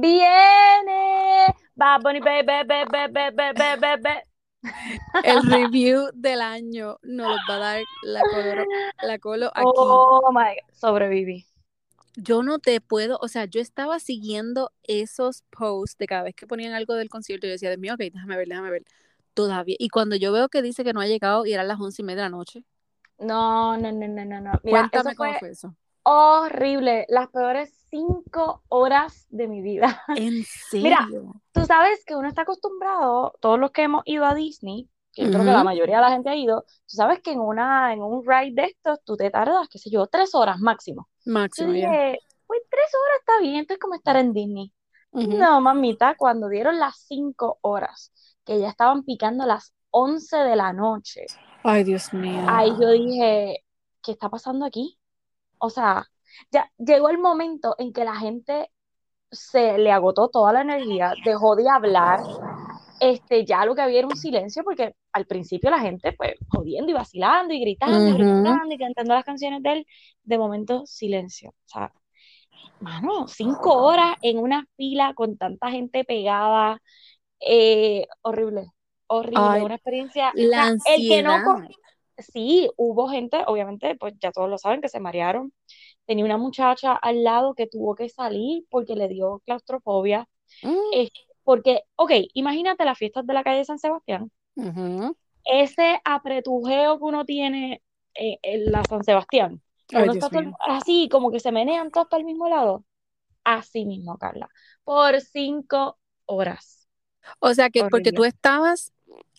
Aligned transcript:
Viene. 0.00 1.46
Bad 1.74 2.02
Bunny, 2.02 2.20
baby, 2.20 2.46
baby, 2.66 2.84
baby, 2.90 3.36
baby, 3.36 3.76
baby. 3.80 4.20
El 5.22 5.42
review 5.42 6.10
del 6.14 6.40
año 6.40 6.98
nos 7.02 7.28
lo 7.28 7.36
va 7.48 7.54
a 7.54 7.58
dar 7.58 7.82
la 8.02 8.20
Colo, 8.22 8.64
la 9.02 9.18
colo 9.18 9.46
aquí. 9.54 9.64
Oh 9.76 10.30
my 10.32 10.40
God. 10.40 10.74
Sobreviví. 10.74 11.46
Yo 12.16 12.42
no 12.42 12.58
te 12.58 12.80
puedo, 12.80 13.18
o 13.22 13.28
sea, 13.28 13.44
yo 13.44 13.60
estaba 13.60 14.00
siguiendo 14.00 14.72
esos 14.82 15.44
posts 15.50 15.96
de 15.98 16.06
cada 16.06 16.24
vez 16.24 16.34
que 16.34 16.48
ponían 16.48 16.72
algo 16.72 16.94
del 16.94 17.08
concierto 17.08 17.46
yo 17.46 17.52
decía, 17.52 17.70
Dios 17.70 17.78
mío, 17.80 17.94
ok, 17.94 18.00
déjame 18.12 18.36
ver, 18.36 18.48
déjame 18.48 18.70
ver. 18.70 18.84
Todavía. 19.34 19.76
Y 19.78 19.88
cuando 19.88 20.16
yo 20.16 20.32
veo 20.32 20.48
que 20.48 20.62
dice 20.62 20.82
que 20.82 20.92
no 20.92 21.00
ha 21.00 21.06
llegado 21.06 21.46
y 21.46 21.52
eran 21.52 21.68
las 21.68 21.78
once 21.80 22.02
y 22.02 22.04
media 22.04 22.24
de 22.24 22.30
la 22.30 22.36
noche. 22.36 22.64
No, 23.18 23.76
no, 23.76 23.92
no, 23.92 24.08
no, 24.08 24.24
no, 24.24 24.40
no. 24.40 24.52
Mira, 24.64 24.88
Cuéntame 24.90 25.10
eso 25.10 25.16
cómo 25.16 25.30
fue 25.30 25.38
fue 25.38 25.50
eso. 25.50 25.76
horrible. 26.02 27.06
Las 27.08 27.28
peores 27.28 27.77
cinco 27.90 28.62
horas 28.68 29.26
de 29.30 29.48
mi 29.48 29.62
vida. 29.62 30.02
¿En 30.16 30.44
serio? 30.44 30.82
Mira, 30.82 31.08
Tú 31.52 31.64
sabes 31.64 32.04
que 32.04 32.14
uno 32.14 32.28
está 32.28 32.42
acostumbrado, 32.42 33.34
todos 33.40 33.58
los 33.58 33.70
que 33.72 33.82
hemos 33.82 34.02
ido 34.04 34.24
a 34.24 34.34
Disney, 34.34 34.88
que 35.12 35.24
yo 35.24 35.30
creo 35.30 35.44
que 35.44 35.50
la 35.50 35.64
mayoría 35.64 35.96
de 35.96 36.02
la 36.02 36.10
gente 36.10 36.30
ha 36.30 36.36
ido, 36.36 36.62
tú 36.62 36.96
sabes 36.96 37.20
que 37.20 37.32
en 37.32 37.40
una, 37.40 37.92
en 37.92 38.00
un 38.02 38.24
ride 38.24 38.52
de 38.54 38.68
estos, 38.68 39.00
tú 39.04 39.16
te 39.16 39.30
tardas, 39.30 39.68
qué 39.68 39.78
sé 39.78 39.90
yo, 39.90 40.06
tres 40.06 40.34
horas 40.34 40.60
máximo. 40.60 41.08
Máximo, 41.24 41.72
ya. 41.74 41.90
dije, 41.90 42.18
pues 42.46 42.60
tres 42.70 42.86
horas 42.94 43.18
está 43.20 43.40
bien, 43.40 43.56
esto 43.62 43.74
es 43.74 43.80
como 43.80 43.94
estar 43.94 44.16
en 44.16 44.32
Disney. 44.32 44.72
Ujú. 45.10 45.36
No, 45.36 45.60
mamita, 45.60 46.14
cuando 46.16 46.48
dieron 46.48 46.78
las 46.78 46.98
cinco 47.06 47.58
horas, 47.62 48.12
que 48.44 48.60
ya 48.60 48.68
estaban 48.68 49.02
picando 49.02 49.46
las 49.46 49.74
11 49.90 50.36
de 50.36 50.54
la 50.54 50.72
noche, 50.72 51.26
Ay, 51.64 51.82
Dios 51.82 52.12
mío. 52.12 52.44
ahí 52.48 52.70
yo 52.80 52.90
dije, 52.90 53.64
¿qué 54.02 54.12
está 54.12 54.28
pasando 54.28 54.64
aquí? 54.64 54.98
O 55.58 55.70
sea, 55.70 56.06
ya 56.50 56.70
llegó 56.78 57.08
el 57.10 57.18
momento 57.18 57.74
en 57.78 57.92
que 57.92 58.04
la 58.04 58.16
gente 58.16 58.70
se 59.30 59.78
le 59.78 59.92
agotó 59.92 60.28
toda 60.28 60.52
la 60.52 60.62
energía, 60.62 61.14
dejó 61.24 61.56
de 61.56 61.66
hablar, 61.70 62.20
este, 63.00 63.44
ya 63.44 63.64
lo 63.66 63.74
que 63.74 63.82
había 63.82 64.00
era 64.00 64.08
un 64.08 64.16
silencio, 64.16 64.64
porque 64.64 64.94
al 65.12 65.26
principio 65.26 65.70
la 65.70 65.80
gente, 65.80 66.12
pues, 66.12 66.34
jodiendo 66.48 66.90
y 66.90 66.94
vacilando 66.94 67.54
y 67.54 67.60
gritando 67.60 68.10
y 68.10 68.12
Ujú. 68.12 68.14
brincando 68.14 68.74
y 68.74 68.78
cantando 68.78 69.14
las 69.14 69.24
canciones 69.24 69.62
de 69.62 69.72
él, 69.72 69.86
de 70.24 70.38
momento, 70.38 70.84
silencio. 70.86 71.50
O 71.50 71.68
sea, 71.68 71.92
mano, 72.80 73.26
cinco 73.28 73.76
horas 73.84 74.16
en 74.22 74.38
una 74.38 74.66
fila 74.76 75.14
con 75.14 75.36
tanta 75.36 75.70
gente 75.70 76.04
pegada, 76.04 76.80
eh, 77.40 78.06
horrible, 78.22 78.72
horrible, 79.06 79.40
Ay, 79.40 79.62
una 79.62 79.74
experiencia, 79.76 80.30
o 80.30 80.34
la 80.34 80.54
sea, 80.54 80.74
el 80.94 81.08
que 81.08 81.22
no. 81.22 81.36
Sí, 82.18 82.70
hubo 82.76 83.08
gente, 83.08 83.42
obviamente, 83.46 83.96
pues 83.96 84.14
ya 84.20 84.32
todos 84.32 84.50
lo 84.50 84.58
saben, 84.58 84.80
que 84.80 84.88
se 84.88 85.00
marearon. 85.00 85.52
Tenía 86.06 86.24
una 86.24 86.38
muchacha 86.38 86.94
al 86.94 87.24
lado 87.24 87.54
que 87.54 87.66
tuvo 87.66 87.94
que 87.94 88.08
salir 88.08 88.64
porque 88.70 88.96
le 88.96 89.08
dio 89.08 89.40
claustrofobia. 89.46 90.28
Mm, 90.62 90.76
Es 90.92 91.10
porque, 91.44 91.82
ok, 91.96 92.12
imagínate 92.34 92.84
las 92.84 92.98
fiestas 92.98 93.26
de 93.26 93.34
la 93.34 93.44
calle 93.44 93.64
San 93.64 93.78
Sebastián, 93.78 94.30
ese 95.44 96.00
apretujeo 96.04 96.98
que 96.98 97.04
uno 97.04 97.24
tiene 97.24 97.82
eh, 98.14 98.38
en 98.42 98.70
la 98.70 98.84
San 98.84 99.04
Sebastián, 99.04 99.62
Ay, 99.94 100.02
uno 100.02 100.12
está 100.12 100.28
todo 100.28 100.42
así, 100.68 101.08
como 101.10 101.30
que 101.30 101.40
se 101.40 101.52
menean 101.52 101.90
todos 101.90 102.08
para 102.08 102.20
el 102.20 102.26
mismo 102.26 102.48
lado. 102.48 102.84
Así 103.44 103.86
mismo, 103.86 104.18
Carla, 104.18 104.48
por 104.84 105.20
cinco 105.20 105.98
horas. 106.26 106.86
O 107.40 107.54
sea 107.54 107.70
que 107.70 107.80
porque 107.80 108.12
tú 108.12 108.24
estabas 108.24 108.92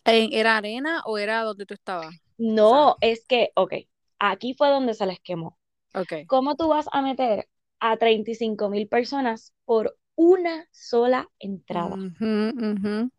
en, 0.06 0.34
¿era 0.34 0.58
arena 0.58 1.04
o 1.06 1.18
era 1.18 1.44
donde 1.44 1.66
tú 1.66 1.76
estabas? 1.76 2.16
No, 2.40 2.98
es 3.02 3.26
que, 3.26 3.52
ok, 3.56 3.73
aquí 4.20 4.54
fue 4.54 4.70
donde 4.70 4.94
se 4.94 5.06
les 5.06 5.20
quemó. 5.20 5.58
Ok. 5.94 6.14
¿Cómo 6.28 6.56
tú 6.56 6.68
vas 6.70 6.88
a 6.92 7.02
meter 7.02 7.48
a 7.80 7.98
35 7.98 8.70
mil 8.70 8.88
personas 8.88 9.54
por 9.66 9.98
una 10.16 10.67
sola 10.72 11.30
entrada? 11.40 11.98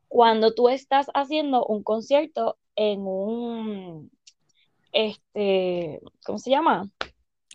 Cuando 0.08 0.54
tú 0.54 0.68
estás 0.68 1.06
haciendo 1.14 1.64
un 1.66 1.82
concierto 1.82 2.58
en 2.74 3.00
un, 3.02 4.10
este, 4.92 6.00
¿cómo 6.24 6.38
se 6.38 6.50
llama? 6.50 6.90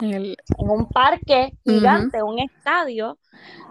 El- 0.01 0.37
En 0.57 0.69
un 0.69 0.87
parque 0.87 1.53
gigante, 1.63 2.23
un 2.23 2.39
estadio, 2.39 3.19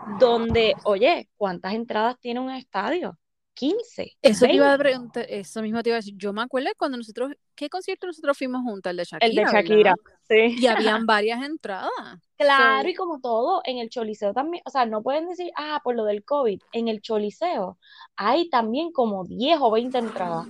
donde, 0.04 0.76
oye, 0.84 1.28
¿cuántas 1.36 1.74
entradas 1.74 2.18
tiene 2.20 2.40
un 2.40 2.50
estadio? 2.50 3.18
15, 3.54 4.16
Eso 4.22 4.46
te 4.46 4.52
iba 4.52 4.72
a 4.72 4.76
20. 4.76 4.78
preguntar, 4.78 5.26
eso 5.28 5.62
mismo 5.62 5.82
te 5.82 5.90
iba 5.90 5.96
a 5.96 6.00
decir. 6.00 6.14
Yo 6.16 6.32
me 6.32 6.42
acuerdo 6.42 6.70
cuando 6.76 6.96
nosotros, 6.98 7.32
¿qué 7.54 7.68
concierto 7.70 8.06
nosotros 8.06 8.36
fuimos 8.36 8.62
juntas? 8.62 8.90
El 8.92 8.96
de 8.98 9.04
Shakira, 9.04 9.26
El 9.26 9.34
de. 9.34 9.44
Shakira, 9.46 9.94
sí. 10.28 10.56
Y 10.58 10.66
habían 10.66 11.06
varias 11.06 11.42
entradas. 11.44 11.90
Claro, 12.36 12.82
So, 12.82 12.88
y 12.88 12.94
como 12.94 13.20
todo, 13.20 13.62
en 13.64 13.78
el 13.78 13.90
Choliseo 13.90 14.32
también, 14.34 14.62
o 14.66 14.70
sea, 14.70 14.86
no 14.86 15.02
pueden 15.02 15.28
decir, 15.28 15.50
ah, 15.56 15.80
por 15.84 15.94
lo 15.94 16.04
del 16.04 16.24
COVID, 16.24 16.60
en 16.72 16.88
el 16.88 17.00
Choliseo 17.00 17.78
hay 18.16 18.48
también 18.50 18.92
como 18.92 19.24
10 19.24 19.58
o 19.60 19.70
20 19.70 19.98
entradas. 19.98 20.46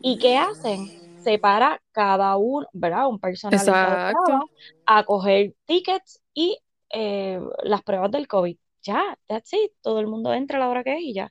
¿Y 0.00 0.18
qué 0.18 0.38
hacen? 0.38 0.86
Separa 1.22 1.82
cada 1.92 2.36
uno, 2.36 2.66
¿verdad? 2.72 3.08
Un 3.08 3.20
exacto. 3.22 4.50
a 4.86 5.04
coger 5.04 5.54
tickets 5.66 6.22
y 6.32 6.58
eh, 6.90 7.40
las 7.64 7.82
pruebas 7.82 8.10
del 8.10 8.26
COVID. 8.26 8.56
Ya, 8.82 9.18
that's 9.26 9.52
it, 9.52 9.72
todo 9.82 10.00
el 10.00 10.06
mundo 10.06 10.32
entra 10.32 10.56
a 10.56 10.60
la 10.60 10.68
hora 10.68 10.84
que 10.84 10.94
es 10.94 11.00
y 11.02 11.12
ya. 11.12 11.30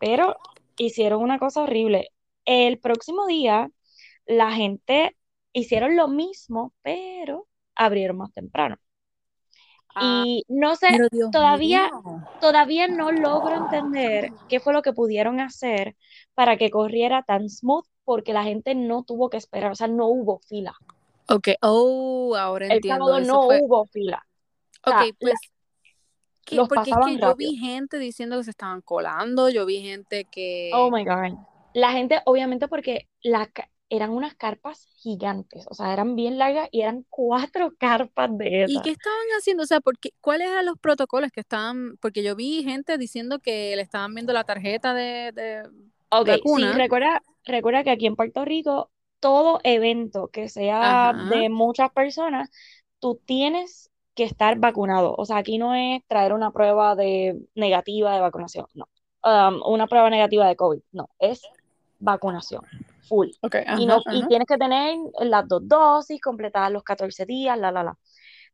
Pero 0.00 0.38
hicieron 0.78 1.22
una 1.22 1.40
cosa 1.40 1.62
horrible. 1.64 2.10
El 2.46 2.80
próximo 2.80 3.26
día, 3.28 3.70
la 4.26 4.52
gente 4.52 5.16
hicieron 5.54 5.96
lo 5.96 6.08
mismo, 6.08 6.74
pero 6.82 7.48
abrieron 7.76 8.18
más 8.18 8.32
temprano. 8.34 8.78
Ah, 9.94 10.24
Y 10.24 10.44
no 10.48 10.74
sé, 10.76 11.04
todavía, 11.30 11.92
mío. 11.92 12.20
todavía 12.38 12.88
no 12.88 13.12
logro 13.12 13.56
entender 13.56 14.34
qué 14.48 14.60
fue 14.60 14.72
lo 14.72 14.82
que 14.82 14.92
pudieron 14.92 15.40
hacer 15.40 15.96
para 16.34 16.56
que 16.56 16.70
corriera 16.70 17.22
tan 17.22 17.48
smooth, 17.48 17.84
porque 18.04 18.32
la 18.32 18.44
gente 18.44 18.74
no 18.74 19.04
tuvo 19.04 19.30
que 19.30 19.36
esperar, 19.36 19.72
o 19.72 19.74
sea, 19.76 19.88
no 19.88 20.06
hubo 20.08 20.40
fila. 20.40 20.74
Ok, 21.28 21.48
oh, 21.62 22.34
ahora 22.36 22.66
El 22.68 22.84
entiendo. 22.84 22.86
sábado 22.86 23.18
Eso 23.18 23.38
no 23.38 23.44
fue. 23.46 23.62
hubo 23.64 23.84
fila. 23.86 24.24
O 24.26 24.84
Ok, 24.84 25.00
sea, 25.00 25.10
pues, 25.20 25.50
los 26.50 26.68
porque 26.68 26.92
es 26.92 26.98
pasaban 26.98 27.16
que 27.16 27.18
yo 27.18 27.34
vi 27.36 27.56
gente 27.56 27.98
diciendo 27.98 28.38
que 28.38 28.44
se 28.44 28.50
estaban 28.50 28.80
colando, 28.82 29.48
yo 29.50 29.66
vi 29.66 29.82
gente 29.82 30.26
Oh 30.72 30.90
que. 30.90 30.90
my 30.90 31.04
God. 31.04 31.38
La 31.74 31.92
gente, 31.92 32.20
obviamente, 32.26 32.68
porque 32.68 33.08
la, 33.22 33.50
eran 33.90 34.10
unas 34.10 34.34
carpas 34.36 34.86
gigantes, 34.96 35.66
o 35.70 35.74
sea, 35.74 35.92
eran 35.92 36.16
bien 36.16 36.38
largas 36.38 36.68
y 36.72 36.82
eran 36.82 37.06
cuatro 37.10 37.74
carpas 37.78 38.36
de 38.38 38.64
¿Y 38.64 38.80
esas. 38.80 38.82
qué 38.82 38.90
estaban 38.90 39.18
haciendo? 39.38 39.62
O 39.64 39.66
sea, 39.66 39.80
porque, 39.80 40.10
¿cuáles 40.20 40.48
eran 40.48 40.66
los 40.66 40.78
protocolos 40.78 41.30
que 41.32 41.40
estaban? 41.40 41.96
Porque 42.00 42.22
yo 42.22 42.36
vi 42.36 42.62
gente 42.62 42.98
diciendo 42.98 43.40
que 43.40 43.74
le 43.76 43.82
estaban 43.82 44.14
viendo 44.14 44.32
la 44.32 44.44
tarjeta 44.44 44.94
de, 44.94 45.32
de 45.34 45.62
Ok, 46.10 46.28
sí, 46.46 46.72
recuerda, 46.72 47.22
recuerda 47.44 47.84
que 47.84 47.90
aquí 47.90 48.06
en 48.06 48.16
Puerto 48.16 48.44
Rico, 48.44 48.90
todo 49.20 49.60
evento 49.64 50.28
que 50.28 50.48
sea 50.48 51.12
Ajá. 51.12 51.14
de 51.14 51.48
muchas 51.48 51.90
personas, 51.92 52.50
tú 52.98 53.20
tienes 53.24 53.89
que 54.20 54.26
estar 54.26 54.58
vacunado. 54.58 55.14
O 55.16 55.24
sea, 55.24 55.38
aquí 55.38 55.56
no 55.56 55.74
es 55.74 56.02
traer 56.06 56.34
una 56.34 56.50
prueba 56.50 56.94
de 56.94 57.40
negativa 57.54 58.12
de 58.12 58.20
vacunación, 58.20 58.66
no. 58.74 58.86
Um, 59.24 59.62
una 59.64 59.86
prueba 59.86 60.10
negativa 60.10 60.46
de 60.46 60.56
COVID, 60.56 60.80
no, 60.92 61.08
es 61.18 61.40
vacunación, 61.98 62.62
full. 63.08 63.28
Y, 63.78 63.86
no, 63.86 63.94
ajá, 63.94 64.14
y 64.14 64.18
ajá. 64.18 64.28
tienes 64.28 64.46
que 64.46 64.58
tener 64.58 64.98
las 65.20 65.48
dos 65.48 65.66
dosis, 65.66 66.20
completadas 66.20 66.70
los 66.70 66.82
14 66.82 67.24
días, 67.24 67.58
la, 67.58 67.72
la, 67.72 67.82
la. 67.82 67.98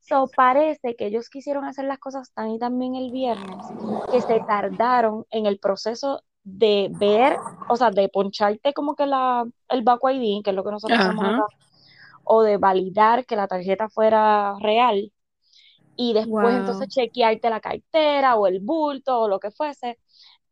So, 0.00 0.30
parece 0.36 0.94
que 0.94 1.06
ellos 1.06 1.28
quisieron 1.28 1.64
hacer 1.64 1.86
las 1.86 1.98
cosas 1.98 2.30
tan 2.32 2.50
y 2.50 2.60
tan 2.60 2.78
bien 2.78 2.94
el 2.94 3.10
viernes 3.10 3.66
que 4.12 4.20
se 4.20 4.38
tardaron 4.46 5.26
en 5.30 5.46
el 5.46 5.58
proceso 5.58 6.22
de 6.44 6.88
ver, 6.92 7.36
o 7.68 7.74
sea, 7.74 7.90
de 7.90 8.08
poncharte 8.08 8.72
como 8.72 8.94
que 8.94 9.06
la, 9.06 9.44
el 9.68 9.82
Baco 9.82 10.10
ID, 10.10 10.44
que 10.44 10.50
es 10.50 10.56
lo 10.56 10.62
que 10.62 10.70
nosotros 10.70 11.00
Ajá. 11.00 11.10
acá, 11.10 11.42
o 12.22 12.42
de 12.42 12.56
validar 12.56 13.26
que 13.26 13.34
la 13.34 13.48
tarjeta 13.48 13.88
fuera 13.88 14.54
real, 14.60 15.12
y 15.96 16.12
después 16.14 16.56
Wow. 16.56 16.56
entonces 16.56 16.88
chequearte 16.88 17.50
la 17.50 17.60
cartera 17.60 18.36
o 18.36 18.46
el 18.46 18.60
bulto 18.60 19.20
o 19.20 19.28
lo 19.28 19.40
que 19.40 19.50
fuese. 19.50 19.98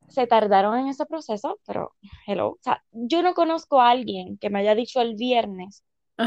Se 0.08 0.26
tardaron 0.26 0.78
en 0.78 0.88
ese 0.88 1.06
proceso, 1.06 1.60
pero 1.66 1.94
hello, 2.26 2.50
o 2.52 2.58
sea, 2.62 2.84
yo 2.92 3.22
no 3.22 3.34
conozco 3.34 3.80
a 3.80 3.90
alguien 3.90 4.38
que 4.38 4.50
me 4.50 4.60
haya 4.60 4.74
dicho 4.74 5.00
el 5.00 5.16
viernes 5.16 5.84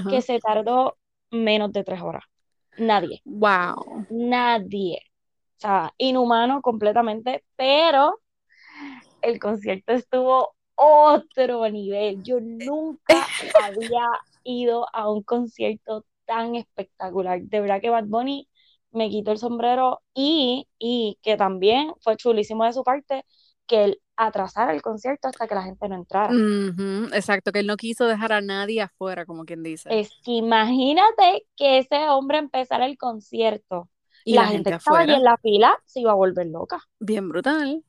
que 0.08 0.22
se 0.22 0.40
tardó 0.40 0.98
menos 1.32 1.72
de 1.74 1.84
tres 1.84 2.02
horas. 2.02 2.24
Nadie, 2.78 3.24
Wow. 3.26 4.08
nadie. 4.10 5.00
O 5.58 5.60
sea, 5.62 5.94
inhumano 5.98 6.62
completamente, 6.62 7.44
pero 7.58 8.20
el 9.22 9.40
concierto 9.40 9.94
estuvo 9.94 10.56
otro 10.76 11.68
nivel. 11.70 12.22
Yo 12.24 12.40
nunca 12.42 13.32
había 13.54 14.06
ido 14.44 14.88
a 14.94 15.10
un 15.12 15.24
concierto 15.24 16.06
tan 16.26 16.56
espectacular. 16.56 17.42
De 17.42 17.62
verdad 17.62 17.82
que 17.82 17.90
Bad 17.90 18.06
Bunny 18.06 18.48
me 18.98 19.10
quitó 19.10 19.32
el 19.32 19.38
sombrero 19.38 20.02
y, 20.14 20.68
y 20.80 21.20
que 21.22 21.38
también 21.38 21.94
fue 22.02 22.18
chulísimo 22.18 22.66
de 22.66 22.74
su 22.74 22.84
parte 22.84 23.26
que 23.68 23.84
él 23.86 24.02
atrasara 24.16 24.74
el 24.74 24.82
concierto 24.82 25.28
hasta 25.28 25.48
que 25.48 25.56
la 25.56 25.64
gente 25.64 25.88
no 25.90 25.96
entrara. 25.96 26.34
Exacto, 27.14 27.52
que 27.52 27.60
él 27.60 27.68
no 27.68 27.78
quiso 27.78 28.06
dejar 28.08 28.34
a 28.34 28.42
nadie 28.42 28.82
afuera, 28.82 29.26
como 29.26 29.46
quien 29.46 29.64
dice. 29.64 29.90
Es 29.90 30.10
que 30.24 30.32
imagínate 30.32 31.46
que 31.56 31.80
ese 31.80 32.10
hombre 32.10 32.38
empezara 32.40 32.86
el 32.86 32.98
concierto 32.98 33.90
Y 34.24 34.34
la, 34.34 34.42
la 34.42 34.48
gente 34.48 34.70
gente 34.70 34.78
estaba 34.78 35.00
allí 35.00 35.14
en 35.14 35.24
la 35.24 35.38
fila 35.38 35.78
se 35.86 36.02
iba 36.02 36.12
a 36.12 36.16
volver 36.16 36.48
loca. 36.48 36.82
Bien 37.00 37.30
brutal. 37.30 37.84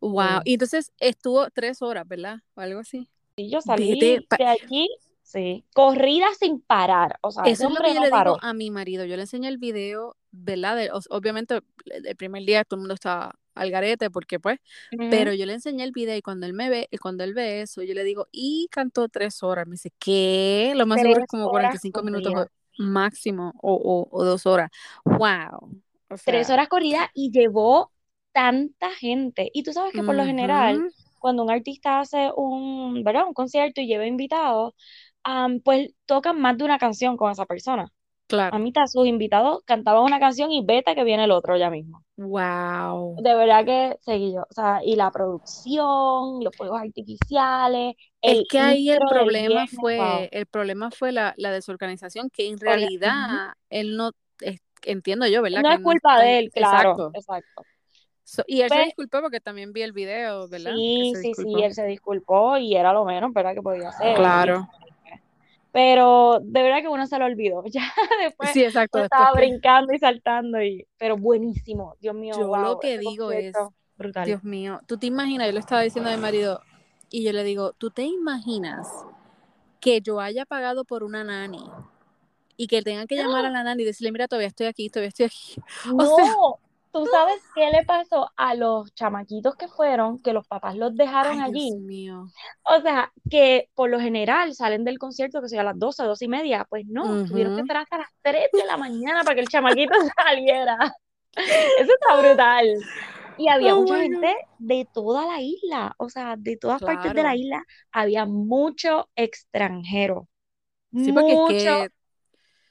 Wow. 0.00 0.42
Sí. 0.44 0.50
Y 0.50 0.52
entonces 0.54 0.92
estuvo 0.98 1.50
tres 1.50 1.82
horas, 1.82 2.06
¿verdad? 2.06 2.38
O 2.54 2.60
algo 2.60 2.80
así. 2.80 3.08
Y 3.36 3.50
yo 3.50 3.60
salí 3.60 3.92
Vete 3.92 4.06
de 4.06 4.26
sí, 5.22 5.64
corrida 5.74 6.26
sin 6.38 6.60
parar. 6.60 7.18
O 7.22 7.30
sea, 7.30 7.44
Eso 7.44 7.68
es 7.68 7.74
lo 7.74 7.80
que 7.80 7.94
yo 7.94 8.00
no 8.00 8.06
le 8.06 8.10
paró. 8.10 8.34
digo 8.34 8.38
a 8.42 8.52
mi 8.54 8.70
marido. 8.70 9.04
Yo 9.04 9.16
le 9.16 9.22
enseñé 9.22 9.48
el 9.48 9.58
video, 9.58 10.16
¿verdad? 10.30 10.78
Obviamente, 11.10 11.60
el 11.86 12.16
primer 12.16 12.44
día 12.44 12.64
todo 12.64 12.76
el 12.78 12.82
mundo 12.82 12.94
estaba 12.94 13.34
al 13.54 13.70
garete, 13.70 14.10
porque 14.10 14.38
pues, 14.40 14.58
Ujú. 14.92 15.08
pero 15.08 15.32
yo 15.34 15.46
le 15.46 15.54
enseñé 15.54 15.84
el 15.84 15.92
video 15.92 16.16
y 16.16 16.22
cuando 16.22 16.46
él 16.46 16.52
me 16.54 16.68
ve, 16.70 16.88
y 16.90 16.98
cuando 16.98 17.24
él 17.24 17.34
ve 17.34 17.62
eso, 17.62 17.82
yo 17.82 17.94
le 17.94 18.04
digo, 18.04 18.28
y 18.32 18.68
cantó 18.70 19.08
tres 19.08 19.42
horas. 19.42 19.66
Me 19.66 19.72
dice, 19.72 19.92
¿qué? 19.98 20.72
Lo 20.76 20.86
más 20.86 21.00
seguro 21.00 21.20
es 21.20 21.26
Tres 21.26 21.28
como 21.28 21.48
horas 21.48 21.50
45 21.50 22.02
minutos 22.02 22.34
máximo 22.78 23.52
o, 23.62 23.74
o, 23.74 24.08
o 24.10 24.24
dos 24.24 24.46
horas. 24.46 24.70
Wow. 25.04 25.80
O 26.10 26.16
Tres 26.24 26.50
sea, 26.50 26.50
horas 26.50 26.68
corridas 26.68 27.08
y 27.14 27.30
llevó 27.32 27.92
tanta 28.32 28.90
gente. 28.90 29.50
Y 29.52 29.62
tú 29.62 29.72
sabes 29.72 29.94
que 29.94 30.04
por 30.04 30.14
lo 30.16 30.24
general, 30.24 30.84
cuando 31.18 31.42
un 31.42 31.50
artista 31.50 32.00
hace 32.00 32.30
un, 32.36 33.02
¿verdad? 33.04 33.26
un 33.26 33.34
concierto 33.34 33.80
y 33.80 33.86
lleva 33.86 34.06
invitados, 34.06 34.74
am, 35.22 35.60
pues 35.60 35.90
tocan 36.06 36.40
más 36.40 36.58
de 36.58 36.64
una 36.64 36.78
canción 36.78 37.16
con 37.16 37.30
esa 37.32 37.46
persona. 37.46 37.90
A 38.28 38.50
claro. 38.50 38.58
mitad 38.58 38.86
sus 38.86 39.06
invitados 39.06 39.62
cantaban 39.64 40.02
una 40.02 40.20
canción 40.20 40.52
y 40.52 40.62
vete 40.62 40.94
que 40.94 41.02
viene 41.02 41.24
el 41.24 41.30
otro 41.30 41.56
ya 41.56 41.70
mismo. 41.70 42.04
Wow. 42.18 43.16
De 43.22 43.34
verdad 43.34 43.64
que 43.64 43.96
seguí 44.02 44.34
yo. 44.34 44.42
O 44.42 44.52
sea, 44.52 44.80
y 44.84 44.96
la 44.96 45.10
producción, 45.10 46.44
los 46.44 46.54
fuegos 46.54 46.78
artificiales, 46.78 47.94
Es 48.20 48.36
el 48.38 48.46
que 48.50 48.58
ahí 48.58 48.90
el 48.90 48.98
problema 48.98 49.64
viernes, 49.64 49.72
wow. 49.72 49.80
fue, 49.80 50.28
el 50.32 50.46
problema 50.46 50.90
fue 50.90 51.12
la, 51.12 51.32
la 51.38 51.50
desorganización, 51.52 52.28
que 52.28 52.46
en 52.48 52.54
Oye, 52.56 52.60
realidad 52.60 53.54
él 53.70 53.96
no, 53.96 54.10
es- 54.42 54.60
entiendo 54.84 55.26
yo, 55.26 55.40
¿verdad? 55.40 55.62
No 55.62 55.70
Que 55.70 55.74
es 55.76 55.80
culpa 55.80 56.20
de 56.20 56.38
él, 56.38 56.50
claro, 56.52 56.90
exacto. 56.90 57.10
exacto. 57.14 57.62
So- 58.24 58.44
y 58.46 58.60
él 58.60 58.68
se 58.68 58.74
Pues, 58.74 58.86
disculpó 58.88 59.22
porque 59.22 59.40
también 59.40 59.72
vi 59.72 59.80
el 59.80 59.92
video, 59.92 60.48
¿verdad? 60.48 60.74
Sí, 60.74 61.14
sí, 61.16 61.32
sí, 61.34 61.62
él 61.62 61.72
se 61.72 61.86
disculpó 61.86 62.58
y 62.58 62.76
era 62.76 62.92
lo 62.92 63.06
menos, 63.06 63.32
¿verdad? 63.32 63.54
Que 63.54 63.62
podía 63.62 63.88
hacer. 63.88 64.12
Y 64.12 64.16
Claro. 64.16 64.68
Pero 65.78 66.40
de 66.42 66.62
verdad 66.64 66.80
que 66.80 66.88
uno 66.88 67.06
se 67.06 67.16
lo 67.20 67.24
olvidó. 67.24 67.62
Ya 67.72 67.92
después 68.20 68.50
Sí, 68.50 68.64
exacto, 68.64 68.98
después 68.98 69.04
estaba 69.04 69.32
brincando 69.38 69.92
y 69.92 69.98
saltando 70.00 70.60
y 70.60 70.88
pero 70.98 71.16
buenísimo. 71.16 71.94
Dios 72.00 72.16
mío, 72.16 72.34
yo 72.36 72.56
lo 72.56 72.80
que 72.80 72.98
digo 72.98 73.30
es, 73.30 73.56
brutal. 73.96 74.26
Dios 74.26 74.42
mío, 74.42 74.80
tú 74.88 74.98
te 74.98 75.06
imaginas, 75.06 75.46
yo 75.46 75.52
le 75.52 75.60
estaba 75.60 75.82
diciendo 75.82 76.10
a 76.10 76.16
mi 76.16 76.20
marido, 76.20 76.62
y 77.10 77.22
yo 77.22 77.32
le 77.32 77.44
digo, 77.44 77.74
¿tú 77.74 77.90
te 77.90 78.02
imaginas 78.02 78.88
que 79.78 80.00
yo 80.00 80.20
haya 80.20 80.44
pagado 80.46 80.84
por 80.84 81.04
una 81.04 81.22
nani 81.22 81.62
y 82.56 82.66
que 82.66 82.82
tengan 82.82 83.06
que 83.06 83.14
llamar 83.14 83.46
a 83.46 83.50
la 83.52 83.62
nani 83.62 83.84
y 83.84 83.86
decirle, 83.86 84.10
mira, 84.10 84.26
todavía 84.26 84.48
estoy 84.48 84.66
aquí, 84.66 84.90
todavía 84.90 85.10
estoy 85.10 85.26
aquí? 85.26 85.54
O 85.96 86.04
sea, 86.04 86.24
No, 86.24 86.58
¿tú 86.92 87.06
sabes 87.06 87.36
qué 87.54 87.70
le 87.70 87.84
pasó 87.84 88.30
a 88.36 88.54
los 88.54 88.92
chamaquitos 88.94 89.56
que 89.56 89.68
fueron, 89.68 90.20
que 90.20 90.32
los 90.32 90.46
papás 90.46 90.76
los 90.76 90.96
dejaron 90.96 91.40
ay, 91.40 91.44
Dios 91.44 91.70
allí? 91.70 91.76
mío. 91.76 92.32
O 92.64 92.80
sea, 92.82 93.12
que 93.30 93.70
por 93.74 93.90
lo 93.90 94.00
general 94.00 94.54
salen 94.54 94.84
del 94.84 94.98
concierto 94.98 95.40
que 95.42 95.48
sea 95.48 95.62
a 95.62 95.64
las 95.64 95.78
12, 95.78 96.04
12 96.04 96.24
y 96.26 96.28
media. 96.28 96.66
Pues 96.68 96.86
no, 96.86 97.18
tuvieron 97.24 97.54
que 97.54 97.62
esperar 97.62 97.82
hasta 97.84 97.98
las 97.98 98.10
3 98.22 98.48
de 98.54 98.64
la 98.66 98.76
mañana 98.76 99.24
para 99.24 99.34
que 99.36 99.42
el 99.42 99.48
chamaquito 99.48 99.94
saliera. 100.16 100.76
Eso 101.76 101.92
está 101.94 102.16
brutal. 102.20 102.66
Y 103.36 103.48
había 103.48 103.74
Oh 103.74 103.76
mucha 103.76 103.98
gente 103.98 104.34
de 104.58 104.88
toda 104.92 105.26
la 105.26 105.40
isla, 105.40 105.94
o 105.98 106.08
sea, 106.10 106.36
de 106.38 106.56
todas 106.56 106.82
partes 106.82 107.14
de 107.14 107.22
la 107.22 107.36
isla, 107.36 107.64
había 107.92 108.26
mucho 108.26 109.08
extranjero. 109.16 110.28
Sí, 111.00 111.12
porque 111.12 111.34
es 111.34 111.42
Mucho, 111.42 111.70
que 111.78 111.90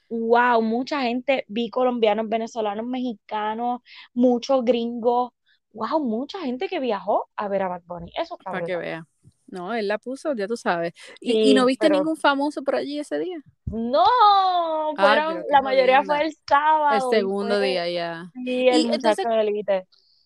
wow, 0.08 0.62
mucha 0.62 1.02
gente, 1.02 1.44
vi 1.48 1.70
colombianos, 1.70 2.28
venezolanos, 2.28 2.86
mexicanos, 2.86 3.80
muchos 4.14 4.64
gringos, 4.64 5.32
wow, 5.72 6.00
mucha 6.00 6.40
gente 6.40 6.68
que 6.68 6.80
viajó 6.80 7.28
a 7.36 7.48
ver 7.48 7.62
a 7.62 7.68
Bad 7.68 7.82
Bunny. 7.86 8.12
Eso 8.16 8.36
está 8.38 8.50
para 8.50 8.66
que 8.66 8.76
vea. 8.76 9.06
No, 9.46 9.72
él 9.74 9.88
la 9.88 9.98
puso, 9.98 10.34
ya 10.34 10.46
tú 10.46 10.56
sabes. 10.56 10.92
¿Y, 11.20 11.50
y 11.50 11.54
no 11.54 11.64
viste 11.66 11.86
pero 11.86 11.98
ningún 11.98 12.16
famoso 12.16 12.62
por 12.62 12.76
allí 12.76 12.98
ese 12.98 13.18
día? 13.18 13.38
no, 13.66 14.04
fueron, 14.96 15.44
la 15.50 15.62
mayoría 15.62 16.02
fue 16.04 16.22
el 16.22 16.26
El 16.28 16.36
sábado 16.48 17.08
y 17.14 17.16
segundo 17.16 17.56
fue, 17.56 17.66
día 17.66 17.88
ya. 17.90 18.32
sí, 18.34 18.68
el 18.68 18.80
Y 18.82 18.92
entonces. 18.92 19.24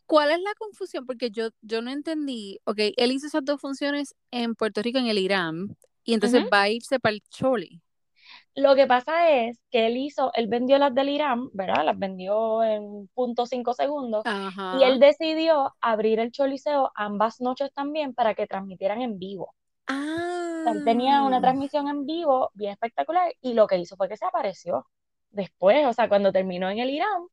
¿cuál 0.06 0.30
es 0.30 0.40
la 0.40 0.54
confusión? 0.54 1.06
Porque 1.06 1.30
yo, 1.30 1.48
yo 1.62 1.82
no 1.82 1.90
entendí. 1.90 2.60
Ok, 2.64 2.78
él 2.96 3.12
hizo 3.12 3.26
esas 3.26 3.44
dos 3.44 3.60
funciones 3.60 4.14
en 4.30 4.54
Puerto 4.54 4.82
Rico, 4.82 4.98
en 4.98 5.06
el 5.06 5.18
Irán, 5.18 5.76
y 6.04 6.14
entonces 6.14 6.42
va 6.52 6.62
a 6.62 6.68
irse 6.70 7.00
para 7.00 7.14
el 7.14 7.22
Choli. 7.30 7.80
Lo 8.54 8.74
que 8.74 8.86
pasa 8.86 9.30
es 9.30 9.58
que 9.70 9.86
él 9.86 9.96
hizo, 9.96 10.30
él 10.34 10.46
vendió 10.48 10.78
las 10.78 10.94
del 10.94 11.08
Irán, 11.10 11.48
¿verdad? 11.52 11.84
Las 11.84 11.98
vendió 11.98 12.62
en 12.62 13.08
punto 13.14 13.46
cinco 13.46 13.72
segundos 13.74 14.26
y 14.70 14.82
él 14.84 15.00
decidió 15.00 15.74
abrir 15.80 16.18
el 16.20 16.32
Choliseo 16.32 16.92
ambas 16.94 17.40
noches 17.40 17.72
también 17.74 18.14
para 18.14 18.34
que 18.34 18.46
transmitieran 18.46 19.00
en 19.02 19.18
vivo. 19.18 19.54
Sea, 20.62 20.72
él 20.72 20.82
tenía 20.84 21.22
una 21.24 21.38
Ah, 21.38 21.40
transmisión 21.40 21.88
en 21.88 22.06
vivo 22.06 22.50
bien 22.54 22.72
espectacular 22.72 23.32
y 23.40 23.54
lo 23.54 23.66
que 23.66 23.78
hizo 23.78 23.96
fue 23.96 24.08
que 24.08 24.16
se 24.16 24.24
apareció 24.26 24.86
después, 25.30 25.86
o 25.86 25.92
sea, 25.92 26.08
cuando 26.08 26.32
terminó 26.32 26.70
en 26.70 26.78
el 26.78 26.90
Irán, 26.90 27.26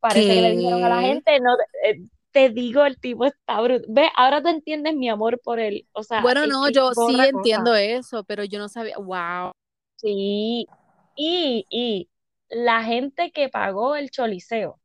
parece 0.00 0.34
que 0.34 0.42
le 0.42 0.52
dijeron 0.52 0.84
a 0.84 0.88
la 0.90 1.00
gente, 1.02 1.40
no, 1.40 1.52
eh, 1.84 2.00
te 2.32 2.50
digo, 2.50 2.84
el 2.86 2.98
tipo 3.00 3.24
está 3.26 3.60
bruto. 3.62 3.86
Ve, 3.88 4.08
ahora 4.16 4.42
tú 4.42 4.48
entiendes 4.48 4.94
mi 4.96 5.08
amor 5.08 5.40
por 5.42 5.60
él. 5.60 5.88
O 5.92 6.02
sea, 6.02 6.22
Bueno, 6.22 6.46
no, 6.46 6.68
yo 6.68 6.92
sí 6.94 7.12
cosa. 7.22 7.28
entiendo 7.28 7.74
eso, 7.74 8.24
pero 8.24 8.44
yo 8.44 8.58
no 8.58 8.68
sabía. 8.68 8.96
Wow. 8.98 9.52
Sí. 10.06 10.66
Y, 11.16 11.66
y 11.70 12.10
la 12.48 12.82
gente 12.84 13.32
que 13.32 13.48
pagó 13.48 13.96
el 13.96 14.10
choliseo, 14.10 14.80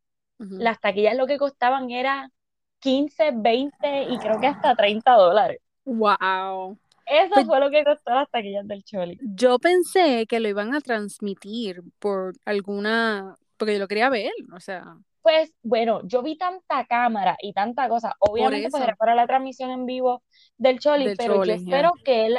las 0.57 0.79
taquillas 0.81 1.15
lo 1.17 1.27
que 1.27 1.37
costaban 1.37 1.91
era 1.91 2.31
15, 2.79 3.31
20 3.35 4.03
y 4.09 4.19
creo 4.19 4.39
que 4.39 4.47
hasta 4.47 4.75
30 4.75 5.13
dólares. 5.13 5.61
Wow. 5.85 6.77
Eso 7.05 7.33
Pues 7.33 7.45
fue 7.45 7.59
lo 7.59 7.69
que 7.69 7.83
costó 7.83 8.11
las 8.13 8.29
taquillas 8.31 8.67
del 8.67 8.83
Choli. 8.83 9.19
yo 9.19 9.59
pensé 9.59 10.25
que 10.27 10.39
lo 10.39 10.49
iban 10.49 10.73
a 10.73 10.81
transmitir 10.81 11.81
por 11.99 12.33
alguna, 12.45 13.37
porque 13.57 13.73
yo 13.73 13.79
lo 13.79 13.87
quería 13.87 14.09
ver, 14.09 14.31
o 14.55 14.59
sea, 14.59 14.97
Pues 15.21 15.53
bueno, 15.61 16.01
yo 16.03 16.23
vi 16.23 16.35
tanta 16.37 16.85
cámara 16.87 17.37
y 17.41 17.53
tanta 17.53 17.87
cosa. 17.87 18.15
Obviamente, 18.19 18.69
pues 18.71 18.83
era 18.83 18.95
para 18.95 19.13
la 19.13 19.27
transmisión 19.27 19.69
en 19.69 19.85
vivo 19.85 20.23
del 20.57 20.79
Choli, 20.79 21.05
del 21.05 21.17
pero 21.17 21.43
yo 21.45 21.53
espero 21.53 21.91
que 22.03 22.25
él 22.25 22.37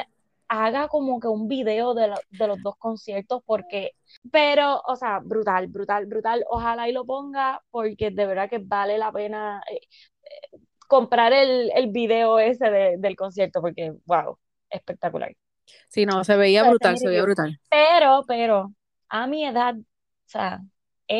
haga 0.52 0.88
como 0.88 1.20
que 1.20 1.28
un 1.28 1.48
video 1.48 1.94
de, 1.94 2.08
lo- 2.08 2.24
de 2.30 2.46
los 2.48 2.62
dos 2.62 2.76
conciertos, 2.78 3.42
porque, 3.46 3.92
pero, 4.30 4.80
o 4.86 4.96
sea, 4.96 5.20
brutal, 5.20 5.66
brutal, 5.68 6.06
brutal. 6.06 6.44
Ojalá 6.50 6.88
y 6.88 6.92
lo 6.92 7.04
ponga, 7.06 7.62
porque 7.70 8.10
de 8.10 8.26
verdad 8.26 8.50
que 8.50 8.58
vale 8.58 8.98
la 8.98 9.12
pena 9.12 9.62
eh, 9.70 9.80
eh, 10.24 10.58
comprar 10.88 11.32
el, 11.32 11.70
el 11.74 11.90
video 11.90 12.38
ese 12.38 12.70
de- 12.70 12.96
del 12.98 13.16
concierto, 13.16 13.60
porque, 13.60 13.92
wow, 14.06 14.38
espectacular. 14.70 15.34
Sí, 15.88 16.06
no, 16.06 16.24
se 16.24 16.36
veía 16.36 16.64
brutal, 16.64 16.98
se 16.98 17.08
veía 17.08 17.22
brutal. 17.22 17.60
Pero, 17.70 18.24
pero, 18.26 18.72
a 19.08 19.26
mi 19.26 19.44
edad, 19.46 19.74
o 19.76 19.84
sea, 20.26 20.60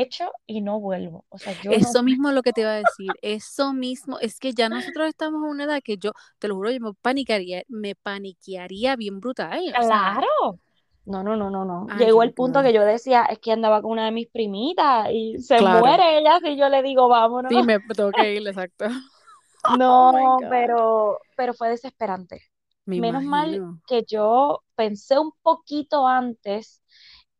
hecho 0.01 0.31
y 0.47 0.61
no 0.63 0.81
vuelvo. 0.81 1.25
O 1.31 1.39
sea, 1.39 1.55
yo 1.59 1.79
no 1.79 1.95
Eso 1.95 2.03
mismo 2.03 2.29
es 2.29 2.35
lo 2.35 2.43
que 2.43 2.53
te 2.53 2.61
iba 2.63 2.71
a 2.73 2.75
decir, 2.77 3.17
eso 3.23 3.73
mismo, 3.73 4.19
es 4.21 4.39
que 4.39 4.53
ya 4.55 4.69
nosotros 4.69 5.09
estamos 5.09 5.43
en 5.45 5.51
una 5.51 5.65
edad 5.65 5.81
que 5.83 5.97
yo, 5.99 6.13
te 6.39 6.49
lo 6.49 6.55
juro, 6.57 6.71
yo 6.71 6.81
me 6.81 6.95
paniquearía, 6.95 7.63
me 7.69 7.95
paniquearía 7.95 8.97
bien 8.97 9.21
brutal, 9.21 9.75
sea, 9.81 9.99
Claro. 10.05 10.27
No, 11.05 11.23
no, 11.25 11.37
no, 11.37 11.51
no, 11.51 11.65
no. 11.65 11.89
ay, 11.89 11.97
Llegó 11.97 12.23
el 12.23 12.33
punto 12.35 12.63
que 12.63 12.73
yo 12.73 12.85
decía, 12.85 13.25
es 13.25 13.39
que 13.41 13.53
andaba 13.53 13.83
con 13.83 13.91
una 13.93 14.05
de 14.07 14.13
mis 14.13 14.29
primitas 14.29 15.09
y 15.13 15.39
se 15.41 15.61
Claro, 15.61 15.63
muere 15.63 16.19
ella 16.19 16.39
si 16.43 16.57
yo 16.57 16.69
le 16.69 16.83
digo 16.83 17.09
vámonos. 17.09 17.51
sí, 17.51 17.63
me 17.63 17.79
tengo 17.81 18.13
que 18.15 18.35
ir, 18.35 18.47
exacto. 18.49 18.87
Oh 19.87 20.37
No, 20.37 20.39
God, 20.39 20.47
pero, 20.49 21.21
pero 21.35 21.55
fue 21.55 21.71
desesperante. 21.71 22.43
me 22.87 22.97
Menos 22.97 23.23
mal 23.25 23.63
que 23.87 24.05
yo 24.07 24.63
pensé 24.75 25.19
un 25.19 25.33
poquito 25.43 26.07
antes 26.07 26.83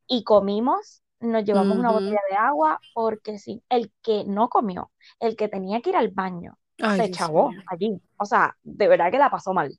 y 0.09 0.25
comimos, 0.25 1.02
nos 1.23 1.45
llevamos 1.45 1.79
una 1.79 1.93
botella 1.93 2.21
de 2.31 2.37
agua, 2.37 2.83
porque 2.93 3.39
sí, 3.39 3.63
el 3.71 3.93
que 4.03 4.25
no 4.27 4.49
comió, 4.51 4.93
el 5.21 5.37
que 5.37 5.49
tenía 5.49 5.81
que 5.83 5.91
ir 5.91 5.97
al 5.97 6.11
baño, 6.11 6.59
Ay, 6.81 7.01
se 7.01 7.11
chavó 7.11 7.51
allí. 7.67 8.01
O 8.19 8.25
sea, 8.27 8.57
de 8.63 8.89
verdad 8.89 9.11
que 9.13 9.19
la 9.19 9.31
pasó 9.31 9.55
mal. 9.55 9.79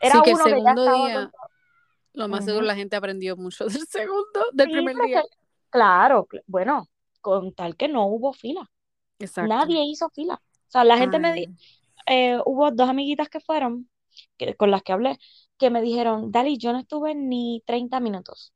Sí, 0.00 0.20
Era 0.20 0.22
que 0.22 0.30
el 0.30 0.36
uno 0.36 0.48
que 0.50 0.62
ya 0.64 0.74
segundo 0.74 0.88
día, 0.88 1.32
lo 2.14 2.28
más 2.28 2.44
seguro 2.44 2.66
la 2.66 2.76
gente 2.76 2.96
aprendió 2.96 3.36
mucho 3.36 3.66
del 3.66 3.86
segundo, 3.88 4.46
del 4.52 4.70
Sí, 4.70 4.70
primer 4.70 4.96
pero 4.96 5.04
es 5.06 5.10
día. 5.10 5.28
que, 5.30 5.36
claro, 5.70 6.26
cl- 6.30 6.42
bueno, 6.46 6.88
con 7.20 7.54
tal 7.54 7.76
que 7.76 7.88
no 7.88 8.06
hubo 8.06 8.32
fila. 8.32 8.70
Exacto. 9.18 9.66
Nadie 9.66 9.84
hizo 9.84 10.10
fila. 10.10 10.36
O 10.36 10.70
sea, 10.70 10.84
la 10.84 10.98
gente 10.98 11.20
me 11.20 11.34
di, 11.34 11.46
Ay, 11.46 11.56
eh, 12.08 12.40
hubo 12.46 12.72
dos 12.72 12.90
amiguitas 12.90 13.30
que 13.30 13.40
fueron, 13.40 13.90
que, 14.38 14.56
con 14.56 14.72
las 14.72 14.84
que 14.84 14.94
hablé, 14.94 15.18
que 15.58 15.70
me 15.70 15.82
dijeron, 15.82 16.32
Dali, 16.32 16.58
yo 16.58 16.72
no 16.74 16.80
estuve 16.80 17.16
ni 17.16 17.62
30 17.66 18.00
minutos 18.00 18.53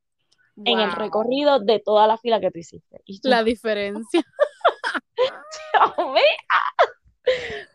en 0.64 0.80
el 0.80 0.92
recorrido 0.92 1.60
de 1.60 1.80
toda 1.80 2.06
la 2.06 2.16
fila 2.18 2.40
que 2.40 2.50
tú 2.50 2.58
hiciste. 2.58 3.00
Y 3.04 3.20
La 3.22 3.44
diferencia. 3.44 4.22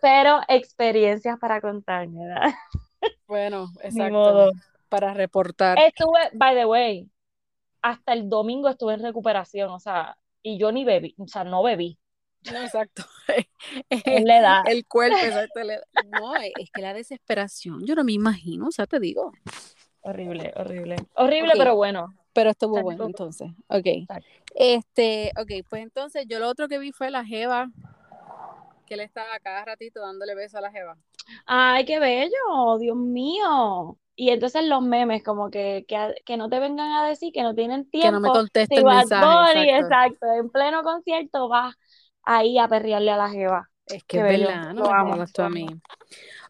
Pero 0.02 0.42
experiencias 0.48 1.38
para 1.40 1.62
contar, 1.62 2.08
¿verdad? 2.10 2.54
Bueno, 3.28 3.70
exacto. 3.82 4.13
modo. 4.13 4.52
Para 4.90 5.13
reportar. 5.13 5.78
Estuve, 5.80 6.20
by 6.34 6.56
the 6.56 6.66
way, 6.66 7.10
hasta 7.82 8.13
el 8.13 8.30
domingo 8.30 8.70
estuve 8.70 8.94
en 8.94 9.02
recuperación, 9.02 9.72
o 9.72 9.80
sea, 9.80 10.18
y 10.42 10.58
yo 10.58 10.72
ni 10.72 10.86
bebí, 10.86 11.16
o 11.18 11.28
sea, 11.28 11.44
no 11.44 11.63
bebí. 11.63 12.00
No, 12.52 12.62
exacto. 12.62 13.04
Es 13.90 14.24
la 14.24 14.40
edad. 14.40 14.62
El 14.68 14.86
cuerpo, 14.86 15.18
exacto. 15.18 15.63
la 15.63 15.75
edad. 15.75 15.84
No, 16.12 16.36
es 16.36 16.70
que 16.72 16.82
la 16.82 16.94
desesperación, 16.94 17.86
yo 17.86 17.96
no 17.96 18.04
me 18.04 18.12
imagino, 18.12 18.68
o 18.68 18.72
sea, 18.72 18.86
te 18.86 19.00
digo. 19.00 19.32
Horrible, 20.02 20.54
horrible. 20.58 20.98
Horrible, 21.16 21.54
pero 21.58 21.75
bueno. 21.75 22.13
Pero 22.34 22.50
estuvo 22.50 22.78
Exacto. 22.78 22.84
bueno, 22.86 23.06
entonces. 23.06 23.52
Ok. 23.68 23.86
Exacto. 23.86 24.28
Este, 24.56 25.32
ok, 25.40 25.66
pues 25.70 25.84
entonces 25.84 26.25
yo 26.28 26.40
lo 26.40 26.48
otro 26.50 26.68
que 26.68 26.80
vi 26.80 26.92
fue 26.92 27.10
la 27.12 27.24
Jeva, 27.25 27.70
que 28.86 28.96
él 28.96 29.00
estaba 29.02 29.40
cada 29.40 29.66
ratito 29.66 30.02
dándole 30.02 30.36
beso 30.36 30.58
a 30.58 30.62
la 30.62 30.72
Jeva. 30.72 30.98
Ay, 31.46 31.86
qué 31.86 32.00
bello, 32.00 32.78
Dios 32.80 32.98
mío. 32.98 33.98
Y 34.16 34.30
entonces 34.30 34.63
los 34.66 34.82
memes, 34.84 35.24
como 35.24 35.50
que, 35.50 35.86
que, 35.88 36.16
que 36.25 36.38
no 36.38 36.50
te 36.50 36.60
vengan 36.60 36.92
a 36.92 37.08
decir 37.08 37.34
que 37.34 37.42
no 37.42 37.56
tienen 37.56 37.90
Que 37.90 38.12
no 38.12 38.20
me 38.20 38.28
tiempo. 38.28 38.40
conteste 38.40 38.75
Si 38.75 38.82
exacto. 38.82 39.60
exacto, 39.60 40.25
en 40.34 40.50
pleno 40.50 40.84
concierto 40.84 41.50
vas 41.50 41.75
ahí 42.24 42.60
a 42.60 42.68
perrearle 42.68 43.12
a 43.12 43.18
la 43.18 43.30
jeva. 43.30 43.70
Es 43.88 44.04
que 44.04 44.18
Qué 44.18 44.18
es 44.20 44.24
bello, 44.24 44.48
verdad, 44.48 44.74
no 44.74 45.18
me 45.18 45.28
tú 45.28 45.42
a 45.42 45.50
mí. 45.50 45.66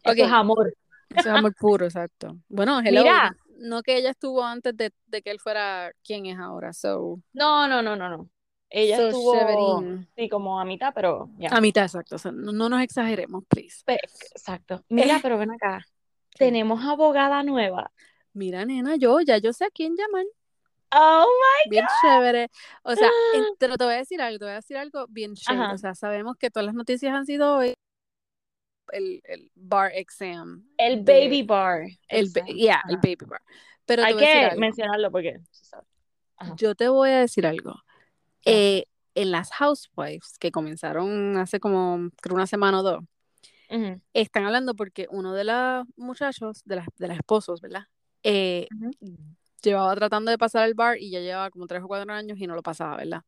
Eso 0.04 0.24
es 0.24 0.32
amor. 0.32 0.74
Eso 1.08 1.20
es 1.20 1.26
amor 1.26 1.54
puro, 1.54 1.86
exacto. 1.86 2.36
Bueno, 2.48 2.80
hello, 2.84 3.02
Mira. 3.02 3.34
No 3.58 3.82
que 3.82 3.96
ella 3.96 4.10
estuvo 4.10 4.42
antes 4.42 4.76
de, 4.76 4.92
de 5.06 5.22
que 5.22 5.30
él 5.30 5.40
fuera 5.40 5.92
quien 6.02 6.26
es 6.26 6.38
ahora, 6.38 6.72
so. 6.72 7.20
No, 7.32 7.68
no, 7.68 7.82
no, 7.82 7.96
no, 7.96 8.08
no. 8.08 8.28
Ella 8.70 8.96
So 8.96 9.08
estuvo, 9.08 9.82
sí, 10.16 10.28
como 10.28 10.58
a 10.58 10.64
mitad, 10.64 10.92
pero 10.94 11.30
ya. 11.38 11.50
A 11.50 11.60
mitad, 11.60 11.84
exacto. 11.84 12.16
o 12.16 12.18
sea, 12.18 12.32
no, 12.32 12.52
no 12.52 12.68
nos 12.68 12.82
exageremos, 12.82 13.44
please. 13.48 13.82
Pe- 13.84 14.00
exacto. 14.34 14.84
Mira, 14.88 15.20
pero 15.22 15.38
ven 15.38 15.52
acá. 15.52 15.84
Tenemos 16.36 16.84
abogada 16.84 17.42
nueva. 17.44 17.92
Mira, 18.32 18.64
nena, 18.64 18.96
yo 18.96 19.20
ya 19.20 19.38
yo 19.38 19.52
sé 19.52 19.64
a 19.66 19.70
quién 19.70 19.94
llamar. 19.96 20.24
Oh 20.96 21.26
Bien 21.70 21.86
chévere. 22.02 22.50
O 22.82 22.94
sea, 22.96 23.10
pero 23.58 23.76
te 23.76 23.84
voy 23.84 23.94
a 23.94 23.98
decir 23.98 24.20
algo, 24.20 24.38
te 24.38 24.44
voy 24.44 24.52
a 24.52 24.56
decir 24.56 24.76
algo 24.76 25.06
bien 25.08 25.34
chévere. 25.34 25.64
Ajá. 25.64 25.74
O 25.74 25.78
sea, 25.78 25.94
sabemos 25.94 26.36
que 26.36 26.50
todas 26.50 26.66
las 26.66 26.74
noticias 26.74 27.14
han 27.14 27.26
sido 27.26 27.56
hoy 27.56 27.74
el, 28.92 29.20
el 29.24 29.50
bar 29.54 29.92
exam. 29.94 30.66
El 30.76 31.04
de- 31.04 31.12
baby 31.12 31.42
bar. 31.42 31.84
El, 32.08 32.30
ba- 32.34 32.46
yeah, 32.46 32.82
el 32.88 32.96
baby 32.96 33.26
bar. 33.26 33.42
Pero 33.86 34.04
Hay 34.04 34.16
que 34.16 34.50
mencionarlo 34.56 35.10
porque. 35.10 35.40
Ajá. 36.36 36.54
Yo 36.56 36.74
te 36.74 36.88
voy 36.88 37.10
a 37.10 37.20
decir 37.20 37.46
algo. 37.46 37.74
Eh, 38.44 38.84
en 39.14 39.30
las 39.30 39.50
Housewives, 39.52 40.38
que 40.38 40.50
comenzaron 40.50 41.36
hace 41.36 41.60
como 41.60 42.10
creo 42.20 42.34
una 42.34 42.46
semana 42.46 42.80
o 42.80 42.82
dos, 42.82 43.04
Ujú, 43.70 44.00
están 44.12 44.44
hablando 44.44 44.74
porque 44.74 45.06
uno 45.10 45.32
de 45.32 45.44
los 45.44 45.86
muchachos, 45.96 46.62
de 46.64 46.76
las, 46.76 46.86
de 46.98 47.08
las 47.08 47.16
esposos, 47.18 47.60
¿verdad? 47.60 47.84
Eh, 48.22 48.68
ujú. 49.00 49.16
llevaba 49.62 49.94
tratando 49.94 50.30
de 50.30 50.38
pasar 50.38 50.68
el 50.68 50.74
bar 50.74 50.98
y 50.98 51.10
ya 51.10 51.20
llevaba 51.20 51.50
como 51.50 51.66
tres 51.66 51.82
o 51.82 51.86
cuatro 51.86 52.12
años 52.12 52.38
y 52.38 52.46
no 52.46 52.54
lo 52.54 52.62
pasaba, 52.62 52.96
¿verdad? 52.96 53.22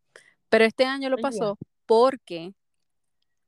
Pero 0.49 0.65
este 0.65 0.85
año 0.85 1.09
lo 1.09 1.17
pasó 1.19 1.59
porque 1.87 2.53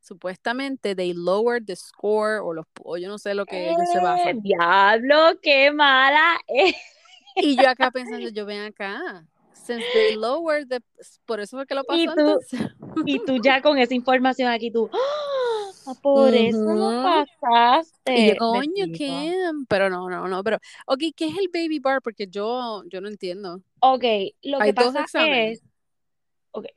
supuestamente 0.09 0.95
they 0.97 1.13
lowered 1.13 1.67
the 1.67 1.77
score 1.77 2.41
o, 2.41 2.53
los, 2.55 2.65
o 2.83 2.97
yo 2.97 3.09
no 3.09 3.19
sé 3.19 3.35
lo 3.35 3.45
que 3.47 3.71
ellos 3.71 3.89
se 3.93 3.99
Eh, 3.99 4.03
basan. 4.03 4.43
diablo, 4.43 5.39
qué 5.43 5.71
mala 5.71 6.39
es. 6.49 6.75
Y 7.37 7.57
yo 7.57 7.69
acá 7.69 7.91
pensando, 7.93 8.29
yo 8.31 8.47
ven 8.47 8.63
acá, 8.63 9.25
since 9.53 9.87
they 9.93 10.17
lowered 10.17 10.69
the, 10.69 10.81
por 11.27 11.39
eso 11.41 11.57
fue 11.57 11.67
que 11.67 11.75
lo 11.75 11.85
pasó 11.85 12.01
Y 12.01 12.07
tú- 12.07 12.13
entonces. 12.13 12.61
Y 13.07 13.19
tú 13.25 13.37
ya 13.43 13.63
con 13.63 13.79
esa 13.79 13.95
información 13.95 14.51
aquí, 14.51 14.71
tú, 14.73 14.91
¡ah! 14.93 15.95
por 16.03 16.35
eso 16.35 16.65
lo 16.65 17.03
pasaste. 17.03 18.19
Y 18.19 18.29
yo, 18.29 18.37
coño. 18.39 18.87
Kim, 18.95 19.67
pero 19.69 19.89
no, 19.89 20.09
no, 20.11 20.27
no, 20.27 20.43
pero, 20.43 20.59
ok, 20.87 21.01
¿qué 21.15 21.27
es 21.29 21.39
el 21.39 21.49
baby 21.53 21.79
bar? 21.79 22.03
Porque 22.03 22.27
yo, 22.27 22.83
yo 22.89 23.01
no 23.01 23.09
entiendo. 23.09 23.61
Ok, 23.81 24.05
lo 24.43 24.61
Hay 24.61 24.71
que 24.71 24.75
pasa 24.75 25.07
es, 25.51 25.63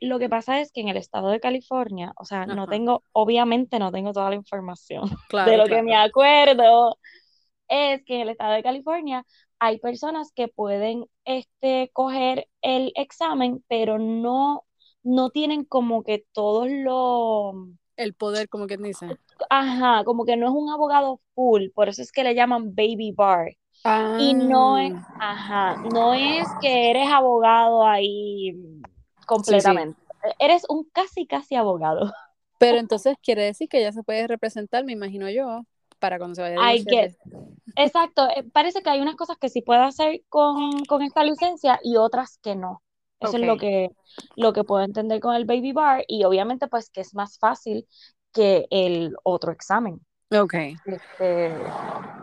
lo 0.02 0.20
que 0.20 0.30
pasa 0.30 0.60
es 0.62 0.72
que 0.72 0.82
en 0.82 0.88
el 0.90 0.98
estado 0.98 1.30
de 1.30 1.40
California, 1.40 2.14
o 2.18 2.26
sea, 2.26 2.46
no 2.46 2.68
tengo, 2.68 3.04
obviamente 3.14 3.80
no 3.80 3.92
tengo 3.92 4.14
toda 4.14 4.30
la 4.30 4.36
información 4.36 5.04
Claro, 5.28 5.52
de 5.52 5.58
lo 5.58 5.64
claro. 5.66 5.78
que 5.78 5.84
me 5.84 5.96
acuerdo, 5.96 6.98
es 7.70 8.04
que 8.06 8.16
en 8.16 8.22
el 8.22 8.30
estado 8.30 8.54
de 8.54 8.64
California 8.64 9.26
hay 9.60 9.80
personas 9.80 10.32
que 10.34 10.48
pueden 10.48 11.06
este, 11.26 11.90
coger 11.94 12.48
el 12.62 12.92
examen, 12.96 13.64
pero 13.68 14.00
no, 14.00 14.66
no 15.04 15.30
tienen 15.32 15.66
como 15.66 16.04
que 16.04 16.26
todos 16.34 16.70
los, 16.70 17.56
El 17.96 18.14
poder, 18.14 18.50
como 18.50 18.68
quien 18.68 18.84
dice. 18.84 19.18
ajá, 19.50 20.04
como 20.06 20.26
que 20.26 20.38
no 20.38 20.48
es 20.48 20.54
un 20.54 20.70
abogado 20.70 21.22
full, 21.36 21.70
por 21.74 21.90
eso 21.90 22.02
es 22.02 22.12
que 22.12 22.24
le 22.24 22.36
llaman 22.36 22.74
baby 22.76 23.12
bar. 23.16 23.52
Y 24.16 24.36
no 24.36 24.78
es, 24.78 24.94
Ah, 24.94 25.16
ajá, 25.20 25.78
no 25.94 26.14
es 26.14 26.56
que 26.62 26.90
eres 26.92 27.10
abogado 27.12 27.86
ahí 27.88 28.54
completamente. 29.32 30.00
Eres 30.40 30.64
un 30.70 30.84
casi, 30.92 31.26
casi 31.26 31.56
abogado. 31.56 32.02
Pero 32.60 32.78
entonces 32.78 33.16
quiere 33.24 33.44
decir 33.44 33.68
que 33.70 33.82
ya 33.82 33.92
se 33.92 34.04
puede 34.04 34.28
representar, 34.28 34.84
me 34.84 34.92
imagino 34.92 35.30
yo, 35.30 35.64
para 36.00 36.20
cuando 36.20 36.36
se 36.36 36.42
vaya 36.42 36.58
a 36.60 36.74
guess. 36.74 37.18
Exacto, 37.76 38.28
eh, 38.36 38.44
parece 38.52 38.84
que 38.84 38.90
hay 38.90 39.00
unas 39.00 39.16
cosas 39.16 39.38
que 39.38 39.50
sí 39.50 39.62
puede 39.62 39.80
hacer 39.80 40.22
con, 40.30 40.86
con 40.86 41.02
esta 41.02 41.24
licencia 41.24 41.80
y 41.82 41.96
otras 41.96 42.38
que 42.38 42.56
no. 42.56 42.84
Eso 43.20 43.38
es 43.38 43.44
lo 43.44 43.58
que, 43.58 43.92
lo 44.36 44.52
que 44.52 44.64
puedo 44.64 44.84
entender 44.84 45.20
con 45.20 45.36
el 45.36 45.46
baby 45.46 45.74
bar 45.74 46.04
y 46.08 46.24
obviamente 46.24 46.68
pues 46.68 46.90
que 46.90 47.02
es 47.02 47.14
más 47.14 47.38
fácil 47.38 47.88
que 48.32 48.66
el 48.70 49.16
otro 49.24 49.52
examen. 49.52 50.02
Ok. 50.32 50.54
Este, 50.86 51.52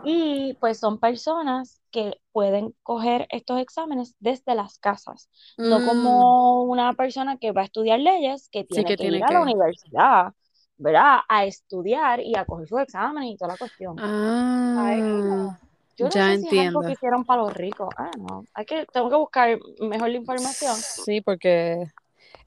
y 0.03 0.53
pues 0.59 0.79
son 0.79 0.99
personas 0.99 1.81
que 1.91 2.13
pueden 2.31 2.73
coger 2.83 3.27
estos 3.29 3.59
exámenes 3.59 4.15
desde 4.19 4.55
las 4.55 4.79
casas, 4.79 5.29
no 5.57 5.79
Mm, 5.79 5.85
como 5.85 6.63
una 6.63 6.93
persona 6.93 7.37
que 7.37 7.51
va 7.51 7.61
a 7.61 7.65
estudiar 7.65 7.99
leyes, 7.99 8.49
que 8.49 8.63
tiene 8.63 8.85
que 8.85 8.93
que 8.93 8.97
tiene 9.03 9.17
ir 9.17 9.23
a 9.25 9.31
la 9.31 9.41
universidad, 9.41 10.33
¿verdad? 10.77 11.19
A 11.27 11.45
estudiar 11.45 12.19
y 12.21 12.35
a 12.35 12.45
coger 12.45 12.67
sus 12.67 12.79
exámenes 12.81 13.31
y 13.31 13.37
toda 13.37 13.53
la 13.53 13.57
cuestión. 13.57 13.95
Ah, 13.99 15.57
Yo 15.97 16.05
no 16.05 16.11
ya 16.11 16.33
sé 16.33 16.37
si 16.39 16.47
es 16.47 16.51
algo 16.67 16.81
entiendo. 16.81 16.81
que 16.81 16.93
hicieron 16.93 17.25
para 17.25 17.41
los 17.41 17.53
ricos. 17.53 17.89
Ah, 17.97 18.11
no. 18.17 18.45
Hay 18.53 18.65
que, 18.65 18.85
tengo 18.93 19.09
que 19.09 19.15
buscar 19.17 19.59
mejor 19.81 20.09
la 20.09 20.17
información. 20.17 20.75
Sí, 20.75 21.19
porque 21.21 21.73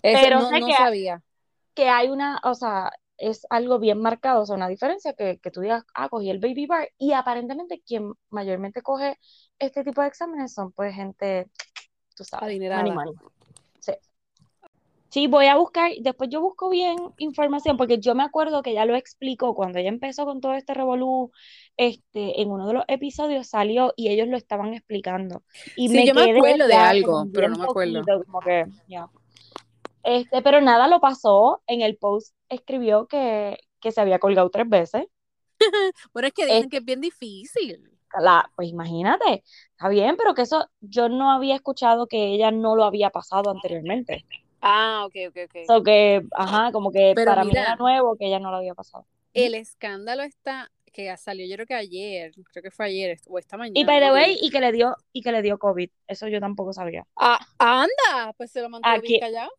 eso 0.02 0.22
Pero 0.22 0.40
no, 0.40 0.48
sé 0.48 0.60
no 0.60 0.66
que- 0.66 0.74
sabía. 0.74 1.22
Que 1.74 1.88
hay 1.88 2.08
una, 2.10 2.40
o 2.44 2.54
sea, 2.54 2.90
es 3.22 3.46
algo 3.50 3.78
bien 3.78 4.00
marcado, 4.00 4.42
o 4.42 4.46
sea, 4.46 4.56
una 4.56 4.68
diferencia 4.68 5.14
que, 5.14 5.38
que 5.38 5.50
tú 5.50 5.60
digas, 5.60 5.84
ah, 5.94 6.08
cogí 6.08 6.28
el 6.30 6.38
baby 6.40 6.66
bar. 6.66 6.88
Y 6.98 7.12
aparentemente 7.12 7.82
quien 7.86 8.12
mayormente 8.30 8.82
coge 8.82 9.18
este 9.58 9.84
tipo 9.84 10.02
de 10.02 10.08
exámenes 10.08 10.52
son 10.52 10.72
pues 10.72 10.94
gente, 10.94 11.46
tú 12.16 12.24
sabes, 12.24 12.46
Adinerada. 12.48 12.82
money. 12.82 13.14
Sí. 13.78 13.92
Sí, 15.08 15.26
voy 15.26 15.46
a 15.46 15.56
buscar, 15.56 15.92
después 16.00 16.30
yo 16.30 16.40
busco 16.40 16.70
bien 16.70 16.96
información, 17.18 17.76
porque 17.76 17.98
yo 17.98 18.14
me 18.14 18.22
acuerdo 18.22 18.62
que 18.62 18.70
ella 18.70 18.86
lo 18.86 18.96
explicó 18.96 19.54
cuando 19.54 19.78
ella 19.78 19.90
empezó 19.90 20.24
con 20.24 20.40
todo 20.40 20.54
este 20.54 20.72
revolú, 20.72 21.30
este, 21.76 22.40
en 22.40 22.50
uno 22.50 22.66
de 22.66 22.74
los 22.74 22.84
episodios 22.88 23.46
salió 23.46 23.92
y 23.94 24.08
ellos 24.08 24.28
lo 24.28 24.38
estaban 24.38 24.72
explicando. 24.72 25.42
Y 25.76 25.88
Sí, 25.88 25.94
me 25.94 26.06
yo 26.06 26.14
me 26.14 26.30
acuerdo 26.30 26.66
de 26.66 26.72
ya 26.72 26.88
algo, 26.88 27.26
pero 27.32 27.48
no 27.50 27.58
me 27.58 27.64
acuerdo. 27.64 28.00
poquito, 28.00 28.24
como 28.24 28.40
que, 28.40 28.64
ya. 28.88 29.06
Este, 30.04 30.42
pero 30.42 30.60
nada 30.60 30.88
lo 30.88 31.00
pasó, 31.00 31.62
en 31.66 31.82
el 31.82 31.96
post 31.96 32.34
escribió 32.48 33.06
que, 33.06 33.58
que 33.80 33.92
se 33.92 34.00
había 34.00 34.18
colgado 34.18 34.50
tres 34.50 34.68
veces. 34.68 35.06
Bueno, 36.12 36.28
es 36.28 36.34
que 36.34 36.46
dicen 36.46 36.68
que 36.68 36.78
es 36.78 36.84
bien 36.84 37.00
difícil. 37.00 37.88
La, 38.20 38.50
pues 38.56 38.68
imagínate, 38.68 39.42
está 39.70 39.88
bien, 39.88 40.16
pero 40.16 40.34
que 40.34 40.42
eso 40.42 40.68
yo 40.80 41.08
no 41.08 41.30
había 41.30 41.54
escuchado 41.54 42.06
que 42.06 42.34
ella 42.34 42.50
no 42.50 42.76
lo 42.76 42.84
había 42.84 43.10
pasado 43.10 43.50
anteriormente. 43.50 44.26
Ah, 44.60 45.04
ok, 45.06 45.14
ok, 45.28 45.36
ok. 45.46 45.56
So 45.66 45.82
que, 45.82 46.22
ajá, 46.32 46.72
como 46.72 46.92
que 46.92 47.12
Pero 47.16 47.30
para 47.30 47.44
mí 47.44 47.52
era 47.52 47.76
nuevo 47.76 48.16
que 48.16 48.26
ella 48.26 48.38
no 48.38 48.50
lo 48.50 48.58
había 48.58 48.74
pasado. 48.74 49.06
El 49.32 49.54
escándalo 49.54 50.22
está 50.22 50.70
que 50.92 51.16
salió, 51.16 51.46
yo 51.46 51.54
creo 51.56 51.66
que 51.66 51.74
ayer, 51.74 52.32
creo 52.52 52.62
que 52.62 52.70
fue 52.70 52.86
ayer 52.86 53.18
o 53.26 53.38
esta 53.38 53.56
mañana. 53.56 53.80
Y 53.80 53.84
by 53.84 53.98
the 54.00 54.12
way, 54.12 54.38
y 54.40 54.50
que 54.50 54.60
le 54.60 54.72
dio, 54.72 54.94
y 55.12 55.22
que 55.22 55.32
le 55.32 55.40
dio 55.40 55.58
COVID. 55.58 55.90
Eso 56.06 56.28
yo 56.28 56.38
tampoco 56.38 56.72
sabía. 56.74 57.06
Ah, 57.16 57.38
anda, 57.58 58.34
pues 58.36 58.52
se 58.52 58.60
lo 58.60 58.68
mantuvo 58.68 58.92
Aquí- 58.92 59.08
bien 59.08 59.20
callado. 59.20 59.50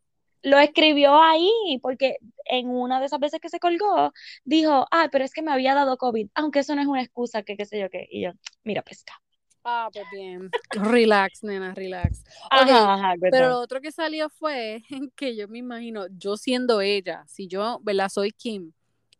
Lo 0.44 0.58
escribió 0.58 1.20
ahí, 1.20 1.50
porque 1.82 2.16
en 2.44 2.68
una 2.68 3.00
de 3.00 3.06
esas 3.06 3.18
veces 3.18 3.40
que 3.40 3.48
se 3.48 3.58
colgó, 3.58 4.12
dijo, 4.44 4.86
ah, 4.90 5.08
pero 5.10 5.24
es 5.24 5.32
que 5.32 5.42
me 5.42 5.50
había 5.52 5.74
dado 5.74 5.96
COVID, 5.96 6.28
aunque 6.34 6.60
eso 6.60 6.74
no 6.74 6.82
es 6.82 6.86
una 6.86 7.02
excusa, 7.02 7.42
que 7.42 7.56
qué 7.56 7.64
sé 7.64 7.80
yo 7.80 7.90
qué. 7.90 8.06
Y 8.10 8.22
yo, 8.24 8.32
mira, 8.62 8.82
pesca. 8.82 9.20
Ah, 9.64 9.88
pues 9.90 10.04
bien. 10.12 10.50
Relax, 10.70 11.42
nena, 11.42 11.74
relax. 11.74 12.22
Ajá, 12.50 12.94
ajá, 12.94 13.14
Pero 13.18 13.48
lo 13.48 13.58
otro 13.60 13.80
que 13.80 13.90
salió 13.90 14.28
fue 14.28 14.82
que 15.16 15.34
yo 15.34 15.48
me 15.48 15.58
imagino, 15.58 16.06
yo 16.10 16.36
siendo 16.36 16.82
ella, 16.82 17.24
si 17.26 17.48
yo, 17.48 17.80
¿verdad? 17.82 18.10
Soy 18.10 18.30
Kim 18.30 18.72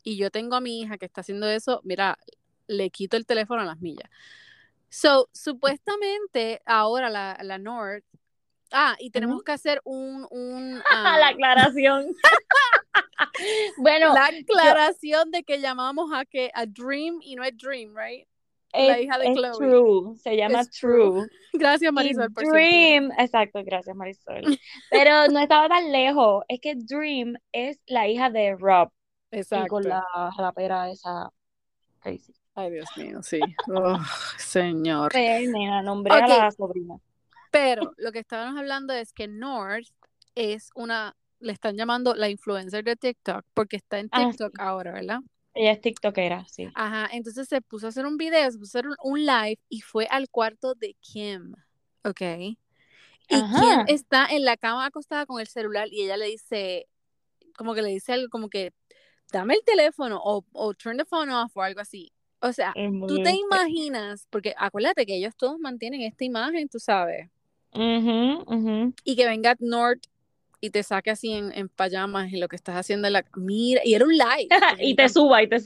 y 0.02 0.18
yo 0.18 0.30
tengo 0.30 0.56
a 0.56 0.60
mi 0.60 0.80
hija 0.80 0.98
que 0.98 1.06
está 1.06 1.22
haciendo 1.22 1.48
eso, 1.48 1.80
mira, 1.82 2.18
le 2.66 2.90
quito 2.90 3.16
el 3.16 3.24
teléfono 3.24 3.62
a 3.62 3.64
las 3.64 3.80
millas. 3.80 4.10
So, 4.90 5.28
supuestamente 5.32 6.60
ahora 6.66 7.08
la, 7.08 7.38
la 7.42 7.58
North, 7.58 8.04
ah, 8.74 8.96
y 8.98 9.10
tenemos 9.10 9.42
que 9.42 9.52
hacer 9.52 9.80
un, 9.84 10.26
un 10.30 10.82
la 11.20 11.28
aclaración. 11.28 12.14
bueno, 13.78 14.12
la 14.12 14.26
aclaración 14.26 15.30
de 15.30 15.42
que 15.44 15.60
llamamos 15.60 16.12
a 16.12 16.24
que 16.24 16.50
a 16.54 16.66
Dream 16.66 17.20
y 17.22 17.36
no 17.36 17.44
es 17.44 17.56
Dream, 17.56 17.94
right? 17.96 18.26
la 18.74 19.00
hija 19.00 19.18
de 19.18 19.28
es 19.28 19.36
Chloe. 19.36 19.56
True, 19.56 20.16
se 20.16 20.36
llama 20.36 20.60
Es 20.60 20.70
True. 20.70 21.26
Gracias, 21.52 21.90
Y 21.90 21.94
Marisol, 21.94 22.32
por. 22.32 22.44
Dream, 22.44 23.10
exacto, 23.18 23.62
gracias 23.64 23.94
Marisol. 23.94 24.58
Pero 24.90 25.28
no 25.28 25.38
estaba 25.38 25.68
tan 25.68 25.92
lejos. 25.92 26.44
Es 26.48 26.60
que 26.60 26.74
Dream 26.74 27.36
es 27.52 27.80
la 27.86 28.08
hija 28.08 28.30
de 28.30 28.56
Rob 28.58 28.90
y 29.30 29.38
Exacto. 29.38 29.68
con 29.68 29.88
la 29.88 30.04
rapera 30.36 30.90
esa 30.90 31.30
crazy. 32.00 32.34
Ay, 32.56 32.70
Dios 32.70 32.88
mío, 32.96 33.20
sí. 33.22 33.40
Oh, 33.68 33.98
señor. 34.38 35.10
Pues, 35.10 35.48
nena, 35.48 35.82
nombré 35.82 36.14
a 36.14 36.26
la 36.26 36.50
sobrina. 36.52 36.96
Pero 37.54 37.92
lo 37.98 38.10
que 38.10 38.18
estábamos 38.18 38.58
hablando 38.58 38.92
es 38.92 39.12
que 39.12 39.28
North 39.28 39.86
es 40.34 40.70
una, 40.74 41.16
le 41.38 41.52
están 41.52 41.76
llamando 41.76 42.16
la 42.16 42.28
influencer 42.28 42.82
de 42.82 42.96
TikTok 42.96 43.44
porque 43.54 43.76
está 43.76 44.00
en 44.00 44.08
Ah, 44.10 44.26
TikTok 44.28 44.58
ahora, 44.58 44.92
¿verdad? 44.92 45.20
Ella 45.54 45.70
es 45.70 45.80
tiktokera, 45.80 46.44
sí. 46.48 46.68
Ajá, 46.74 47.08
entonces 47.12 47.46
se 47.46 47.60
puso 47.60 47.86
a 47.86 47.90
hacer 47.90 48.06
un 48.06 48.16
video, 48.16 48.50
se 48.50 48.58
puso 48.58 48.76
a 48.76 48.80
hacer 48.80 48.90
un, 48.90 48.96
un 49.04 49.20
live 49.24 49.60
y 49.68 49.82
fue 49.82 50.08
al 50.10 50.28
cuarto 50.28 50.74
de 50.74 50.96
Kim, 51.00 51.54
¿ok? 52.02 52.20
Y 52.20 52.56
Kim 53.28 53.84
está 53.86 54.26
en 54.26 54.44
la 54.44 54.56
cama 54.56 54.86
acostada 54.86 55.24
con 55.24 55.40
el 55.40 55.46
celular 55.46 55.86
y 55.92 56.02
ella 56.02 56.16
le 56.16 56.26
dice, 56.26 56.88
como 57.56 57.72
que 57.74 57.82
le 57.82 57.90
dice 57.90 58.14
algo 58.14 58.28
como 58.30 58.48
que, 58.48 58.72
dame 59.30 59.54
el 59.54 59.62
teléfono 59.64 60.20
o, 60.22 60.44
o 60.52 60.74
turn 60.74 60.96
the 60.98 61.04
phone 61.04 61.30
off 61.30 61.56
o 61.56 61.62
algo 61.62 61.80
así. 61.80 62.12
O 62.40 62.52
sea, 62.52 62.74
tú 63.06 63.22
te 63.22 63.30
imaginas, 63.32 64.26
porque 64.28 64.54
acuérdate 64.58 65.06
que 65.06 65.16
ellos 65.16 65.34
todos 65.36 65.58
mantienen 65.60 66.02
esta 66.02 66.24
imagen, 66.24 66.68
tú 66.68 66.80
sabes, 66.80 67.30
Ujú, 67.74 68.44
ujú. 68.46 68.94
y 69.04 69.16
que 69.16 69.26
venga 69.26 69.56
North 69.58 70.04
y 70.60 70.70
te 70.70 70.82
saque 70.82 71.10
así 71.10 71.32
en, 71.32 71.52
en 71.52 71.68
pajamas 71.68 72.32
y 72.32 72.38
lo 72.38 72.48
que 72.48 72.56
estás 72.56 72.76
haciendo 72.76 73.06
en 73.08 73.12
la... 73.14 73.24
Mira, 73.36 73.82
y 73.84 73.94
era 73.94 74.04
un 74.04 74.12
live. 74.12 74.48
Y 74.80 74.94
te 74.94 75.08
suba 75.08 75.42
y 75.42 75.48
te 75.48 75.58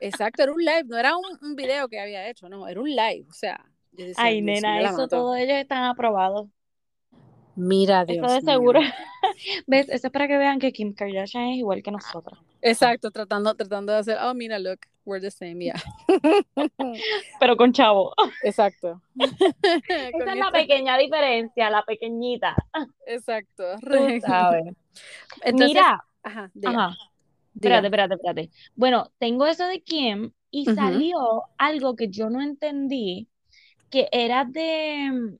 Exacto, 0.00 0.42
era 0.44 0.52
un 0.52 0.60
live, 0.60 0.84
no 0.86 0.96
era 0.96 1.16
un, 1.16 1.24
un 1.42 1.56
video 1.56 1.88
que 1.88 2.00
había 2.00 2.28
hecho, 2.28 2.48
no, 2.48 2.68
era 2.68 2.80
un 2.80 2.88
live, 2.88 3.26
o 3.28 3.32
sea, 3.32 3.64
decía, 3.90 4.14
Ay, 4.16 4.40
nena, 4.40 4.80
eso 4.80 5.08
todos 5.08 5.36
ellos 5.36 5.56
están 5.56 5.84
aprobados. 5.84 6.48
Mira, 7.56 8.02
Eso 8.02 8.12
Dios 8.12 8.32
de 8.34 8.40
mío. 8.40 8.52
seguro. 8.52 8.80
¿Ves? 9.66 9.88
Eso 9.88 10.08
es 10.08 10.12
para 10.12 10.28
que 10.28 10.38
vean 10.38 10.58
que 10.58 10.72
Kim 10.72 10.94
Kardashian 10.94 11.50
es 11.50 11.58
igual 11.58 11.82
que 11.82 11.90
nosotros. 11.90 12.38
Exacto, 12.60 13.10
tratando, 13.10 13.54
tratando 13.54 13.92
de 13.92 13.98
hacer, 13.98 14.18
oh, 14.20 14.34
mira, 14.34 14.58
look, 14.58 14.80
we're 15.04 15.20
the 15.20 15.30
same, 15.30 15.64
yeah. 15.64 15.74
Pero 17.40 17.56
con 17.56 17.72
chavo. 17.72 18.14
Exacto. 18.42 19.00
Esa 19.16 20.10
Con 20.12 20.28
es 20.28 20.36
la 20.36 20.50
pequeña 20.50 20.98
diferencia, 20.98 21.70
la 21.70 21.84
pequeñita. 21.84 22.56
Exacto. 23.06 23.64
Tú 23.80 24.20
sabes. 24.26 24.64
Entonces, 25.42 25.68
Mira, 25.68 26.04
ajá, 26.22 26.50
ajá. 26.64 26.96
Espérate, 27.54 27.86
espérate, 27.86 28.14
espérate. 28.14 28.50
Bueno, 28.76 29.10
tengo 29.18 29.46
eso 29.46 29.66
de 29.66 29.80
Kim 29.80 30.32
y 30.50 30.64
salió 30.66 31.44
algo 31.58 31.96
que 31.96 32.08
yo 32.08 32.30
no 32.30 32.40
entendí, 32.40 33.28
que 33.90 34.08
era 34.12 34.44
de... 34.44 35.38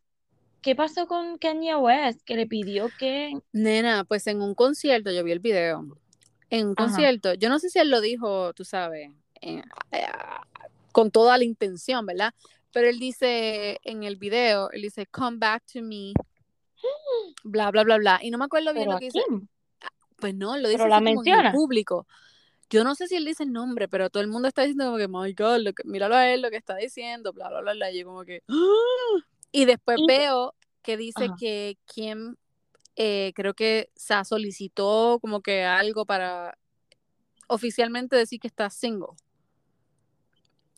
¿Qué 0.62 0.74
pasó 0.74 1.06
con 1.06 1.38
Kanye 1.38 1.76
West? 1.76 2.22
Que 2.24 2.34
le 2.34 2.46
pidió 2.46 2.88
que... 2.98 3.32
Nena, 3.52 4.04
pues 4.04 4.26
en 4.26 4.42
un 4.42 4.54
concierto, 4.54 5.10
yo 5.10 5.22
vi 5.22 5.32
el 5.32 5.38
video. 5.38 5.86
En 6.50 6.68
un 6.68 6.74
Ajá. 6.76 6.86
concierto, 6.86 7.34
yo 7.34 7.48
no 7.48 7.58
sé 7.58 7.68
si 7.70 7.78
él 7.78 7.90
lo 7.90 8.00
dijo, 8.00 8.52
tú 8.54 8.64
sabes, 8.64 9.10
eh, 9.40 9.62
eh, 9.92 10.06
con 10.92 11.10
toda 11.10 11.36
la 11.36 11.44
intención, 11.44 12.06
¿verdad? 12.06 12.32
Pero 12.72 12.88
él 12.88 12.98
dice 12.98 13.78
en 13.84 14.02
el 14.02 14.16
video, 14.16 14.70
él 14.72 14.82
dice, 14.82 15.06
come 15.06 15.36
back 15.38 15.64
to 15.72 15.82
me, 15.82 16.12
bla, 17.44 17.70
bla, 17.70 17.84
bla, 17.84 17.98
bla. 17.98 18.18
Y 18.22 18.30
no 18.30 18.38
me 18.38 18.46
acuerdo 18.46 18.72
bien 18.72 18.88
lo 18.90 18.98
que 18.98 19.06
dice. 19.06 19.20
Pues 20.16 20.34
no, 20.34 20.56
lo 20.56 20.68
dice 20.68 20.88
la 20.88 20.96
como 20.96 21.08
en 21.08 21.08
el 21.08 21.14
menciona. 21.16 21.52
público. 21.52 22.06
Yo 22.70 22.84
no 22.84 22.94
sé 22.94 23.06
si 23.06 23.16
él 23.16 23.24
dice 23.24 23.44
el 23.44 23.52
nombre, 23.52 23.88
pero 23.88 24.10
todo 24.10 24.22
el 24.22 24.28
mundo 24.28 24.48
está 24.48 24.62
diciendo 24.62 24.86
como 24.86 24.98
que, 24.98 25.08
my 25.08 25.32
God, 25.32 25.62
lo 25.62 25.72
que, 25.72 25.84
míralo 25.84 26.16
a 26.16 26.28
él, 26.28 26.42
lo 26.42 26.50
que 26.50 26.56
está 26.56 26.76
diciendo, 26.76 27.32
bla, 27.32 27.48
bla, 27.48 27.60
bla, 27.60 27.72
bla. 27.72 27.90
Y 27.90 28.00
yo 28.00 28.06
como 28.06 28.24
que, 28.24 28.42
¡ah! 28.48 29.24
Y 29.52 29.64
después 29.64 29.98
Y- 30.00 30.06
veo 30.06 30.54
que 30.82 30.96
dice 30.96 31.24
Ajá. 31.26 31.34
que 31.38 31.76
Kim, 31.86 32.36
eh, 32.96 33.32
creo 33.34 33.54
que 33.54 33.90
se 33.94 34.24
solicitó 34.24 35.18
como 35.20 35.40
que 35.40 35.64
algo 35.64 36.04
para 36.06 36.56
oficialmente 37.48 38.16
decir 38.16 38.40
que 38.40 38.48
está 38.48 38.70
single. 38.70 39.08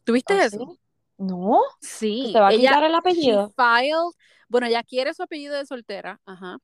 ¿Tuviste 0.04 0.34
¿Ah, 0.34 0.44
eso? 0.46 0.58
sí? 0.58 0.80
No, 1.18 1.60
Sí, 1.80 2.30
se 2.32 2.40
va 2.40 2.48
a 2.48 2.52
ella, 2.52 2.70
quitar 2.70 2.84
el 2.84 2.92
she 2.92 2.96
apellido. 2.98 3.52
filed, 3.56 4.14
bueno, 4.48 4.66
ella 4.66 4.82
quiere 4.82 5.12
su 5.12 5.22
apellido 5.22 5.54
de 5.54 5.66
soltera, 5.66 6.20
ajá, 6.24 6.58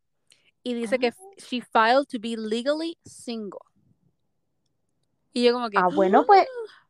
y 0.62 0.72
dice 0.74 0.98
que 0.98 1.08
Ah. 1.08 1.14
she 1.36 1.60
filed 1.60 2.06
to 2.08 2.18
be 2.18 2.36
legally 2.36 2.96
single. 3.04 3.60
Y 5.34 5.44
yo 5.44 5.52
como 5.52 5.68
que, 5.68 5.76
Ah, 5.78 5.88
bueno, 5.94 6.24
pues, 6.24 6.46
¡ah! 6.48 6.85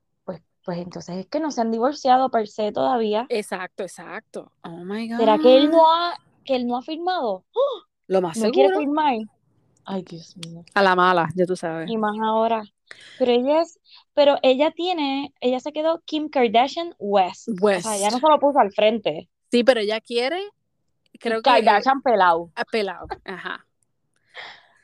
Pues, 0.67 0.79
entonces 0.79 1.17
es 1.19 1.27
que 1.29 1.39
no 1.39 1.53
se 1.53 1.61
han 1.61 1.71
divorciado 1.71 2.29
per 2.29 2.49
se 2.49 2.73
todavía. 2.73 3.25
Exacto, 3.29 3.85
exacto. 3.85 4.51
Oh 4.65 4.85
my 4.85 5.09
¿Será 5.17 5.39
que 5.39 5.57
él 5.57 5.69
God. 5.71 5.77
no 5.77 5.93
ha, 5.95 6.19
que 6.45 6.57
él 6.57 6.67
no 6.67 6.77
ha 6.77 6.83
firmado? 6.83 7.45
¡Oh! 7.53 7.83
Lo 8.09 8.21
más 8.21 8.37
¿No 8.37 8.51
quiere 8.51 8.77
firmar? 8.77 9.15
Ay, 9.85 10.03
Dios 10.03 10.37
mío. 10.37 10.65
A 10.75 10.83
la 10.83 10.97
mala, 10.97 11.29
ya 11.37 11.47
tú 11.47 11.55
sabes. 11.55 11.89
Y 11.89 11.97
más 11.97 12.17
ahora. 12.21 12.65
Pero 13.17 13.31
ella 13.31 13.61
es, 13.61 13.79
pero 14.13 14.39
ella 14.43 14.73
tiene, 14.73 15.33
ella 15.41 15.61
se 15.61 15.73
quedó 15.73 16.03
Kim 16.05 16.29
Kardashian 16.29 16.97
West. 16.99 17.49
O 17.49 17.81
sea, 17.81 17.97
ella 17.97 18.09
no 18.11 18.17
West. 18.17 18.27
se 18.27 18.29
lo 18.33 18.41
puso 18.41 18.59
al 18.59 18.73
frente. 18.73 19.31
Sí, 19.53 19.63
pero 19.63 19.79
ella 19.79 20.01
quiere, 20.01 20.43
creo 21.21 21.43
que 21.43 21.51
Kardashian 21.51 22.03
pelado. 22.03 22.51
a 22.57 22.65
pelado. 22.65 23.07
Ajá. 23.25 23.65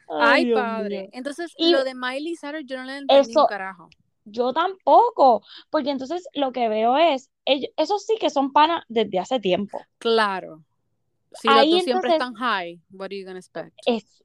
Ay, 0.09 0.53
padre. 0.53 1.11
Entonces, 1.13 1.53
Y 1.57 1.73
lo 1.73 1.83
de 1.83 1.97
Miley 1.97 2.37
Cyrus 2.37 2.63
yo 2.67 2.77
no 2.77 2.85
le 2.85 2.99
entendí 2.99 3.15
un 3.25 3.31
eso, 3.31 3.47
carajo. 3.49 3.89
Yo 4.25 4.53
tampoco, 4.53 5.43
porque 5.71 5.91
entonces 5.91 6.27
lo 6.35 6.53
que 6.53 6.69
veo 6.69 6.97
es, 6.97 7.31
ellos, 7.45 7.71
esos 7.77 8.05
sí 8.05 8.17
que 8.21 8.31
son 8.31 8.53
panas 8.53 8.85
desde 8.89 9.19
hace 9.19 9.41
tiempo. 9.41 9.81
Claro. 9.99 10.63
Si 11.35 11.49
los 11.49 11.57
Ahí 11.59 11.71
dos 11.71 11.83
siempre 11.85 12.11
entonces 12.11 12.13
están 12.29 12.35
high, 12.35 12.79
what 12.93 13.07
are 13.07 13.19
you 13.19 13.25
gonna 13.27 13.39
expect? 13.39 13.73
es, 13.87 14.23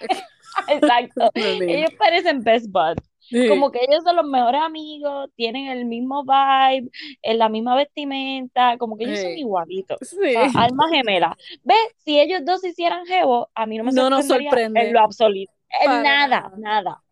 exacto, 0.68 1.30
ellos 1.34 1.90
parecen 1.98 2.42
best 2.42 2.66
buds. 2.70 3.02
sí. 3.20 3.48
Como 3.48 3.70
que 3.70 3.78
ellos 3.88 4.04
son 4.04 4.16
los 4.16 4.26
mejores 4.26 4.60
amigos, 4.60 5.30
tienen 5.34 5.68
el 5.68 5.86
mismo 5.86 6.24
vibe, 6.24 6.90
en 7.22 7.38
la 7.38 7.48
misma 7.48 7.74
vestimenta, 7.76 8.76
como 8.78 8.96
que 8.98 9.04
ellos 9.04 9.20
son 9.20 9.32
Sí. 9.32 9.40
igualitos, 9.40 9.98
o 10.00 10.04
Sí. 10.04 10.32
sea, 10.32 10.50
almas 10.56 10.90
gemelas. 10.90 11.36
¿Ves? 11.62 11.76
Si 12.04 12.20
ellos 12.20 12.42
dos 12.44 12.62
hicieran 12.64 13.06
jevo, 13.06 13.48
a 13.54 13.64
mí 13.66 13.78
no 13.78 13.84
me 13.84 13.92
No 13.92 14.10
nos 14.10 14.26
sorprendería 14.26 14.50
en 14.50 14.58
sorprende 14.58 14.92
lo 14.92 15.00
absoluto. 15.00 15.52
En 15.80 16.02
nada. 16.02 16.52
nada. 16.58 17.02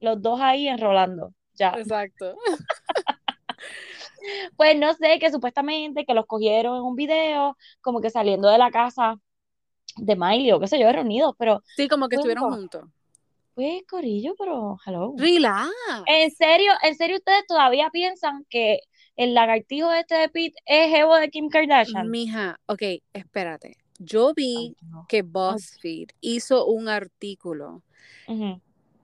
Los 0.00 0.20
dos 0.22 0.40
ahí 0.40 0.68
enrolando, 0.68 1.32
ya. 1.56 1.70
Exacto. 1.78 2.36
Pues 4.56 4.76
no 4.78 4.94
sé, 4.94 5.18
que 5.18 5.30
supuestamente 5.30 6.06
que 6.06 6.14
los 6.14 6.26
cogieron 6.26 6.76
en 6.76 6.82
un 6.82 6.96
video, 6.96 7.56
como 7.82 8.00
que 8.00 8.08
saliendo 8.10 8.48
de 8.48 8.56
la 8.58 8.70
casa 8.70 9.16
de 9.96 10.16
Miley 10.16 10.50
o 10.52 10.60
qué 10.60 10.66
sé 10.66 10.78
yo, 10.78 10.90
reunidos, 10.90 11.34
pero 11.38 11.62
Sí, 11.76 11.88
como 11.88 12.08
que 12.08 12.16
pues, 12.16 12.26
estuvieron 12.26 12.50
juntos. 12.54 12.84
pues 13.54 13.82
Corillo, 13.88 14.34
pero 14.38 14.78
hello. 14.86 15.12
Relax. 15.18 15.68
¿En 16.06 16.30
serio, 16.30 16.72
en 16.82 16.94
serio 16.96 17.16
ustedes 17.16 17.46
todavía 17.46 17.90
piensan 17.90 18.46
que 18.48 18.80
el 19.16 19.34
lagartijo 19.34 19.92
este 19.92 20.14
de 20.14 20.28
Pete 20.30 20.56
es 20.64 20.90
jevo 20.90 21.16
de 21.16 21.28
Kim 21.28 21.48
Kardashian? 21.50 22.10
Mija, 22.10 22.58
ok, 22.66 22.82
espérate. 23.12 23.76
Yo 23.98 24.32
vi 24.34 24.74
no. 24.80 25.04
que 25.08 25.20
BuzzFeed 25.22 26.08
hizo 26.20 26.66
un 26.66 26.88
artículo. 26.88 27.82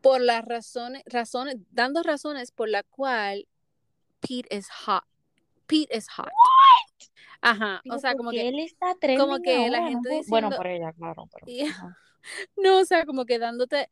Por 0.01 0.21
las 0.21 0.45
razones, 0.45 1.03
razones, 1.07 1.57
dando 1.71 2.03
razones 2.03 2.51
por 2.53 2.69
la 2.69 2.83
cual 2.83 3.47
Pete 4.21 4.55
is 4.57 4.69
hot. 4.71 5.05
Pete 5.67 5.97
is 5.97 6.09
hot. 6.11 6.29
Ajá, 7.43 7.81
o 7.91 7.99
sea, 7.99 8.11
¿por 8.13 8.19
como 8.19 8.31
que, 8.31 8.49
él 8.49 8.59
está 8.59 8.95
como 9.17 9.41
que 9.41 9.57
la 9.71 9.79
ahora? 9.79 9.81
No 9.81 9.89
gente 9.89 10.09
puedo- 10.09 10.23
Bueno, 10.29 10.49
diciendo, 10.49 10.57
por 10.57 10.67
ella, 10.67 10.93
claro, 10.93 11.29
pero 11.33 11.47
no, 12.57 12.79
o 12.79 12.85
sea, 12.85 13.07
como 13.07 13.25
que 13.25 13.39
dándote, 13.39 13.89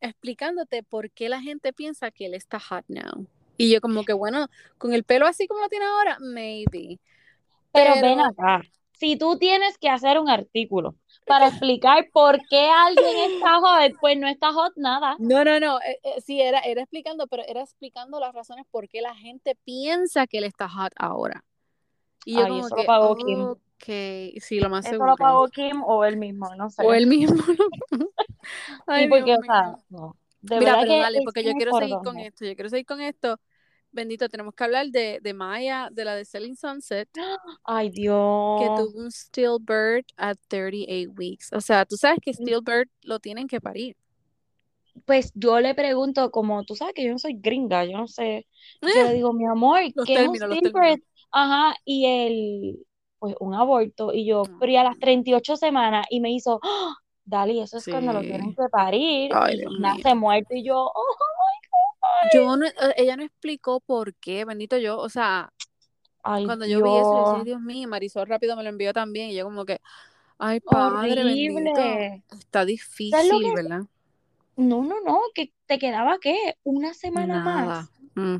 explicándote 0.00 0.82
por 0.82 1.10
qué 1.10 1.28
la 1.28 1.40
gente 1.40 1.72
piensa 1.72 2.10
que 2.10 2.26
él 2.26 2.34
está 2.34 2.60
hot 2.60 2.84
now. 2.88 3.26
Y 3.56 3.72
yo 3.72 3.80
como 3.80 4.04
que, 4.04 4.12
bueno, 4.12 4.48
con 4.76 4.92
el 4.92 5.04
pelo 5.04 5.26
así 5.26 5.46
como 5.46 5.60
lo 5.62 5.68
tiene 5.68 5.86
ahora, 5.86 6.18
maybe. 6.20 6.98
Pero 7.72 7.94
ven 7.94 8.18
Pero, 8.18 8.24
acá, 8.24 8.62
si 8.98 9.16
tú 9.16 9.38
tienes 9.38 9.78
que 9.78 9.88
hacer 9.88 10.18
un 10.18 10.28
artículo 10.28 10.94
para 11.26 11.48
explicar 11.48 12.08
por 12.12 12.38
qué 12.48 12.68
alguien 12.68 13.32
está 13.32 13.58
hot, 13.60 13.92
pues 14.00 14.18
no 14.18 14.28
está 14.28 14.52
hot 14.52 14.72
nada. 14.76 15.16
no, 15.18 15.44
no, 15.44 15.58
no, 15.60 15.80
eh, 15.80 15.98
eh, 16.02 16.20
sí, 16.24 16.40
era, 16.40 16.60
era 16.60 16.82
explicando, 16.82 17.26
pero 17.26 17.42
era 17.46 17.62
explicando 17.62 18.20
las 18.20 18.34
razones 18.34 18.64
por 18.70 18.88
qué 18.88 19.00
la 19.00 19.14
gente 19.14 19.56
piensa 19.64 20.26
que 20.26 20.38
él 20.38 20.44
está 20.44 20.68
hot 20.68 20.92
ahora. 20.96 21.44
Y 22.24 22.34
yo 22.34 22.44
Ay, 22.44 22.48
como 22.48 22.66
eso 22.66 22.76
lo 22.76 22.82
que, 22.82 22.86
pagó 22.86 23.14
Kim. 23.16 23.40
ok, 23.42 24.40
sí, 24.40 24.60
lo 24.60 24.68
más 24.68 24.84
Eso 24.84 24.94
lo 24.94 25.14
seguro. 25.14 25.16
pagó 25.16 25.48
Kim 25.48 25.82
o 25.84 26.04
él 26.04 26.16
mismo, 26.16 26.54
no 26.56 26.70
sé. 26.70 26.82
O 26.84 26.92
él 26.92 27.06
mismo. 27.06 27.36
Ay, 28.86 29.04
Sí, 29.04 29.10
porque, 29.10 29.24
Dios 29.24 29.38
o 29.38 29.44
sea, 29.44 29.76
no. 29.90 30.16
De 30.40 30.58
Mira, 30.58 30.76
pero 30.80 30.92
que 30.92 30.98
dale, 31.00 31.22
porque 31.24 31.44
yo 31.44 31.54
quiero 31.54 31.72
seguir 31.72 31.96
con 32.04 32.18
esto, 32.18 32.44
yo 32.44 32.54
quiero 32.54 32.68
seguir 32.70 32.86
con 32.86 33.00
esto. 33.00 33.40
Bendito, 33.96 34.28
tenemos 34.28 34.54
que 34.54 34.62
hablar 34.62 34.88
de, 34.88 35.20
de 35.22 35.32
Maya, 35.32 35.88
de 35.90 36.04
la 36.04 36.14
de 36.14 36.26
Selling 36.26 36.54
Sunset, 36.54 37.08
Ay, 37.64 37.88
que 37.88 37.94
Dios. 38.02 38.76
tuvo 38.76 39.00
un 39.00 39.10
stillbirth 39.10 40.06
at 40.18 40.36
38 40.48 41.10
weeks. 41.16 41.50
O 41.54 41.62
sea, 41.62 41.86
tú 41.86 41.96
sabes 41.96 42.18
que 42.20 42.32
Mm. 42.32 42.34
stillbirth 42.34 42.90
lo 43.04 43.18
tienen 43.20 43.48
que 43.48 43.58
parir. 43.58 43.96
Pues 45.06 45.32
yo 45.34 45.60
le 45.60 45.74
pregunto, 45.74 46.30
como 46.30 46.62
tú 46.64 46.74
sabes 46.74 46.92
que 46.94 47.04
yo 47.04 47.12
no 47.12 47.18
soy 47.18 47.38
gringa, 47.40 47.86
yo 47.86 47.96
no 47.96 48.06
sé. 48.06 48.46
Yo 48.82 48.88
Eh, 48.88 49.04
le 49.04 49.12
digo, 49.14 49.32
mi 49.32 49.46
amor, 49.46 49.80
¿qué 50.04 50.14
es 50.14 50.28
un 50.28 50.36
stillbirth? 50.36 51.02
Ajá, 51.32 51.74
y 51.86 52.06
él, 52.06 52.86
pues 53.18 53.34
un 53.40 53.54
aborto, 53.54 54.12
y 54.12 54.26
yo, 54.26 54.42
pero 54.60 54.72
y 54.72 54.76
a 54.76 54.84
las 54.84 54.98
38 54.98 55.56
semanas, 55.56 56.06
y 56.10 56.20
me 56.20 56.30
hizo, 56.32 56.60
¡Ah! 56.62 56.94
Dali, 57.24 57.60
eso 57.60 57.78
es 57.78 57.88
cuando 57.88 58.12
lo 58.12 58.20
tienen 58.20 58.54
que 58.54 58.68
parir, 58.70 59.32
Ay, 59.34 59.56
y 59.68 59.80
nace 59.80 60.14
muerto, 60.14 60.54
y 60.54 60.64
yo, 60.64 60.76
oh. 60.76 60.92
Yo 62.32 62.56
no, 62.56 62.66
eh, 62.66 62.72
ella 62.96 63.16
no 63.16 63.22
explicó 63.24 63.80
por 63.80 64.14
qué, 64.16 64.44
bendito 64.44 64.78
yo, 64.78 64.98
o 64.98 65.08
sea, 65.08 65.52
Ay, 66.22 66.46
cuando 66.46 66.66
yo 66.66 66.82
vi 66.82 66.96
eso, 66.96 67.14
yo 67.14 67.20
decía, 67.20 67.44
Dios, 67.44 67.60
mío, 67.60 67.88
Marisol 67.88 68.26
rápido 68.26 68.56
me 68.56 68.62
lo 68.62 68.68
envió 68.68 68.92
también, 68.92 69.30
y 69.30 69.36
yo 69.36 69.44
como 69.44 69.64
que, 69.64 69.80
ay, 70.38 70.60
padre 70.60 71.24
bendito, 71.24 71.70
está 71.70 72.20
¿Sabes 72.30 72.52
lo 72.52 72.66
difícil? 72.66 73.52
¿verdad? 73.54 73.82
No, 74.56 74.82
no, 74.82 75.00
no, 75.04 75.20
que 75.34 75.52
te 75.66 75.78
quedaba, 75.78 76.18
¿qué? 76.20 76.56
Una 76.64 76.94
semana 76.94 77.40
Nada. 77.44 77.66
más. 77.66 77.90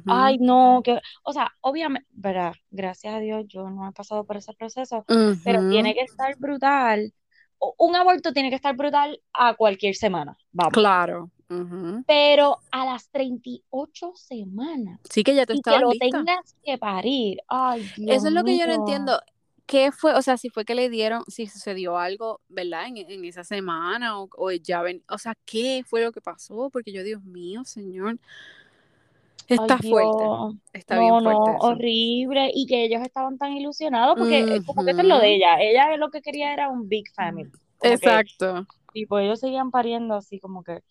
Ay, 0.08 0.38
no, 0.38 0.80
que, 0.84 1.00
o 1.24 1.32
sea, 1.32 1.52
obviamente, 1.60 2.08
verdad, 2.12 2.54
gracias 2.70 3.14
a 3.14 3.18
Dios 3.18 3.44
yo 3.48 3.68
no 3.68 3.88
he 3.88 3.92
pasado 3.92 4.24
por 4.24 4.36
ese 4.36 4.52
proceso, 4.54 5.04
pero 5.44 5.68
tiene 5.68 5.94
que 5.94 6.00
estar 6.02 6.36
brutal. 6.38 7.12
O- 7.58 7.74
Un 7.78 7.96
aborto 7.96 8.32
tiene 8.32 8.50
que 8.50 8.56
estar 8.56 8.76
brutal 8.76 9.20
a 9.32 9.54
cualquier 9.54 9.94
semana, 9.96 10.36
vamos. 10.52 10.72
Claro. 10.74 11.30
Ujú. 11.50 12.04
Pero 12.06 12.58
a 12.70 12.84
las 12.84 13.10
38 13.10 14.12
semanas 14.14 15.00
Sí 15.10 15.22
que 15.24 15.34
ya 15.34 15.46
te 15.46 15.52
y 15.52 15.58
que 15.62 15.70
estabas 15.70 15.80
lo 15.80 15.90
lista. 15.92 16.18
tengas 16.18 16.54
que 16.64 16.78
parir, 16.78 17.38
ay, 17.48 17.90
Dios 17.96 18.16
Eso 18.16 18.28
es 18.28 18.34
lo 18.34 18.44
que 18.44 18.58
yo 18.58 18.66
no 18.66 18.74
entiendo. 18.74 19.20
¿Qué 19.66 19.90
fue? 19.90 20.14
O 20.14 20.22
sea, 20.22 20.36
si 20.36 20.48
fue 20.48 20.64
que 20.64 20.76
le 20.76 20.88
dieron, 20.88 21.24
si 21.26 21.48
sucedió 21.48 21.98
algo, 21.98 22.40
¿verdad? 22.48 22.86
En, 22.86 22.98
en 22.98 23.24
esa 23.24 23.42
semana 23.42 24.20
o, 24.20 24.28
o 24.36 24.52
ya 24.52 24.80
ven, 24.82 25.02
o 25.08 25.18
sea, 25.18 25.34
¿qué 25.44 25.82
fue 25.84 26.02
lo 26.04 26.12
que 26.12 26.20
pasó? 26.20 26.70
Porque 26.70 26.92
yo, 26.92 27.02
Dios 27.02 27.24
mío, 27.24 27.64
señor, 27.64 28.18
Ay, 29.56 29.70
está 29.70 29.78
fuerte, 29.82 30.24
está 30.72 30.94
No, 30.96 31.00
bien 31.00 31.20
no, 31.20 31.30
fuerte 31.32 31.56
eso. 31.56 31.72
horrible. 31.72 32.50
Y 32.54 32.66
que 32.66 32.84
ellos 32.84 33.02
estaban 33.02 33.38
tan 33.38 33.52
ilusionados 33.52 34.16
porque 34.18 34.40
eh, 34.48 34.62
como 34.64 34.84
que 34.84 34.92
eso 34.92 35.02
es 35.02 35.08
lo 35.08 35.18
de 35.18 35.34
ella. 35.36 35.60
Ella 35.60 35.96
lo 35.96 36.10
que 36.10 36.22
quería 36.22 36.52
era 36.52 36.68
un 36.68 36.88
big 36.88 37.06
family. 37.14 37.50
Como 37.78 37.98
que, 37.98 38.22
Exacto. 38.22 38.66
tipo, 38.92 39.18
ellos 39.18 39.40
seguían 39.40 39.70
pariendo 39.70 40.14
así 40.16 40.40
como 40.40 40.62
que, 40.64 40.82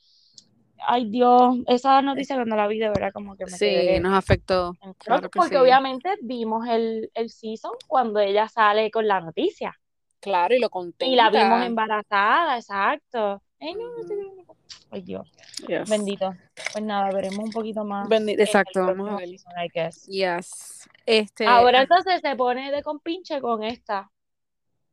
ay 0.87 1.09
Dios, 1.09 1.57
esa 1.67 2.01
noticia 2.01 2.35
cuando 2.35 2.55
la 2.55 2.67
vi 2.67 2.79
de 2.79 2.89
verdad 2.89 3.11
como 3.13 3.35
que 3.35 3.45
me 3.45 3.51
Sí, 3.51 3.65
quedé 3.65 3.99
nos 3.99 4.13
afectó. 4.13 4.75
Claro 4.97 5.29
que 5.29 5.37
porque 5.39 5.55
sí. 5.55 5.61
obviamente 5.61 6.09
vimos 6.21 6.67
el, 6.67 7.09
el 7.13 7.29
season 7.29 7.71
cuando 7.87 8.19
ella 8.19 8.47
sale 8.47 8.89
con 8.91 9.07
la 9.07 9.19
noticia. 9.21 9.77
Claro, 10.19 10.55
y 10.55 10.59
lo 10.59 10.69
Y 10.99 11.15
la 11.15 11.29
vimos 11.29 11.63
embarazada, 11.65 12.57
exacto. 12.57 13.41
Ay, 13.59 13.73
no, 13.75 13.83
no. 13.83 14.55
Ay, 14.91 15.01
Dios, 15.01 15.29
Yes. 15.67 15.89
bendito. 15.89 16.33
Pues 16.71 16.83
nada, 16.83 17.11
veremos 17.11 17.39
un 17.39 17.51
poquito 17.51 17.83
más 17.85 18.07
Bendi- 18.09 18.31
en 18.33 18.39
el 18.39 18.41
Exacto, 18.41 18.85
vamos 18.85 19.09
a 19.09 19.15
ver. 19.17 19.29
season, 19.29 19.53
I 19.63 19.69
guess. 19.73 20.05
Yes. 20.07 20.89
Este, 21.05 21.45
Ahora 21.45 21.79
ah, 21.79 21.81
entonces 21.83 22.21
se 22.21 22.35
pone 22.35 22.71
de 22.71 22.81
compinche 22.81 23.39
con 23.41 23.63
esta. 23.63 24.09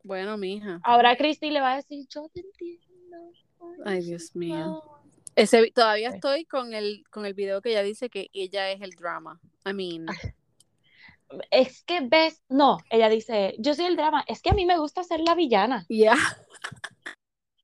bueno, 0.04 0.36
mija. 0.36 0.80
Ahora 0.84 1.16
Christy 1.16 1.50
le 1.50 1.60
va 1.60 1.72
a 1.72 1.76
decir, 1.76 2.06
yo 2.08 2.28
te 2.32 2.40
entiendo. 2.40 2.82
Ay, 3.84 4.00
Dios 4.02 4.34
mío. 4.36 4.82
No". 5.36 5.42
Ese, 5.42 5.70
todavía 5.72 6.10
Sí. 6.10 6.16
estoy 6.16 6.44
con 6.44 6.74
el, 6.74 7.04
con 7.10 7.26
el 7.26 7.34
video 7.34 7.60
que 7.60 7.70
ella 7.70 7.82
dice 7.82 8.10
que 8.10 8.28
ella 8.32 8.70
es 8.70 8.80
el 8.80 8.90
drama. 8.90 9.40
I 9.66 9.72
mean, 9.72 10.06
Es 11.50 11.82
que 11.84 12.00
ves, 12.02 12.42
no, 12.48 12.78
ella 12.90 13.08
dice, 13.08 13.54
yo 13.58 13.74
soy 13.74 13.86
el 13.86 13.96
drama, 13.96 14.24
es 14.28 14.42
que 14.42 14.50
a 14.50 14.54
mí 14.54 14.66
me 14.66 14.78
gusta 14.78 15.02
ser 15.02 15.20
la 15.20 15.34
villana. 15.34 15.86
ya. 15.88 16.14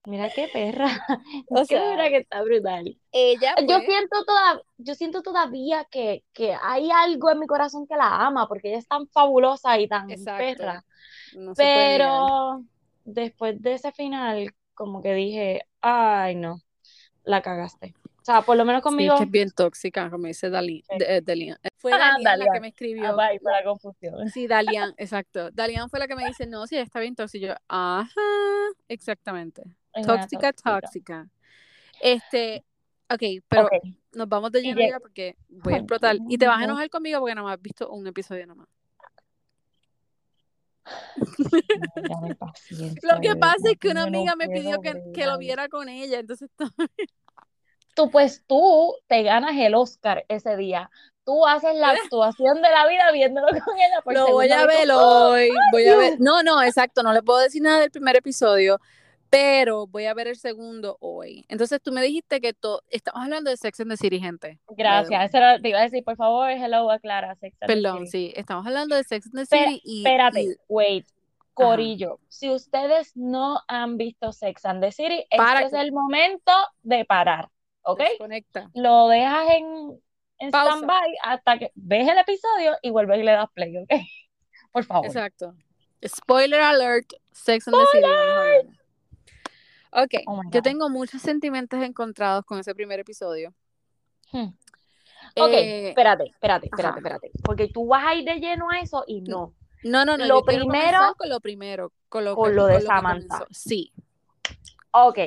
Mira 0.07 0.31
qué 0.35 0.49
perra. 0.51 0.87
O 1.51 1.57
que 1.61 1.67
sea, 1.67 1.91
verdad 1.91 2.09
que 2.09 2.17
está 2.19 2.43
brutal. 2.43 2.97
ella 3.13 3.55
Yo 3.61 3.67
pues, 3.67 3.85
siento 3.85 4.25
toda, 4.25 4.63
yo 4.79 4.95
siento 4.95 5.23
todavía 5.23 5.85
que, 5.91 6.25
que 6.33 6.57
hay 6.63 6.91
algo 6.91 7.31
en 7.31 7.41
mi 7.41 7.47
corazón 7.47 7.87
que 7.87 7.95
la 7.97 8.27
ama, 8.27 8.49
porque 8.49 8.69
ella 8.69 8.79
es 8.79 8.89
tan 8.89 9.07
fabulosa 9.09 9.79
y 9.79 9.87
tan 9.87 10.11
exacto. 10.11 10.39
perra. 10.43 10.85
No. 11.37 11.53
Pero 11.55 12.65
después 13.05 13.61
de 13.61 13.75
ese 13.75 13.93
final, 13.93 14.55
como 14.73 15.03
que 15.03 15.13
dije, 15.13 15.67
ay 15.83 16.37
no, 16.37 16.63
la 17.29 17.43
cagaste. 17.43 17.95
O 18.21 18.25
sea, 18.25 18.43
por 18.43 18.57
lo 18.57 18.65
menos 18.65 18.81
Sí, 18.83 18.89
es 18.89 18.91
conmigo, 18.91 19.17
que 19.19 19.25
es 19.25 19.31
bien 19.31 19.51
tóxica, 19.51 20.11
como 20.11 20.27
dice 20.27 20.51
Dali, 20.51 20.83
Sí. 20.91 20.99
de- 20.99 21.17
eh, 21.17 21.21
Dalian. 21.23 21.59
Fue 21.77 21.93
Ajá, 21.93 22.17
Dalian 22.23 22.39
la 22.47 22.53
que 22.53 22.61
me 22.61 22.67
ah, 22.67 22.71
escribió. 22.71 23.17
bye, 23.17 23.41
por 23.41 23.53
la 23.53 23.65
confusión. 23.65 24.29
Sí, 24.31 24.47
Dalian, 24.47 24.95
exacto. 24.99 25.51
Dalian 25.51 25.89
fue 25.89 25.99
la 25.99 26.09
que 26.09 26.17
me 26.17 26.27
dice, 26.27 26.47
no, 26.47 26.67
sí, 26.67 26.77
está 26.77 27.01
bien 27.01 27.15
tóxica. 27.15 27.45
Y 27.45 27.49
yo, 27.49 27.55
ajá, 27.69 28.11
exactamente. 28.89 29.63
Tóxica, 30.07 30.53
tóxica. 30.53 30.81
tóxica. 30.81 31.29
Este, 32.01 32.65
ok, 33.11 33.23
pero 33.49 33.69
nos 34.13 34.29
vamos 34.29 34.53
de 34.53 34.63
lleno 34.63 34.81
ya 34.81 35.01
porque 35.01 35.37
voy 35.49 35.75
a 35.75 35.77
explotar. 35.79 36.17
Y 36.29 36.39
te 36.39 36.47
vas 36.47 36.61
a 36.61 36.65
enojar 36.65 36.89
conmigo 36.91 37.21
porque 37.21 37.35
nada 37.35 37.45
más 37.47 37.57
has 37.57 37.63
visto 37.63 37.91
un 37.91 38.07
episodio 38.07 38.47
nomás. 38.47 38.67
No, 38.67 38.73
dame 42.09 42.35
paciencia, 42.35 43.15
Lo 43.15 43.21
que 43.21 43.37
pasa 43.37 43.71
es 43.71 43.79
que 43.79 43.89
una 43.89 44.05
amiga 44.05 44.35
me 44.37 44.49
pidió 44.49 44.81
que, 44.81 44.95
que 45.13 45.27
lo 45.27 45.39
viera 45.39 45.69
con 45.69 45.89
ella, 45.89 46.19
entonces 46.19 46.51
Tú, 47.99 48.11
pues 48.13 48.45
tú 48.47 48.95
te 49.09 49.25
ganas 49.25 49.57
el 49.57 49.75
Oscar 49.75 50.25
ese 50.29 50.57
día. 50.57 50.89
Tú 51.25 51.45
haces 51.45 51.75
la 51.75 51.91
actuación 52.13 52.63
de 52.63 52.71
la 52.71 52.87
vida 52.87 53.11
viéndolo 53.13 53.49
con 53.49 53.77
ella 53.77 54.01
por 54.05 54.15
lo 54.15 54.29
voy 54.29 54.53
a 54.53 54.67
ver 54.67 54.89
hoy. 54.93 55.51
Voy 55.73 55.89
a 55.89 55.97
ver. 55.97 56.11
Dios. 56.11 56.21
No, 56.21 56.45
no, 56.45 56.63
exacto, 56.63 57.03
no 57.03 57.13
le 57.13 57.23
puedo 57.23 57.41
decir 57.41 57.61
nada 57.61 57.81
del 57.81 57.91
primer 57.91 58.15
episodio, 58.15 58.79
pero 59.31 59.87
voy 59.87 60.07
a 60.07 60.15
ver 60.15 60.29
el 60.29 60.37
segundo 60.37 60.97
hoy. 61.01 61.45
Entonces 61.49 61.81
tú 61.83 61.93
me 61.93 62.01
dijiste 62.03 62.41
que 62.41 62.53
to- 62.55 62.83
estamos 62.89 63.23
hablando 63.23 63.51
de 63.51 63.57
Sex 63.57 63.81
and 63.81 63.91
the 63.91 63.97
City, 63.97 64.19
gente. 64.21 64.59
Gracias, 64.69 65.25
eso 65.29 65.37
era- 65.39 65.61
te 65.61 65.69
iba 65.69 65.79
a 65.81 65.83
decir, 65.83 66.03
por 66.05 66.17
favor, 66.17 66.51
hello, 66.51 66.91
aclara, 66.91 67.35
Sex 67.37 67.57
and 67.61 67.69
the 67.71 67.75
Perdón, 67.75 68.07
City. 68.07 68.11
sí, 68.29 68.33
estamos 68.37 68.67
hablando 68.67 68.97
de 68.97 69.05
Sex 69.05 69.27
and 69.27 69.35
the 69.35 69.47
Pe- 69.47 69.65
City 69.65 69.81
y, 69.85 69.99
espérate, 70.05 70.43
y 70.43 70.57
wait, 70.69 71.05
Ajá. 71.07 71.15
Corillo, 71.55 72.21
si 72.29 72.49
ustedes 72.51 73.17
no 73.17 73.61
han 73.69 73.97
visto 73.97 74.33
Sex 74.33 74.65
and 74.65 74.83
the 74.83 74.93
City, 74.93 75.25
Para- 75.37 75.63
este 75.63 75.77
es 75.77 75.83
el 75.83 75.93
momento 75.93 76.53
de 76.83 77.05
parar, 77.05 77.49
¿ok? 77.83 77.99
desconecta. 77.99 78.71
Lo 78.75 79.09
dejas 79.09 79.51
en, 79.57 80.01
en 80.39 80.49
stand-by 80.49 81.17
hasta 81.23 81.59
que 81.59 81.73
ves 81.75 82.09
el 82.09 82.17
episodio 82.19 82.77
y 82.81 82.91
vuelves 82.91 83.19
y 83.19 83.23
le 83.25 83.33
das 83.33 83.51
play, 83.53 83.77
¿ok? 83.77 83.91
Por 84.73 84.85
favor. 84.85 85.07
Exacto. 85.07 85.55
Spoiler 86.07 86.61
alert, 86.61 87.13
Sex 87.33 87.67
and 87.67 87.77
the 87.77 87.85
City. 87.93 88.78
Ok, 89.93 90.15
Oh 90.27 90.43
yo 90.51 90.63
tengo 90.63 90.89
muchos 90.91 91.23
sentimientos 91.23 91.83
encontrados 91.83 92.45
con 92.45 92.59
ese 92.59 92.75
primer 92.75 93.01
episodio. 93.01 93.55
Hmm. 94.33 94.49
Ok, 95.37 95.53
Eh, 95.53 95.89
espérate, 95.91 96.25
espérate, 96.27 96.67
espérate, 96.67 96.89
ajá. 96.89 96.99
espérate. 96.99 97.31
Porque 97.43 97.69
tú 97.69 97.87
vas 97.87 98.05
a 98.07 98.15
ir 98.15 98.25
de 98.25 98.37
lleno 98.41 98.71
a 98.71 98.81
eso 98.81 99.05
y 99.07 99.21
no. 99.23 99.55
No, 99.85 100.05
no, 100.05 100.17
no, 100.17 100.27
Lo 100.27 100.41
yo 100.41 100.45
primero- 100.45 101.15
con 101.17 101.29
lo 101.29 101.41
primero, 101.41 101.93
con 102.09 102.25
lo, 102.25 102.35
con 102.35 102.51
que- 102.51 102.55
lo 102.57 102.67
de 102.67 102.75
con 102.75 102.83
Samantha. 102.83 103.47
Sí, 103.51 103.93
Ok. 104.91 105.19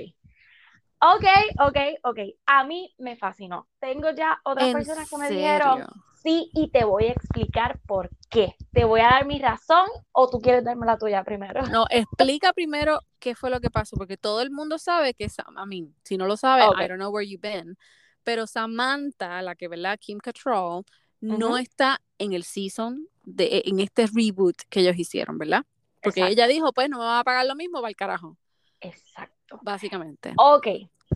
Ok, 1.04 1.26
ok, 1.60 1.78
ok. 2.04 2.20
A 2.46 2.64
mí 2.64 2.94
me 3.00 3.16
fascinó. 3.16 3.68
Tengo 3.80 4.12
ya 4.12 4.40
otras 4.44 4.72
personas 4.72 5.10
que 5.10 5.18
me 5.18 5.28
serio. 5.28 5.40
dijeron 5.42 5.88
sí 6.22 6.52
y 6.54 6.70
te 6.70 6.84
voy 6.84 7.08
a 7.08 7.12
explicar 7.12 7.80
por 7.86 8.10
qué. 8.30 8.56
¿Te 8.72 8.84
voy 8.84 9.02
a 9.02 9.06
dar 9.06 9.26
mi 9.26 9.40
razón 9.40 9.88
o 10.12 10.30
tú 10.30 10.40
quieres 10.40 10.64
darme 10.64 10.86
la 10.86 10.98
tuya 10.98 11.24
primero? 11.24 11.62
No, 11.68 11.86
explica 11.90 12.54
primero 12.54 13.00
qué 13.20 13.36
fue 13.36 13.50
lo 13.50 13.60
que 13.60 13.70
pasó, 13.70 13.96
porque 13.96 14.18
todo 14.18 14.42
el 14.42 14.52
mundo 14.52 14.78
sabe 14.78 15.14
que, 15.14 15.30
Sam- 15.30 15.56
I 15.58 15.68
mean, 15.68 15.96
si 16.04 16.18
no 16.18 16.28
lo 16.28 16.38
sabe. 16.38 16.64
I 16.64 16.88
don't 16.88 16.98
know 17.00 17.12
where 17.12 17.28
you've 17.28 17.42
been, 17.42 17.78
pero 18.24 18.48
Samantha, 18.48 19.42
la 19.42 19.56
que, 19.56 19.68
¿verdad? 19.68 19.98
Kim 20.00 20.20
Cattrall, 20.20 20.84
no 21.20 21.58
está 21.58 22.02
en 22.18 22.34
el 22.34 22.44
season, 22.44 23.08
de, 23.24 23.64
en 23.66 23.80
este 23.80 24.08
reboot 24.08 24.56
que 24.70 24.80
ellos 24.82 24.98
hicieron, 24.98 25.38
¿verdad? 25.38 25.64
Porque 26.02 26.22
Exacto. 26.22 26.34
ella 26.34 26.48
dijo, 26.48 26.74
pues 26.74 26.90
no 26.90 26.98
me 26.98 27.04
va 27.04 27.20
a 27.20 27.24
pagar 27.24 27.46
lo 27.46 27.56
mismo, 27.56 27.82
va 27.82 27.88
al 27.88 27.96
carajo, 27.96 28.38
Exacto. 28.80 29.60
básicamente. 29.62 30.34
Ok. 30.38 30.68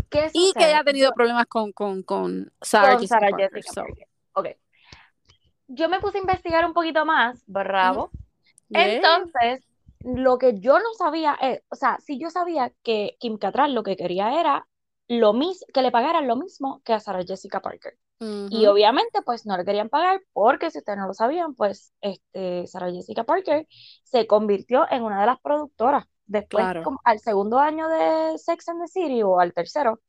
¿Qué 0.10 0.30
Y 0.34 0.54
que 0.54 0.68
ella 0.68 0.80
ha 0.80 0.84
tenido 0.84 1.12
problemas 1.14 1.46
con, 1.48 1.72
con, 1.72 2.04
con 2.04 2.52
Sarah 2.62 2.92
con 2.92 3.00
Jessica 3.00 3.20
Sarah 3.20 3.30
Parker, 3.32 3.52
Jessica 3.54 3.74
so, 3.74 3.82
Parker. 3.82 4.08
Ok. 4.34 4.65
Yo 5.68 5.90
me 5.90 6.00
puse 6.00 6.18
a 6.18 6.22
investigar 6.22 6.66
un 6.66 6.74
poquito 6.74 7.06
más, 7.06 7.44
bravo. 7.48 8.12
yeah. 8.70 8.96
Entonces, 8.96 9.66
lo 10.00 10.38
que 10.38 10.60
yo 10.60 10.80
no 10.80 10.94
sabía 10.98 11.36
es, 11.42 11.62
o 11.70 11.76
sea, 11.76 11.98
si 12.00 12.20
yo 12.20 12.30
sabía 12.30 12.72
que 12.84 13.16
Kim 13.20 13.38
Cattrall 13.38 13.74
lo 13.74 13.84
que 13.84 13.96
quería 13.98 14.40
era 14.40 14.68
lo 15.08 15.34
mismo, 15.34 15.66
que 15.74 15.82
le 15.82 15.92
pagaran 15.92 16.28
lo 16.28 16.36
mismo 16.36 16.82
que 16.84 16.94
a 16.94 17.00
Sarah 17.00 17.24
Jessica 17.26 17.62
Parker. 17.62 17.98
Y 18.50 18.66
obviamente, 18.66 19.22
pues 19.24 19.46
no 19.46 19.56
le 19.58 19.66
querían 19.66 19.90
pagar 19.90 20.22
porque 20.34 20.72
si 20.72 20.80
ustedes 20.80 20.98
no 20.98 21.06
lo 21.06 21.14
sabían, 21.14 21.54
pues 21.54 21.94
este, 22.02 22.66
Sarah 22.66 22.92
Jessica 22.92 23.24
Parker 23.24 23.68
se 24.04 24.26
convirtió 24.26 24.88
en 24.90 25.04
una 25.04 25.20
de 25.20 25.28
las 25.28 25.40
productoras. 25.42 26.06
Después, 26.26 26.64
Claro. 26.64 26.84
como 26.84 27.00
al 27.04 27.20
segundo 27.20 27.60
año 27.60 27.88
de 27.88 28.38
Sex 28.40 28.70
and 28.70 28.82
the 28.82 28.88
City 28.88 29.22
o 29.22 29.40
al 29.40 29.54
tercero, 29.54 30.00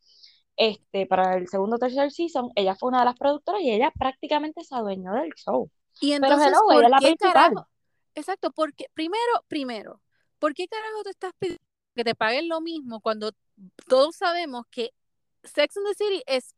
este, 0.56 1.06
para 1.06 1.36
el 1.36 1.48
segundo 1.48 1.76
o 1.76 1.78
tercer 1.78 2.10
season, 2.10 2.50
ella 2.54 2.74
fue 2.74 2.88
una 2.88 3.00
de 3.00 3.06
las 3.06 3.16
productoras 3.16 3.62
y 3.62 3.70
ella 3.70 3.92
prácticamente 3.98 4.64
se 4.64 4.74
adueñó 4.74 5.12
del 5.12 5.32
show. 5.34 5.70
Y 6.00 6.12
Pero 6.12 6.26
entonces, 6.26 6.48
hello, 6.48 6.60
¿por 6.66 6.90
la 6.90 6.98
qué 6.98 7.06
principal. 7.06 7.32
carajo? 7.32 7.68
Exacto, 8.14 8.50
porque 8.50 8.86
primero, 8.94 9.44
primero, 9.48 10.00
¿por 10.38 10.54
qué 10.54 10.66
carajo 10.66 11.02
te 11.04 11.10
estás 11.10 11.32
pidiendo 11.38 11.62
que 11.94 12.04
te 12.04 12.14
paguen 12.14 12.48
lo 12.48 12.60
mismo 12.60 13.00
cuando 13.00 13.30
todos 13.88 14.16
sabemos 14.16 14.64
que 14.70 14.90
Sex 15.42 15.76
and 15.76 15.86
the 15.86 15.94
City 15.94 16.22
es 16.26 16.54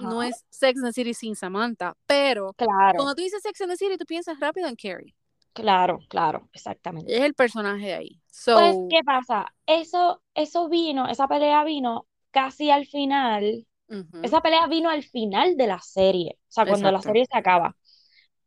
no 0.00 0.22
es 0.22 0.44
Sex 0.50 0.78
and 0.78 0.86
the 0.86 0.92
City 0.92 1.14
sin 1.14 1.36
Samantha, 1.36 1.96
pero 2.06 2.52
claro. 2.54 2.96
cuando 2.96 3.14
tú 3.14 3.22
dices 3.22 3.42
Sex 3.42 3.60
and 3.60 3.70
the 3.70 3.76
City, 3.76 3.96
tú 3.96 4.04
piensas 4.04 4.38
rápido 4.40 4.68
en 4.68 4.74
Carrie. 4.74 5.14
Claro, 5.52 6.00
claro, 6.08 6.48
exactamente. 6.52 7.14
Es 7.16 7.22
el 7.22 7.34
personaje 7.34 7.86
de 7.86 7.94
ahí. 7.94 8.20
pues, 8.44 8.76
¿qué 8.90 9.04
pasa? 9.04 9.46
Eso, 9.66 10.20
eso 10.34 10.68
vino, 10.68 11.06
esa 11.06 11.28
pelea 11.28 11.62
vino 11.62 12.06
casi 12.34 12.70
al 12.70 12.84
final. 12.86 13.66
Esa 14.22 14.40
pelea 14.40 14.66
vino 14.66 14.90
al 14.90 15.04
final 15.04 15.56
de 15.56 15.68
la 15.68 15.78
serie, 15.78 16.36
o 16.40 16.52
sea, 16.52 16.66
cuando 16.66 16.90
la 16.90 17.00
serie 17.00 17.26
se 17.30 17.38
acaba. 17.38 17.76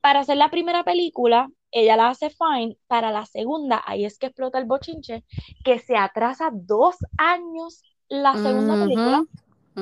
Para 0.01 0.19
hacer 0.19 0.35
la 0.35 0.51
primera 0.51 0.83
película, 0.83 1.47
ella 1.71 1.95
la 1.95 2.09
hace 2.09 2.29
fine. 2.29 2.77
Para 2.87 3.11
la 3.11 3.25
segunda, 3.25 3.81
ahí 3.85 4.03
es 4.03 4.17
que 4.17 4.25
explota 4.27 4.57
el 4.57 4.65
bochinche, 4.65 5.23
que 5.63 5.79
se 5.79 5.95
atrasa 5.95 6.49
dos 6.51 6.97
años 7.17 7.81
la 8.09 8.33
segunda 8.33 8.83
película, 8.83 9.23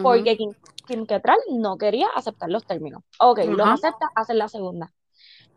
porque 0.04 0.38
Kim, 0.38 0.52
Kim 0.86 1.08
Ketral 1.08 1.40
no 1.50 1.78
quería 1.78 2.08
aceptar 2.16 2.52
los 2.52 2.66
términos. 2.66 3.02
Ok, 3.20 3.40
los 3.46 3.68
acepta, 3.68 4.10
hacen 4.14 4.38
la 4.38 4.50
segunda. 4.50 4.94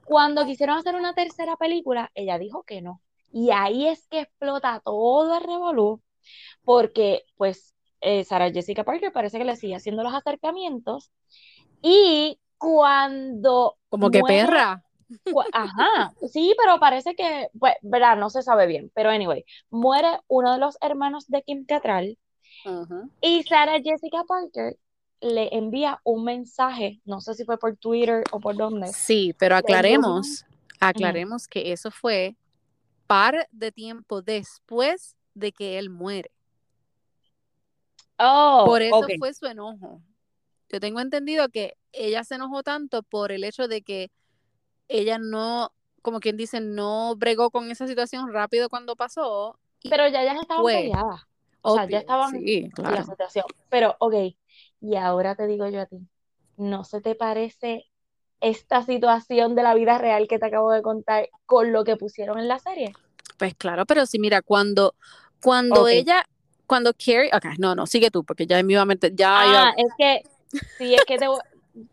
Cuando 0.07 0.47
quisieron 0.47 0.79
hacer 0.79 0.95
una 0.95 1.13
tercera 1.13 1.57
película, 1.57 2.11
ella 2.15 2.39
dijo 2.39 2.63
que 2.63 2.81
no. 2.81 3.03
Y 3.31 3.51
ahí 3.51 3.89
es 3.89 4.07
que 4.09 4.21
explota 4.21 4.81
todo 4.83 5.37
el 5.37 5.45
revolú, 5.45 6.01
porque 6.65 7.25
pues 7.37 7.75
eh, 8.01 8.25
Sarah 8.25 8.51
Jessica 8.51 8.85
Parker 8.85 9.13
parece 9.13 9.39
que 9.39 9.45
le 9.45 9.57
sigue 9.57 9.77
haciendo 9.77 10.03
los 10.03 10.15
acercamientos. 10.15 11.11
Y 11.83 12.39
cuando... 12.59 13.77
Como 13.89 14.11
que 14.11 14.23
perra. 14.23 14.83
Ajá, 15.53 16.13
sí, 16.31 16.55
pero 16.59 16.79
parece 16.79 17.15
que, 17.15 17.49
pues, 17.59 17.75
verdad, 17.83 18.17
no 18.17 18.31
se 18.31 18.43
sabe 18.43 18.67
bien. 18.67 18.91
Pero 18.95 19.11
anyway, 19.11 19.45
muere 19.71 20.21
uno 20.27 20.53
de 20.53 20.59
los 20.59 20.77
hermanos 20.81 21.27
de 21.29 21.43
Kim 21.43 21.65
Cattrall 21.65 22.19
y 23.21 23.43
Sarah 23.45 23.81
Jessica 23.83 24.25
Parker 24.25 24.77
le 25.21 25.57
envía 25.57 26.01
un 26.05 26.25
mensaje, 26.25 27.01
no 27.05 27.21
sé 27.21 27.35
si 27.35 27.45
fue 27.45 27.59
por 27.59 27.77
Twitter 27.77 28.23
o 28.31 28.41
por 28.41 28.57
dónde. 28.57 28.89
Sí, 28.89 29.35
pero 29.39 29.57
aclaremos, 29.57 30.45
aclaremos 30.81 31.49
que 31.49 31.73
eso 31.73 31.91
fue 31.91 32.37
par 33.07 33.49
de 33.51 33.73
tiempo 33.73 34.23
después 34.23 35.17
de 35.35 35.53
que 35.53 35.79
él 35.79 35.91
muere. 35.91 36.31
Oh, 38.19 38.65
por 38.67 38.83
eso 38.83 39.07
fue 39.19 39.33
su 39.35 39.47
enojo. 39.47 40.03
Yo 40.71 40.81
tengo 40.81 41.01
entendido 41.01 41.49
que 41.49 41.77
ella 41.93 42.25
se 42.25 42.35
enojó 42.35 42.63
tanto 42.63 43.03
por 43.03 43.33
el 43.33 43.45
hecho 43.45 43.69
de 43.69 43.83
que 43.83 44.11
ella 44.89 45.19
no, 45.19 45.73
como 46.03 46.21
quien 46.21 46.37
dice, 46.37 46.61
no 46.61 47.15
bregó 47.17 47.51
con 47.51 47.71
esa 47.71 47.87
situación 47.87 48.33
rápido 48.33 48.69
cuando 48.69 48.97
pasó. 48.97 49.59
Pero 49.89 50.09
ya 50.09 50.25
ya 50.25 50.33
estaban 50.33 50.65
peleadas. 50.65 51.23
O 51.63 51.75
sea, 51.75 51.89
ya 51.89 51.99
estaban 51.99 52.35
en 52.37 52.73
la 52.77 53.05
situación. 53.05 53.45
Pero, 53.69 53.97
ok, 53.99 54.15
y 54.81 54.97
ahora 54.97 55.35
te 55.35 55.47
digo 55.47 55.69
yo 55.69 55.81
a 55.81 55.87
ti, 55.87 55.99
¿no 56.57 56.85
se 56.85 57.01
te 57.01 57.15
parece 57.15 57.87
esta 58.41 58.83
situación 58.83 59.55
de 59.55 59.63
la 59.63 59.75
vida 59.75 59.99
real 59.99 60.29
que 60.29 60.39
te 60.39 60.47
acabo 60.47 60.71
de 60.71 60.83
contar 60.83 61.29
con 61.47 61.73
lo 61.73 61.85
que 61.85 61.97
pusieron 61.97 62.39
en 62.39 62.49
la 62.49 62.59
serie? 62.59 62.93
Pues 63.37 63.55
claro, 63.55 63.87
pero 63.87 64.07
sí, 64.07 64.19
mira, 64.19 64.43
cuando, 64.43 64.95
cuando 65.43 65.89
ella, 65.89 66.25
cuando 66.69 66.93
Carrie, 66.93 67.31
ok, 67.35 67.59
no, 67.59 67.75
no, 67.75 67.87
sigue 67.87 68.11
tú, 68.11 68.25
porque 68.25 68.47
ya 68.47 68.59
en 68.59 68.67
mi 68.67 68.77
mente, 68.85 69.11
ya... 69.15 69.71
Ah, 69.71 69.75
es 69.77 69.89
que, 69.97 70.23
sí, 70.77 70.95
es 70.95 71.05
que 71.07 71.19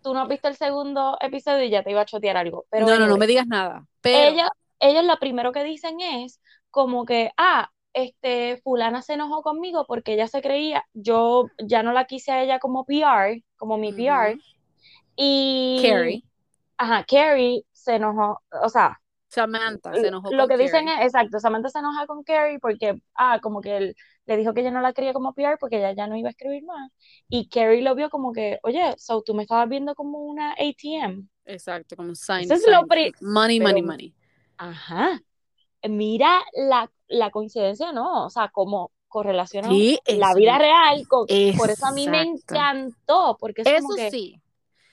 tú 0.04 0.14
no 0.14 0.22
has 0.22 0.28
visto 0.28 0.50
el 0.50 0.56
segundo 0.58 1.18
episodio 1.22 1.64
y 1.64 1.70
ya 1.70 1.82
te 1.82 1.92
iba 1.92 2.02
a 2.02 2.06
chotear 2.06 2.36
algo. 2.36 2.66
Pero 2.70 2.86
no, 2.86 3.00
no, 3.00 3.08
no 3.08 3.18
me 3.18 3.26
digas 3.26 3.48
nada. 3.48 3.88
Pero... 4.02 4.34
Ella, 4.34 4.50
ellos 4.82 5.06
lo 5.06 5.18
primero 5.18 5.54
que 5.54 5.64
dicen 5.64 6.02
es 6.02 6.42
como 6.70 7.06
que, 7.06 7.32
ah, 7.38 7.72
este, 7.94 8.60
fulana 8.64 9.02
se 9.02 9.14
enojó 9.14 9.42
conmigo 9.44 9.86
porque 9.88 10.14
ella 10.14 10.28
se 10.28 10.42
creía, 10.42 10.84
yo 10.94 11.46
ya 11.64 11.82
no 11.82 11.94
la 11.94 12.04
quise 12.04 12.34
a 12.34 12.44
ella 12.44 12.60
como 12.60 12.84
PR, 12.84 13.42
como 13.56 13.78
mi 13.78 13.94
PR, 13.94 14.38
y... 15.16 15.82
Carrie. 15.82 16.24
Ajá, 16.76 17.06
Carrie 17.06 17.64
se 17.72 17.96
enojó, 17.96 18.42
o 18.62 18.70
sea... 18.70 19.00
Samantha 19.30 19.94
se 19.94 20.08
enojó 20.08 20.32
Lo 20.32 20.48
que 20.48 20.58
dicen 20.58 20.90
es, 20.90 21.06
exacto, 21.06 21.40
Samantha 21.40 21.70
se 21.70 21.80
enoja 21.80 22.06
con 22.08 22.24
Carrie 22.24 22.60
porque, 22.60 23.02
ah, 23.16 23.40
como 23.42 23.62
que 23.62 23.78
él 23.78 23.96
le 24.26 24.38
dijo 24.38 24.54
que 24.54 24.62
ella 24.62 24.72
no 24.72 24.82
la 24.82 24.94
quería 24.94 25.14
como 25.14 25.34
PR 25.34 25.58
porque 25.60 25.78
ella 25.78 25.94
ya 25.94 26.08
no 26.08 26.16
iba 26.16 26.30
a 26.30 26.32
escribir 26.32 26.64
más. 26.64 26.92
Y 27.30 27.48
Carrie 27.50 27.82
lo 27.82 27.96
vio 27.96 28.10
como 28.10 28.34
que, 28.34 28.60
oye, 28.64 28.94
so 28.98 29.22
tú 29.22 29.34
me 29.34 29.44
estabas 29.44 29.70
viendo 29.70 29.96
como 29.96 30.20
una 30.20 30.54
ATM. 30.54 31.28
Exacto, 31.46 31.96
como 31.96 32.10
un 32.10 32.16
sign. 32.16 32.44
Eso 32.52 32.56
es 32.56 32.68
lo 32.68 32.82
money, 33.22 33.60
money, 33.60 33.82
money. 33.82 34.14
Ajá. 34.58 35.22
Mira 35.84 36.42
la 36.54 36.90
la 37.08 37.30
coincidencia 37.32 37.92
no, 37.92 38.26
o 38.26 38.30
sea, 38.30 38.50
como 38.50 38.92
correlaciona 39.08 39.70
la 39.70 40.34
vida 40.34 40.58
real 40.58 41.08
con, 41.08 41.26
por 41.58 41.70
eso 41.70 41.86
a 41.86 41.92
mí 41.94 42.08
me 42.08 42.22
encantó, 42.22 43.38
porque 43.40 43.62
es 43.62 43.68
eso 43.68 43.82
como 43.84 43.96
que 43.96 44.12
sí. 44.12 44.42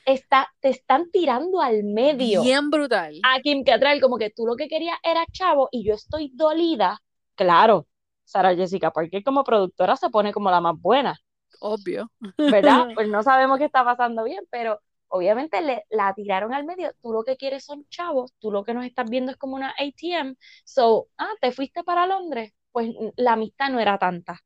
Está, 0.05 0.53
te 0.61 0.69
están 0.69 1.11
tirando 1.13 1.61
al 1.61 1.85
medio. 1.85 2.43
Bien 2.43 2.71
brutal. 2.71 3.21
A 3.23 3.41
Kim 3.41 3.63
Cattrall, 3.63 4.01
como 4.01 4.19
que 4.19 4.31
tú 4.31 4.47
lo 4.47 4.57
que 4.57 4.67
querías 4.67 4.97
era 5.03 5.25
chavo 5.31 5.69
y 5.71 5.85
yo 5.85 5.95
estoy 5.95 6.33
dolida. 6.35 7.01
Claro, 7.37 7.87
Sara 8.33 8.55
Jessica 8.57 8.91
Parker 8.91 9.23
como 9.23 9.45
productora 9.45 9.97
se 9.97 10.09
pone 10.09 10.33
como 10.33 10.51
la 10.51 10.61
más 10.61 10.75
buena. 10.81 11.19
Obvio. 11.61 12.11
¿Verdad? 12.39 12.89
Pues 12.97 13.09
no 13.09 13.23
sabemos 13.23 13.59
qué 13.59 13.67
está 13.67 13.85
pasando 13.85 14.25
bien, 14.25 14.45
pero 14.51 14.81
obviamente 15.09 15.61
le, 15.61 15.85
la 15.91 16.15
tiraron 16.15 16.55
al 16.55 16.65
medio, 16.65 16.93
tú 17.03 17.13
lo 17.13 17.23
que 17.23 17.37
quieres 17.37 17.65
son 17.65 17.87
chavos, 17.91 18.33
tú 18.39 18.51
lo 18.51 18.65
que 18.65 18.73
nos 18.73 18.87
estás 18.87 19.09
viendo 19.11 19.31
es 19.31 19.37
como 19.37 19.57
una 19.57 19.75
ATM, 19.79 20.37
so, 20.65 21.09
ah, 21.19 21.29
te 21.41 21.53
fuiste 21.53 21.85
para 21.85 22.07
Londres, 22.07 22.55
pues 22.73 22.89
la 23.17 23.35
amistad 23.35 23.69
no 23.69 23.79
era 23.79 23.99
tanta. 23.99 24.41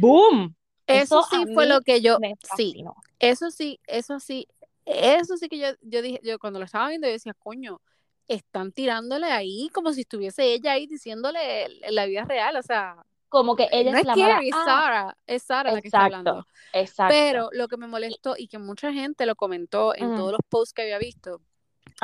¡Boom! 0.00 0.56
Eso, 0.86 1.22
sí 1.30 1.44
fue 1.52 1.66
lo 1.66 1.82
que 1.82 2.00
yo, 2.00 2.16
sí, 2.56 2.82
eso 3.18 3.50
sí, 3.50 3.78
eso 3.86 4.18
sí, 4.18 4.48
eso 4.86 5.36
sí 5.36 5.48
que 5.48 5.58
yo, 5.58 5.66
yo 5.82 6.00
dije, 6.00 6.20
yo 6.24 6.38
cuando 6.38 6.58
lo 6.58 6.64
estaba 6.64 6.88
viendo 6.88 7.06
yo 7.06 7.12
decía, 7.12 7.34
coño, 7.34 7.80
están 8.26 8.72
tirándole 8.72 9.26
ahí 9.26 9.68
como 9.72 9.92
si 9.92 10.00
estuviese 10.00 10.54
ella 10.54 10.72
ahí 10.72 10.86
diciéndole 10.86 11.68
la 11.90 12.06
vida 12.06 12.24
real, 12.24 12.56
o 12.56 12.62
sea, 12.62 13.04
como 13.30 13.56
que 13.56 13.68
ella 13.72 13.98
es, 13.98 14.04
la 14.04 14.16
mala. 14.16 14.40
Es 14.42 14.50
Sara, 14.50 15.16
es 15.26 15.42
Sara 15.44 15.72
la 15.72 15.80
que 15.80 15.88
está 15.88 16.04
hablando. 16.04 16.46
Exacto. 16.74 17.14
Pero 17.16 17.48
lo 17.52 17.68
que 17.68 17.78
me 17.78 17.86
molestó 17.86 18.34
y 18.36 18.48
que 18.48 18.58
mucha 18.58 18.92
gente 18.92 19.24
lo 19.24 19.36
comentó 19.36 19.94
en 19.96 20.14
todos 20.16 20.32
los 20.32 20.40
posts 20.48 20.74
que 20.74 20.82
había 20.82 20.98
visto 20.98 21.40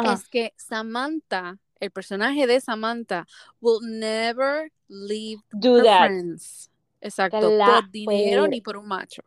es 0.04 0.28
que 0.28 0.54
Samantha, 0.56 1.58
el 1.80 1.90
personaje 1.90 2.46
de 2.46 2.60
Samantha, 2.60 3.26
will 3.60 3.80
never 3.82 4.72
leave 4.88 5.42
Do 5.52 5.78
her 5.78 6.06
friends. 6.06 6.70
Exacto, 7.00 7.40
por 7.40 7.90
dinero 7.90 8.46
ni 8.46 8.60
por 8.60 8.76
un 8.76 8.86
macho. 8.86 9.22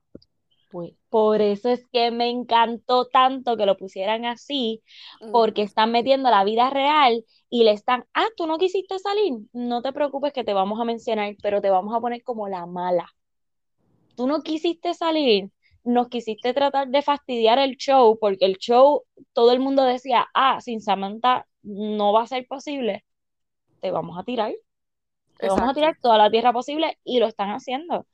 Pues, 0.72 0.94
por 1.10 1.42
eso 1.42 1.70
es 1.70 1.86
que 1.92 2.12
me 2.12 2.30
encantó 2.30 3.06
tanto 3.06 3.58
que 3.58 3.66
lo 3.66 3.76
pusieran 3.76 4.26
así, 4.26 4.84
porque 5.32 5.64
están 5.64 5.92
metiendo 5.92 6.30
la 6.30 6.44
vida 6.44 6.70
real 6.70 7.26
y 7.50 7.64
le 7.64 7.72
están, 7.72 8.06
ah, 8.14 8.28
tú 8.38 8.48
no 8.48 8.58
quisiste 8.58 9.00
salir, 9.00 9.40
no 9.54 9.82
te 9.82 9.92
preocupes 9.94 10.34
que 10.34 10.44
te 10.44 10.54
vamos 10.54 10.80
a 10.80 10.86
mencionar, 10.86 11.36
pero 11.42 11.62
te 11.62 11.70
vamos 11.70 11.96
a 11.96 12.00
poner 12.00 12.24
como 12.24 12.48
la 12.48 12.66
mala. 12.66 13.10
Tú 14.16 14.28
no 14.28 14.42
quisiste 14.42 14.94
salir, 14.94 15.50
nos 15.84 16.10
quisiste 16.10 16.54
tratar 16.54 16.90
de 16.90 17.02
fastidiar 17.02 17.58
el 17.60 17.78
show, 17.78 18.18
porque 18.20 18.46
el 18.46 18.58
show, 18.58 19.04
todo 19.34 19.52
el 19.52 19.60
mundo 19.60 19.84
decía, 19.84 20.28
ah, 20.34 20.62
sin 20.62 20.82
Samantha 20.82 21.48
no 21.64 22.14
va 22.14 22.24
a 22.24 22.28
ser 22.28 22.46
posible, 22.48 23.06
te 23.82 23.92
vamos 23.92 24.18
a 24.18 24.24
tirar. 24.24 24.54
Te 25.40 25.48
vamos 25.48 25.70
a 25.70 25.74
tirar 25.74 25.98
toda 26.02 26.18
la 26.18 26.30
tierra 26.30 26.52
posible 26.52 27.00
y 27.06 27.20
lo 27.20 27.26
están 27.26 27.52
haciendo. 27.52 28.06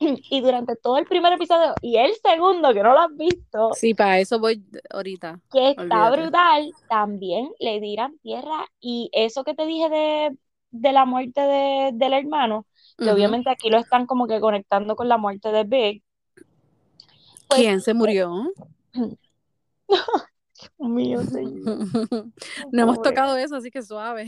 y 0.30 0.40
durante 0.40 0.76
todo 0.76 0.98
el 0.98 1.06
primer 1.06 1.32
episodio 1.32 1.74
y 1.80 1.96
el 1.96 2.12
segundo, 2.14 2.72
que 2.72 2.82
no 2.82 2.92
lo 2.92 3.00
has 3.00 3.16
visto. 3.16 3.70
Sí, 3.74 3.94
para 3.94 4.18
eso 4.18 4.38
voy 4.38 4.64
ahorita. 4.90 5.40
Que 5.52 5.70
está 5.70 6.10
brutal, 6.10 6.72
también 6.88 7.50
le 7.60 7.80
dirán 7.80 8.18
tierra. 8.18 8.66
Y 8.80 9.10
eso 9.12 9.44
que 9.44 9.54
te 9.54 9.66
dije 9.66 9.88
de, 9.88 10.36
de 10.70 10.92
la 10.92 11.04
muerte 11.04 11.40
de, 11.40 11.90
del 11.94 12.12
hermano, 12.12 12.66
que 12.98 13.10
obviamente 13.10 13.50
aquí 13.50 13.70
lo 13.70 13.78
están 13.78 14.06
como 14.06 14.26
que 14.26 14.40
conectando 14.40 14.96
con 14.96 15.08
la 15.08 15.18
muerte 15.18 15.50
de 15.50 15.64
Big. 15.64 16.02
Pues, 17.48 17.60
¿Quién 17.60 17.80
se 17.80 17.94
murió? 17.94 18.32
mío, 20.78 21.22
señor. 21.22 21.64
no 22.72 22.82
hemos 22.82 23.02
tocado 23.02 23.36
eso, 23.36 23.56
así 23.56 23.70
que 23.70 23.82
suave. 23.82 24.26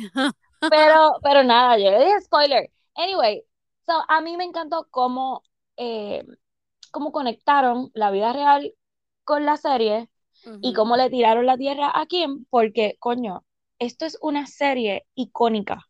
pero, 0.70 1.12
pero 1.22 1.44
nada, 1.44 1.78
yo 1.78 1.90
le 1.90 2.04
dije 2.04 2.20
spoiler. 2.22 2.70
Anyway, 2.94 3.42
so, 3.86 3.92
a 4.08 4.20
mí 4.20 4.36
me 4.36 4.44
encantó 4.44 4.86
cómo 4.90 5.42
eh, 5.76 6.24
cómo 6.90 7.12
conectaron 7.12 7.90
la 7.94 8.10
vida 8.10 8.32
real 8.32 8.74
con 9.24 9.44
la 9.44 9.56
serie 9.56 10.08
y 10.60 10.74
cómo 10.74 10.96
le 10.96 11.10
tiraron 11.10 11.46
la 11.46 11.56
tierra 11.56 11.90
a 11.94 12.06
Kim, 12.06 12.44
porque, 12.50 12.96
coño, 13.00 13.44
esto 13.78 14.04
es 14.04 14.16
una 14.20 14.46
serie 14.46 15.04
icónica. 15.14 15.88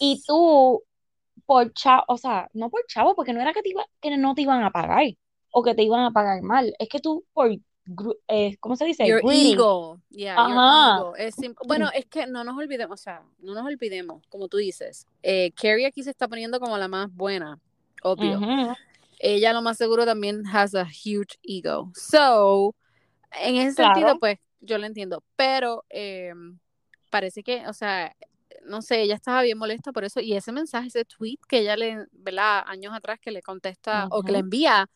Y 0.00 0.22
tú, 0.26 0.82
por 1.46 1.72
chavo, 1.72 2.02
o 2.08 2.16
sea, 2.16 2.48
no 2.52 2.70
por 2.70 2.84
chavo, 2.86 3.14
porque 3.14 3.32
no 3.32 3.40
era 3.40 3.52
que, 3.52 3.62
te 3.62 3.70
iba, 3.70 3.86
que 4.00 4.16
no 4.16 4.34
te 4.34 4.42
iban 4.42 4.62
a 4.62 4.70
pagar 4.70 5.04
o 5.52 5.62
que 5.62 5.74
te 5.74 5.82
iban 5.82 6.00
a 6.04 6.10
pagar 6.10 6.42
mal, 6.42 6.74
es 6.78 6.88
que 6.88 7.00
tú 7.00 7.24
por 7.32 7.50
eh, 8.28 8.56
¿cómo 8.60 8.76
se 8.76 8.84
dice? 8.84 9.06
Your 9.06 9.20
ego. 9.32 10.00
bueno, 11.66 11.90
es 11.92 12.06
que 12.06 12.26
no 12.26 12.44
nos 12.44 12.56
olvidemos, 12.56 13.00
o 13.00 13.02
sea, 13.02 13.22
no 13.40 13.54
nos 13.54 13.64
olvidemos, 13.64 14.22
como 14.28 14.48
tú 14.48 14.58
dices, 14.58 15.06
eh, 15.22 15.52
Carrie 15.52 15.86
aquí 15.86 16.02
se 16.02 16.10
está 16.10 16.28
poniendo 16.28 16.60
como 16.60 16.78
la 16.78 16.88
más 16.88 17.12
buena, 17.12 17.58
obvio. 18.02 18.40
Ella 19.20 19.52
lo 19.52 19.62
más 19.62 19.76
seguro 19.76 20.04
también 20.06 20.42
has 20.52 20.74
a 20.74 20.84
huge 20.84 21.38
ego. 21.42 21.92
So, 21.94 22.74
en 23.40 23.56
ese 23.56 23.76
Claro. 23.76 23.94
sentido, 23.94 24.18
pues 24.18 24.38
yo 24.60 24.78
lo 24.78 24.86
entiendo, 24.86 25.22
pero 25.36 25.84
eh, 25.90 26.32
parece 27.10 27.42
que, 27.42 27.66
o 27.68 27.72
sea, 27.72 28.14
no 28.64 28.82
sé, 28.82 29.02
ella 29.02 29.14
estaba 29.14 29.42
bien 29.42 29.56
molesta 29.58 29.92
por 29.92 30.04
eso 30.04 30.20
y 30.20 30.34
ese 30.34 30.52
mensaje, 30.52 30.88
ese 30.88 31.04
tweet 31.04 31.38
que 31.48 31.58
ella 31.60 31.76
le, 31.76 32.06
¿verdad? 32.12 32.62
Años 32.66 32.92
atrás 32.94 33.18
que 33.20 33.30
le 33.30 33.42
contesta 33.42 34.06
o 34.10 34.22
que 34.22 34.32
le 34.32 34.38
envía 34.40 34.88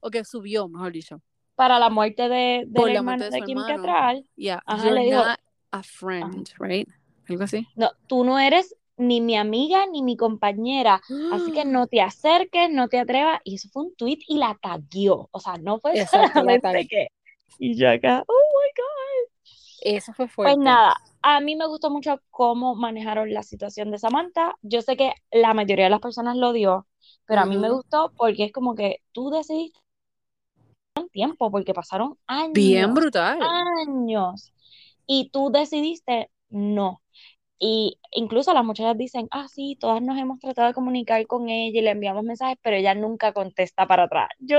o 0.00 0.10
que 0.10 0.24
subió, 0.24 0.68
mejor 0.68 0.92
dicho. 0.92 1.20
Para 1.54 1.78
la 1.78 1.90
muerte 1.90 2.28
de, 2.28 2.64
del 2.66 2.72
Por 2.72 2.90
la 2.90 3.02
muerte 3.02 3.24
de 3.24 3.30
de 3.30 3.38
su 3.38 3.44
Kim. 3.44 3.58
Cattrall. 3.66 4.26
Yeah, 4.36 4.62
Ajá, 4.64 4.84
you're 4.84 4.94
le 5.00 5.06
dijo- 5.10 5.24
not 5.26 5.38
a 5.72 5.82
friend, 5.82 6.48
right? 6.58 6.88
Algo 7.28 7.44
así. 7.44 7.66
No, 7.76 7.90
tú 8.06 8.24
no 8.24 8.38
eres 8.38 8.74
ni 8.96 9.20
mi 9.20 9.36
amiga 9.36 9.86
ni 9.86 10.02
mi 10.02 10.16
compañera, 10.16 11.00
así 11.32 11.52
que 11.52 11.64
no 11.64 11.86
te 11.86 12.00
acerques, 12.00 12.70
no 12.70 12.88
te 12.88 12.98
atrevas. 12.98 13.40
Y 13.44 13.56
eso 13.56 13.68
fue 13.72 13.84
un 13.84 13.94
tweet 13.94 14.18
y 14.26 14.38
la 14.38 14.58
taguió. 14.60 15.28
O 15.32 15.40
sea, 15.40 15.56
no 15.56 15.78
fue 15.78 16.06
solamente 16.06 16.86
que. 16.88 17.08
Y 17.58 17.76
yo 17.76 17.90
acá, 17.90 18.24
oh 18.26 18.32
my 18.32 18.70
God. 18.76 19.32
Eso 19.84 20.12
fue 20.12 20.28
fuerte. 20.28 20.54
Pues 20.54 20.64
nada, 20.64 20.96
a 21.22 21.40
mí 21.40 21.56
me 21.56 21.66
gustó 21.66 21.90
mucho 21.90 22.20
cómo 22.30 22.74
manejaron 22.74 23.32
la 23.32 23.42
situación 23.42 23.90
de 23.90 23.98
Samantha. 23.98 24.54
Yo 24.62 24.80
sé 24.82 24.96
que 24.96 25.12
la 25.30 25.54
mayoría 25.54 25.86
de 25.86 25.90
las 25.90 26.00
personas 26.00 26.36
lo 26.36 26.52
dio, 26.52 26.86
pero 27.26 27.40
a 27.40 27.46
mí 27.46 27.56
me 27.56 27.70
gustó 27.70 28.12
porque 28.16 28.44
es 28.44 28.52
como 28.52 28.74
que 28.74 29.02
tú 29.12 29.30
decidiste 29.30 29.78
un 30.98 31.08
tiempo, 31.08 31.50
porque 31.50 31.74
pasaron 31.74 32.16
años, 32.26 32.52
Bien 32.52 32.94
brutal. 32.94 33.38
años, 33.42 34.52
y 35.06 35.30
tú 35.30 35.50
decidiste 35.50 36.30
no. 36.48 37.00
Y 37.64 38.00
incluso 38.10 38.52
las 38.52 38.64
muchachas 38.64 38.98
dicen, 38.98 39.28
ah, 39.30 39.46
sí, 39.46 39.76
todas 39.78 40.02
nos 40.02 40.18
hemos 40.18 40.40
tratado 40.40 40.66
de 40.66 40.74
comunicar 40.74 41.24
con 41.28 41.48
ella 41.48 41.78
y 41.78 41.80
le 41.80 41.90
enviamos 41.92 42.24
mensajes, 42.24 42.58
pero 42.60 42.74
ella 42.74 42.92
nunca 42.96 43.32
contesta 43.32 43.86
para 43.86 44.02
atrás. 44.04 44.30
Yo, 44.40 44.58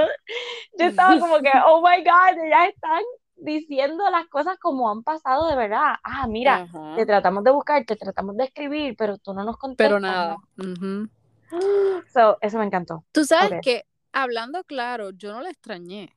yo 0.79 0.85
estaba 0.85 1.19
como 1.19 1.39
que, 1.39 1.51
oh 1.67 1.81
my 1.81 2.01
God, 2.01 2.45
ellas 2.45 2.69
están 2.73 3.03
diciendo 3.35 4.09
las 4.09 4.27
cosas 4.27 4.57
como 4.57 4.89
han 4.89 5.03
pasado 5.03 5.49
de 5.49 5.57
verdad. 5.57 5.95
Ah, 6.01 6.27
mira, 6.29 6.61
Ajá. 6.63 6.95
te 6.95 7.05
tratamos 7.05 7.43
de 7.43 7.51
buscar, 7.51 7.83
te 7.85 7.97
tratamos 7.97 8.37
de 8.37 8.45
escribir, 8.45 8.95
pero 8.97 9.17
tú 9.17 9.33
no 9.33 9.43
nos 9.43 9.57
contestas. 9.57 9.89
Pero 9.89 9.99
nada. 9.99 10.37
¿no? 10.55 11.09
So, 12.13 12.37
eso 12.39 12.57
me 12.57 12.65
encantó. 12.65 13.03
Tú 13.11 13.25
sabes 13.25 13.59
que, 13.61 13.83
hablando 14.13 14.63
claro, 14.63 15.09
yo 15.09 15.33
no 15.33 15.41
la 15.41 15.49
extrañé. 15.49 16.13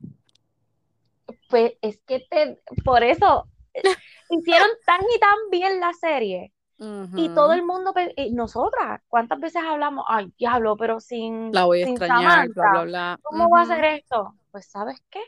Pues 1.49 1.73
es 1.81 1.99
que 2.07 2.21
te, 2.29 2.61
por 2.85 3.03
eso 3.03 3.45
hicieron 4.29 4.69
tan 4.85 5.01
y 5.01 5.19
tan 5.19 5.37
bien 5.51 5.81
la 5.81 5.91
serie. 5.91 6.53
Y 6.79 7.29
todo 7.29 7.53
el 7.53 7.63
mundo, 7.63 7.93
y 8.15 8.31
nosotras, 8.31 9.01
¿cuántas 9.07 9.39
veces 9.39 9.63
hablamos? 9.65 10.05
Ay, 10.07 10.31
diablo, 10.37 10.77
pero 10.77 10.99
sin, 10.99 11.51
La 11.51 11.65
voy 11.65 11.81
a 11.81 11.85
sin 11.85 11.93
extrañar, 11.95 12.49
bla, 12.49 12.63
Samantha, 12.63 12.71
bla, 12.71 12.83
bla. 12.83 13.19
¿cómo 13.23 13.49
va 13.49 13.59
a 13.59 13.63
Ujú. 13.63 13.71
hacer 13.73 13.85
esto? 13.85 14.35
Pues, 14.51 14.67
¿sabes 14.67 15.01
qué? 15.09 15.21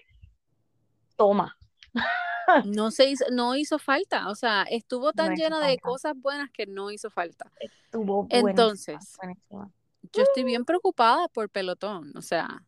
Toma. 1.15 1.57
No 2.65 2.91
se 2.91 3.09
hizo, 3.09 3.25
no 3.31 3.55
hizo 3.55 3.79
falta. 3.79 4.29
O 4.29 4.35
sea, 4.35 4.63
estuvo 4.69 5.11
tan 5.13 5.29
No 5.29 5.35
llena 5.35 5.59
de 5.59 5.77
cosas 5.79 6.13
buenas 6.15 6.49
que 6.51 6.65
no 6.65 6.91
hizo 6.91 7.09
falta. 7.09 7.51
Estuvo 7.59 8.23
buenísima, 8.23 8.49
Entonces, 8.51 9.17
buenísima. 9.21 9.71
yo 10.13 10.23
estoy 10.23 10.43
bien 10.43 10.65
preocupada 10.65 11.27
por 11.29 11.49
Pelotón. 11.49 12.11
O 12.15 12.21
sea, 12.21 12.63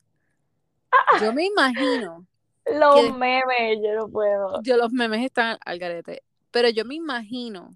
yo 1.22 1.34
me 1.34 1.46
imagino, 1.46 2.26
Los 2.66 3.18
memes, 3.18 3.80
yo 3.84 3.96
no 3.96 4.08
puedo. 4.10 4.62
yo 4.64 4.78
los 4.78 4.92
memes 4.92 5.24
están 5.26 5.58
al 5.66 5.80
garete, 5.80 6.24
pero 6.52 6.70
yo 6.70 6.86
me 6.86 6.96
imagino 6.96 7.76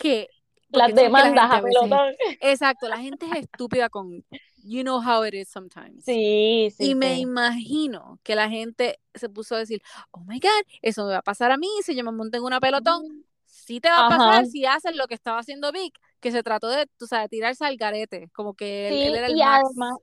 que 0.00 0.28
Las 0.70 0.94
demandas 0.94 1.50
a 1.50 1.62
pelotón. 1.62 2.14
Exacto, 2.40 2.88
la 2.88 2.98
gente 2.98 3.26
es 3.26 3.40
estúpida 3.44 3.88
con 3.88 4.24
you 4.62 4.82
know 4.82 5.00
how 5.00 5.24
it 5.24 5.34
is 5.34 5.48
sometimes. 5.48 6.04
Sí, 6.04 6.70
sí, 6.76 6.90
Y 6.90 6.94
me 6.94 7.18
imagino 7.18 8.18
que 8.22 8.34
la 8.34 8.48
gente 8.48 8.98
se 9.14 9.28
puso 9.28 9.54
a 9.54 9.58
decir, 9.58 9.82
oh 10.12 10.20
my 10.26 10.38
God, 10.40 10.48
eso 10.82 11.04
me 11.04 11.12
va 11.12 11.18
a 11.18 11.22
pasar 11.22 11.50
a 11.50 11.56
mí 11.58 11.68
si 11.84 11.94
yo 11.94 12.04
me 12.04 12.12
monto 12.12 12.36
en 12.38 12.44
una 12.44 12.60
pelotón. 12.60 13.24
Sí 13.46 13.80
te 13.80 13.88
va 13.88 14.00
a 14.00 14.06
Ajá. 14.06 14.16
pasar 14.18 14.46
si 14.46 14.64
haces 14.66 14.96
lo 14.96 15.06
que 15.06 15.14
estaba 15.14 15.38
haciendo 15.40 15.72
Vic, 15.72 15.94
que 16.20 16.30
se 16.32 16.42
trató 16.42 16.68
de, 16.68 16.86
tú 16.98 17.06
sabes, 17.06 17.28
tirarse 17.30 17.64
al 17.64 17.76
garete, 17.76 18.30
como 18.32 18.54
que 18.54 18.88
él, 18.88 18.94
Sí, 18.94 19.02
él 19.02 19.14
era 19.16 19.26
el 19.26 19.36
y 19.36 19.42
además, 19.42 19.94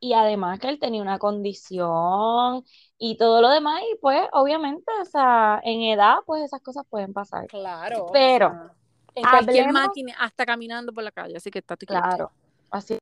y 0.00 0.12
además 0.14 0.58
que 0.58 0.68
él 0.68 0.78
tenía 0.78 1.02
una 1.02 1.18
condición 1.18 2.64
y 2.98 3.16
todo 3.16 3.40
lo 3.40 3.48
demás, 3.50 3.80
y 3.92 3.96
pues 4.00 4.20
obviamente, 4.32 4.84
o 5.00 5.04
sea, 5.04 5.60
en 5.64 5.82
edad, 5.82 6.16
pues 6.26 6.42
esas 6.44 6.60
cosas 6.62 6.84
pueden 6.88 7.12
pasar. 7.12 7.46
Claro. 7.46 8.06
Pero, 8.12 8.46
o 8.48 8.50
sea, 8.50 8.72
en 9.14 9.22
cualquier 9.22 9.72
máquina, 9.72 10.14
hasta 10.18 10.46
caminando 10.46 10.92
por 10.92 11.04
la 11.04 11.10
calle, 11.10 11.36
así 11.36 11.50
que 11.50 11.58
está 11.58 11.76
Claro, 11.76 12.32
así. 12.70 12.98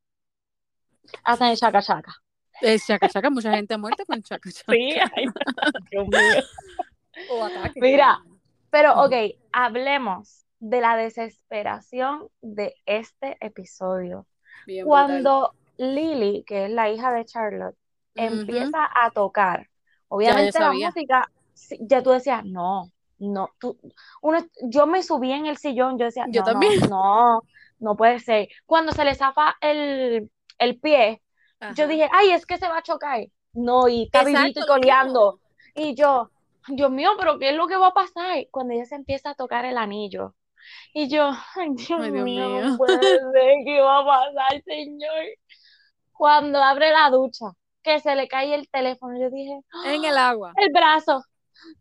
Hasta 1.25 1.51
en 1.51 1.57
chaca 1.57 1.83
chaca. 1.83 2.15
Es 2.61 2.87
chaca 2.87 3.09
chaca, 3.09 3.31
mucha 3.31 3.53
gente 3.53 3.77
muerta 3.79 4.05
con 4.05 4.23
chaca 4.23 4.51
chaca. 4.53 4.73
Sí, 4.73 4.95
ay, 5.15 5.27
Dios 5.91 6.09
mío. 6.09 6.21
O 7.29 7.45
ataque. 7.45 7.81
Mira, 7.81 8.23
Pero, 8.71 9.05
ok, 9.05 9.13
hablemos 9.53 10.47
de 10.61 10.81
la 10.81 10.97
desesperación 10.97 12.29
de 12.41 12.75
este 12.87 13.37
episodio. 13.41 14.27
Bien 14.67 14.85
brutal. 14.85 15.07
Cuando 15.07 15.55
Lily, 15.77 16.45
que 16.47 16.67
es 16.67 16.71
la 16.71 16.91
hija 16.91 17.13
de 17.13 17.25
Charlotte, 17.25 17.77
Ujú. 18.17 18.25
empieza 18.25 18.89
a 18.95 19.11
tocar, 19.11 19.69
obviamente 20.09 20.59
la 20.59 20.73
música, 20.73 21.31
ya 21.81 22.03
tú 22.03 22.11
decías, 22.11 22.45
no, 22.45 22.91
no, 23.21 23.51
tú, 23.59 23.79
uno, 24.23 24.39
yo 24.63 24.87
me 24.87 25.03
subí 25.03 25.33
en 25.33 25.47
el 25.47 25.57
sillón, 25.59 25.99
yo 25.99 26.07
decía, 26.07 26.27
Yo 26.31 26.41
no, 26.41 26.47
también. 26.47 26.81
no, 26.91 27.43
no 27.79 27.97
puede 27.97 28.19
ser. 28.19 28.49
Cuando 28.67 28.93
se 28.93 29.05
le 29.05 29.15
zafa 29.15 29.57
el, 29.61 30.31
el 30.59 30.81
pie, 30.81 31.23
yo 31.77 31.87
dije, 31.87 32.09
ay, 32.13 32.31
es 32.31 32.47
que 32.47 32.59
se 32.59 32.69
va 32.69 32.79
a 32.79 32.83
chocar. 32.83 33.21
No, 33.53 33.89
y 33.89 34.05
está 34.05 34.21
Exacto, 34.23 34.41
vivito 34.43 34.61
y 34.61 34.67
coleando. 34.67 35.41
Y 35.75 35.95
yo, 35.95 36.31
Dios 36.69 36.91
mío, 36.91 37.11
pero 37.19 37.39
¿qué 37.39 37.51
es 37.51 37.57
lo 37.57 37.67
que 37.67 37.77
va 37.77 37.89
a 37.89 37.93
pasar? 37.95 38.47
Cuando 38.51 38.75
ella 38.75 38.87
se 38.87 38.95
empieza 38.95 39.31
a 39.31 39.35
tocar 39.35 39.65
el 39.65 39.77
anillo. 39.79 40.35
Y 40.93 41.09
yo, 41.09 41.31
ay, 41.57 41.71
Dios, 41.75 42.01
Ay, 42.01 42.11
Dios 42.13 42.25
mío, 42.25 42.49
mío. 42.49 42.61
no 42.61 42.77
puede 42.77 42.99
ser, 43.33 43.55
¿qué 43.65 43.81
va 43.81 43.99
a 44.01 44.05
pasar, 44.07 44.63
señor? 44.65 45.25
Cuando 46.13 46.63
abre 46.63 46.91
la 46.93 47.11
ducha, 47.11 47.47
que 47.83 47.99
se 48.01 48.15
le 48.15 48.29
cae 48.29 48.55
el 48.55 48.69
teléfono, 48.69 49.19
yo 49.19 49.31
dije, 49.31 49.59
En 49.87 50.05
el 50.05 50.17
agua. 50.19 50.53
el 50.57 50.71
brazo. 50.73 51.23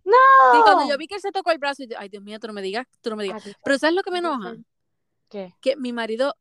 ¡No! 0.04 0.14
Sí, 0.52 0.62
cuando 0.64 0.88
yo 0.90 0.98
vi 0.98 1.08
que 1.08 1.16
él 1.16 1.22
se 1.22 1.32
tocó 1.32 1.52
el 1.52 1.58
brazo, 1.58 1.84
yo, 1.84 1.98
ay, 2.00 2.10
Dios 2.10 2.24
mío, 2.24 2.40
tú 2.40 2.48
no 2.48 2.54
me 2.54 2.62
digas, 2.62 2.88
tú 3.02 3.10
no 3.10 3.16
me 3.16 3.24
digas. 3.24 3.44
Pero 3.64 3.78
¿sabes 3.78 3.96
lo 3.96 4.02
que 4.04 4.12
me 4.12 4.20
enoja? 4.20 4.56
¿Qué? 5.30 5.54
Que 5.62 5.76
mi 5.76 5.94
marido, 5.94 6.36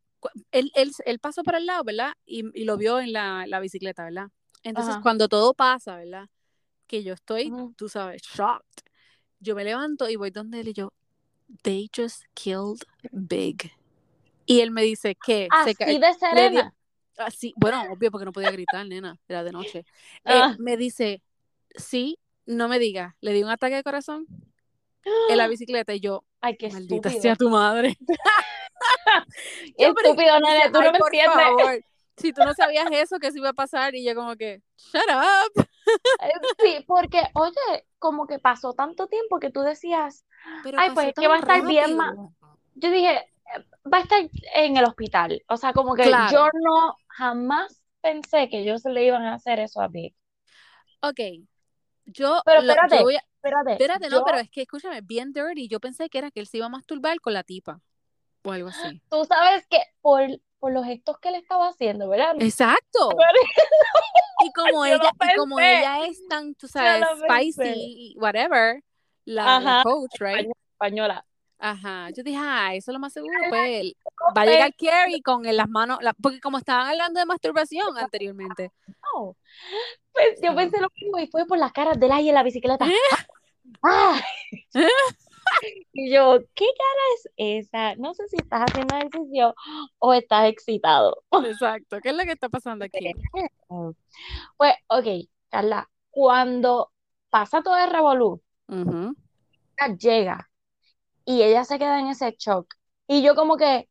él, 0.53 0.71
él, 0.75 0.93
él 1.05 1.19
pasó 1.19 1.43
por 1.43 1.55
el 1.55 1.67
lado, 1.67 1.85
¿verdad? 1.85 2.15
Y, 2.25 2.45
y 2.59 2.65
lo 2.65 2.77
vio 2.77 3.01
en 3.01 3.13
la, 3.13 3.47
la 3.47 3.61
bicicleta, 3.61 4.05
¿verdad? 4.05 4.29
Entonces, 4.63 4.95
Ajá. 4.95 5.03
cuando 5.03 5.29
todo 5.29 5.55
pasa, 5.55 5.97
¿verdad? 5.97 6.29
Que 6.87 7.03
yo 7.03 7.15
estoy, 7.15 7.51
Ujú. 7.51 7.75
tú 7.77 7.89
sabes, 7.89 8.23
shocked. 8.23 8.83
Yo 9.41 9.55
me 9.55 9.65
levanto 9.65 10.09
y 10.09 10.17
voy 10.17 10.31
donde 10.31 10.61
él 10.61 10.69
y 10.69 10.73
yo, 10.73 10.93
they 11.63 11.89
just 11.95 12.25
killed 12.35 12.83
Big. 13.13 13.73
Y 14.47 14.61
él 14.61 14.71
me 14.71 14.83
dice 14.83 15.15
que 15.15 15.49
se 15.65 15.71
Así 15.71 15.99
de 15.99 16.15
serena. 16.15 16.75
Así, 17.19 17.53
bueno, 17.57 17.83
obvio, 17.91 18.11
porque 18.11 18.25
no 18.25 18.33
podía 18.33 18.51
gritar, 18.53 18.87
nena, 18.87 19.19
era 19.29 19.43
de 19.45 19.53
noche. 19.53 19.81
Eh, 20.25 20.41
Ah. 20.41 20.57
me 20.59 20.77
dice, 20.77 21.21
sí, 21.75 22.19
no 22.49 22.67
me 22.69 22.79
digas, 22.79 23.15
le 23.21 23.33
di 23.33 23.43
un 23.43 23.51
ataque 23.51 23.77
de 23.77 23.83
corazón 23.85 24.27
en 25.29 25.37
la 25.39 25.47
bicicleta 25.47 25.95
y 25.95 26.01
yo, 26.01 26.25
Ay, 26.41 26.57
qué 26.57 26.69
maldita 26.71 27.09
estúpido. 27.09 27.23
sea 27.23 27.37
tu 27.37 27.51
madre. 27.51 27.97
Qué 29.77 29.85
Yo, 29.85 29.89
estúpido, 29.89 30.41
nene, 30.41 30.67
tú 30.73 30.81
no 30.81 30.87
"Ay, 30.87 30.93
me 30.93 30.99
entiendes. 30.99 31.35
favor, 31.35 31.85
si 32.17 32.33
tú 32.33 32.43
no 32.45 32.55
sabías 32.55 32.87
eso, 32.93 33.19
que 33.19 33.31
se 33.33 33.39
iba 33.39 33.49
a 33.51 33.53
pasar, 33.55 33.95
y 33.95 34.05
yo 34.05 34.15
como 34.15 34.37
que, 34.37 34.63
shut 34.77 35.03
up. 35.11 35.69
Eh, 36.23 36.31
Sí, 36.61 36.85
porque, 36.87 37.23
oye, 37.35 37.87
como 37.99 38.27
que 38.27 38.39
pasó 38.39 38.73
tanto 38.75 39.07
tiempo 39.09 39.39
que 39.41 39.51
tú 39.51 39.61
decías, 39.63 40.25
Pero 40.63 40.79
Ay, 40.81 40.91
pues, 40.95 41.09
es 41.09 41.15
que 41.15 41.29
va 41.29 41.37
a 41.37 41.39
estar 41.39 41.67
bien 41.67 41.99
rápido. 41.99 42.33
yo 42.77 42.91
dije, 42.91 43.17
eh, 43.17 43.65
va 43.93 43.99
a 43.99 44.03
estar 44.03 44.21
en 44.55 44.77
el 44.77 44.85
hospital. 44.85 45.43
O 45.49 45.57
sea, 45.57 45.73
como 45.73 45.95
que 45.95 46.05
Claro. 46.05 46.31
yo 46.33 46.49
no 46.63 46.97
jamás 47.09 47.83
pensé 48.01 48.49
que 48.49 48.61
ellos 48.61 48.85
le 48.85 49.05
iban 49.07 49.23
a 49.25 49.35
hacer 49.35 49.59
eso 49.59 49.81
a 49.81 49.89
Vic. 49.89 50.15
Ok, 51.03 51.21
yo, 52.13 52.43
Pero 52.45 52.61
lo- 52.63 52.67
yo 52.67 52.73
espérate, 52.73 53.03
voy 53.03 53.17
a- 53.17 53.25
Espérate, 53.39 53.73
espérate, 53.73 54.09
no, 54.11 54.19
yo- 54.19 54.25
pero 54.25 54.39
es 54.39 54.51
que 54.51 54.63
escúchame, 54.63 55.01
bien 55.01 55.33
dirty, 55.33 55.69
yo 55.69 55.79
pensé 55.81 56.09
que 56.09 56.19
era 56.19 56.31
que 56.31 56.41
él 56.41 56.47
se 56.49 56.57
iba 56.57 56.67
a 56.67 56.71
masturbar 56.71 57.21
con 57.21 57.33
la 57.33 57.45
tipa, 57.45 57.81
o 58.45 58.51
algo 58.53 58.69
así. 58.69 59.01
tú 59.11 59.25
sabes 59.25 59.67
que 59.69 59.79
por, 60.01 60.23
por 60.59 60.73
los 60.73 60.85
gestos 60.85 61.19
que 61.21 61.31
le 61.31 61.39
estaba 61.39 61.69
haciendo, 61.69 62.09
¿verdad? 62.09 62.35
Exacto. 62.41 63.11
Y 64.45 64.53
como 64.53 64.69
Yo 64.87 64.95
ella, 64.95 65.11
y 65.21 65.37
como 65.37 65.59
ella 65.61 66.07
es 66.07 66.27
tan, 66.29 66.55
tú 66.55 66.69
sabes, 66.69 67.05
spicy, 67.25 68.15
whatever, 68.19 68.83
la, 69.25 69.59
la 69.61 69.83
coach, 69.83 70.13
right? 70.21 70.49
Española. 70.73 71.25
Ajá, 71.61 72.11
yo 72.11 72.23
dije, 72.23 72.39
ah, 72.41 72.75
eso 72.75 72.91
es 72.91 72.93
lo 72.93 73.01
más 73.01 73.13
seguro, 73.13 73.33
pues 73.49 73.81
él 73.81 73.97
va 74.37 74.43
a 74.43 74.47
llegar 74.47 74.75
Carrie 74.77 75.23
con 75.23 75.43
las 75.45 75.69
manos, 75.69 75.99
la- 76.03 76.13
porque 76.13 76.41
como 76.41 76.59
estaban 76.59 76.87
hablando 76.89 77.19
de 77.19 77.27
masturbación 77.27 77.99
anteriormente. 77.99 78.71
No. 78.87 79.37
Pues 80.13 80.41
yo 80.43 80.55
pensé 80.55 80.81
lo 80.81 80.89
mismo 80.95 81.19
y 81.19 81.27
fue 81.27 81.47
por 81.47 81.59
las 81.59 81.73
caras 81.73 81.99
de 81.99 82.07
la 82.07 82.21
y 82.21 82.29
en 82.29 82.35
la 82.37 82.43
bicicleta. 82.45 82.87
¿Eh? 82.87 82.93
¡Ah! 83.83 84.21
Y 85.93 86.13
yo, 86.13 86.41
¿qué 86.55 86.67
cara 86.67 87.01
es 87.15 87.67
esa? 87.67 87.95
No 87.97 88.13
sé 88.13 88.29
si 88.29 88.37
estás 88.37 88.61
haciendo 88.69 88.95
ejercicio 88.97 89.55
o 89.99 90.13
estás 90.13 90.47
excitado. 90.47 91.23
Exacto. 91.43 92.01
¿Qué 92.03 92.11
es 92.11 92.15
lo 92.17 92.25
que 92.25 92.33
está 92.33 92.49
pasando 92.49 92.85
aquí? 92.85 92.99
Pues, 94.57 94.75
ok, 94.89 95.07
Carla, 95.49 95.89
cuando 96.11 96.93
pasa 97.31 97.63
todo 97.63 97.77
el 97.79 97.91
revolú, 97.91 98.43
llega 99.99 100.48
y 101.31 101.43
ella 101.43 101.63
se 101.65 101.79
queda 101.79 102.01
en 102.01 102.07
ese 102.09 102.35
shock. 102.39 102.75
Y 103.07 103.23
yo 103.23 103.35
como 103.35 103.57
que, 103.59 103.87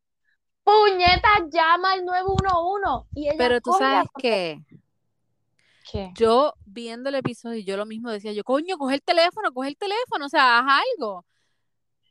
puñeta, 0.63 1.29
llama 1.51 1.91
al 1.93 2.03
911. 2.03 3.07
Y 3.13 3.27
ella 3.27 3.35
Pero 3.37 3.61
tú 3.61 3.73
sabes 3.77 4.07
que 4.17 4.59
¿Qué? 5.91 6.11
yo 6.15 6.53
viendo 6.65 7.09
el 7.09 7.15
episodio, 7.15 7.61
yo 7.63 7.77
lo 7.77 7.85
mismo 7.85 8.09
decía, 8.09 8.33
yo, 8.33 8.43
coño, 8.43 8.77
coge 8.77 8.95
el 8.95 9.01
teléfono, 9.03 9.51
coge 9.53 9.69
el 9.69 9.77
teléfono, 9.77 10.25
o 10.25 10.29
sea, 10.29 10.59
haz 10.59 10.81
algo. 10.97 11.25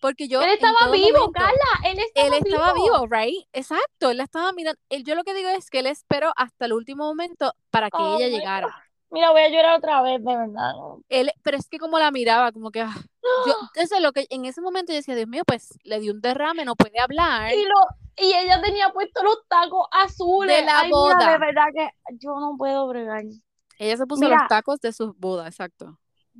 Porque 0.00 0.28
yo 0.28 0.42
Él 0.42 0.50
estaba 0.50 0.90
vivo, 0.92 1.18
momento- 1.18 1.32
Carla, 1.32 1.90
él 1.90 1.98
estaba 1.98 2.26
él 2.28 2.34
estaba 2.34 2.72
vivo. 2.74 2.84
vivo, 2.84 3.06
right? 3.10 3.48
Exacto, 3.52 4.10
él 4.10 4.18
la 4.18 4.24
estaba 4.24 4.52
mirando. 4.52 4.78
Él, 4.90 5.02
yo 5.04 5.14
lo 5.14 5.24
que 5.24 5.34
digo 5.34 5.48
es 5.48 5.70
que 5.70 5.80
él 5.80 5.86
esperó 5.86 6.32
hasta 6.36 6.66
el 6.66 6.72
último 6.72 7.04
momento 7.04 7.52
para 7.70 7.90
que 7.90 7.96
Oh 7.98 8.16
ella 8.16 8.28
llegara. 8.28 8.84
Mira, 9.10 9.30
voy 9.30 9.40
a 9.42 9.48
llorar 9.48 9.78
otra 9.78 10.02
vez, 10.02 10.22
de 10.22 10.36
verdad. 10.36 10.72
Él, 11.08 11.30
pero 11.42 11.56
es 11.56 11.68
que 11.68 11.78
como 11.78 11.98
la 11.98 12.10
miraba, 12.10 12.52
como 12.52 12.70
que 12.70 12.82
ah, 12.82 12.94
yo, 13.46 13.54
eso 13.74 13.96
es 13.96 14.02
lo 14.02 14.12
que 14.12 14.26
en 14.30 14.44
ese 14.44 14.60
momento 14.60 14.92
yo 14.92 14.96
decía, 14.96 15.14
Dios 15.14 15.28
mío, 15.28 15.42
pues 15.46 15.78
le 15.84 16.00
dio 16.00 16.12
un 16.12 16.20
derrame, 16.20 16.64
no 16.64 16.76
puede 16.76 16.98
hablar. 17.00 17.52
Y, 17.52 17.64
lo, 17.64 17.74
y 18.18 18.32
ella 18.34 18.60
tenía 18.62 18.90
puestos 18.92 19.22
los 19.22 19.46
tacos 19.48 19.86
azules. 19.92 20.56
De 20.56 20.64
la 20.64 20.80
Ay, 20.80 20.86
mira, 20.86 20.96
boda. 20.98 21.32
de 21.32 21.38
verdad 21.38 21.64
que 21.74 21.90
yo 22.18 22.38
no 22.40 22.56
puedo 22.56 22.86
bregar. 22.88 23.22
Ella 23.78 23.96
se 23.96 24.06
puso 24.06 24.22
Mira. 24.24 24.38
los 24.38 24.48
tacos 24.48 24.80
de 24.80 24.92
sus 24.92 25.16
bodas, 25.18 25.48
exacto. 25.48 25.98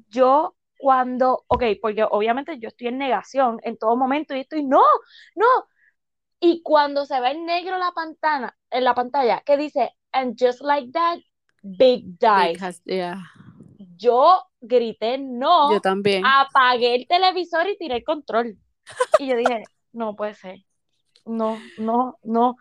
Yo 0.09 0.55
cuando, 0.79 1.45
ok, 1.49 1.65
porque 1.81 2.05
obviamente 2.11 2.59
yo 2.59 2.69
estoy 2.69 2.89
en 2.89 2.99
negación 2.99 3.61
en 3.63 3.77
todo 3.79 3.97
momento 3.97 4.35
y 4.35 4.41
estoy, 4.41 4.63
no, 4.65 4.83
no. 5.35 5.47
Y 6.41 6.63
cuando 6.63 7.07
se 7.07 7.19
ve 7.21 7.31
en 7.31 7.47
negro 7.47 7.79
la 7.79 7.93
pantalla, 7.93 8.57
en 8.71 8.85
la 8.85 8.95
pantalla, 8.95 9.41
que 9.41 9.57
dice, 9.57 9.95
and 10.13 10.37
just 10.39 10.61
like 10.61 10.91
that, 10.93 11.19
big 11.63 12.05
dies. 12.19 12.53
Because- 12.59 12.83
yeah, 12.85 13.23
Yo 13.97 14.43
grité, 14.67 15.19
no, 15.19 15.73
Yo 15.73 15.81
también. 15.81 16.23
apagué 16.25 16.95
el 16.95 17.07
televisor 17.07 17.69
y 17.69 17.77
tiré 17.77 17.97
el 17.97 18.05
control. 18.05 18.57
Y 19.19 19.29
yo 19.29 19.37
dije, 19.37 19.65
no 19.93 20.15
puede 20.17 20.35
ser. 20.35 20.65
No, 21.25 21.61
no, 21.77 22.19
no. 22.23 22.57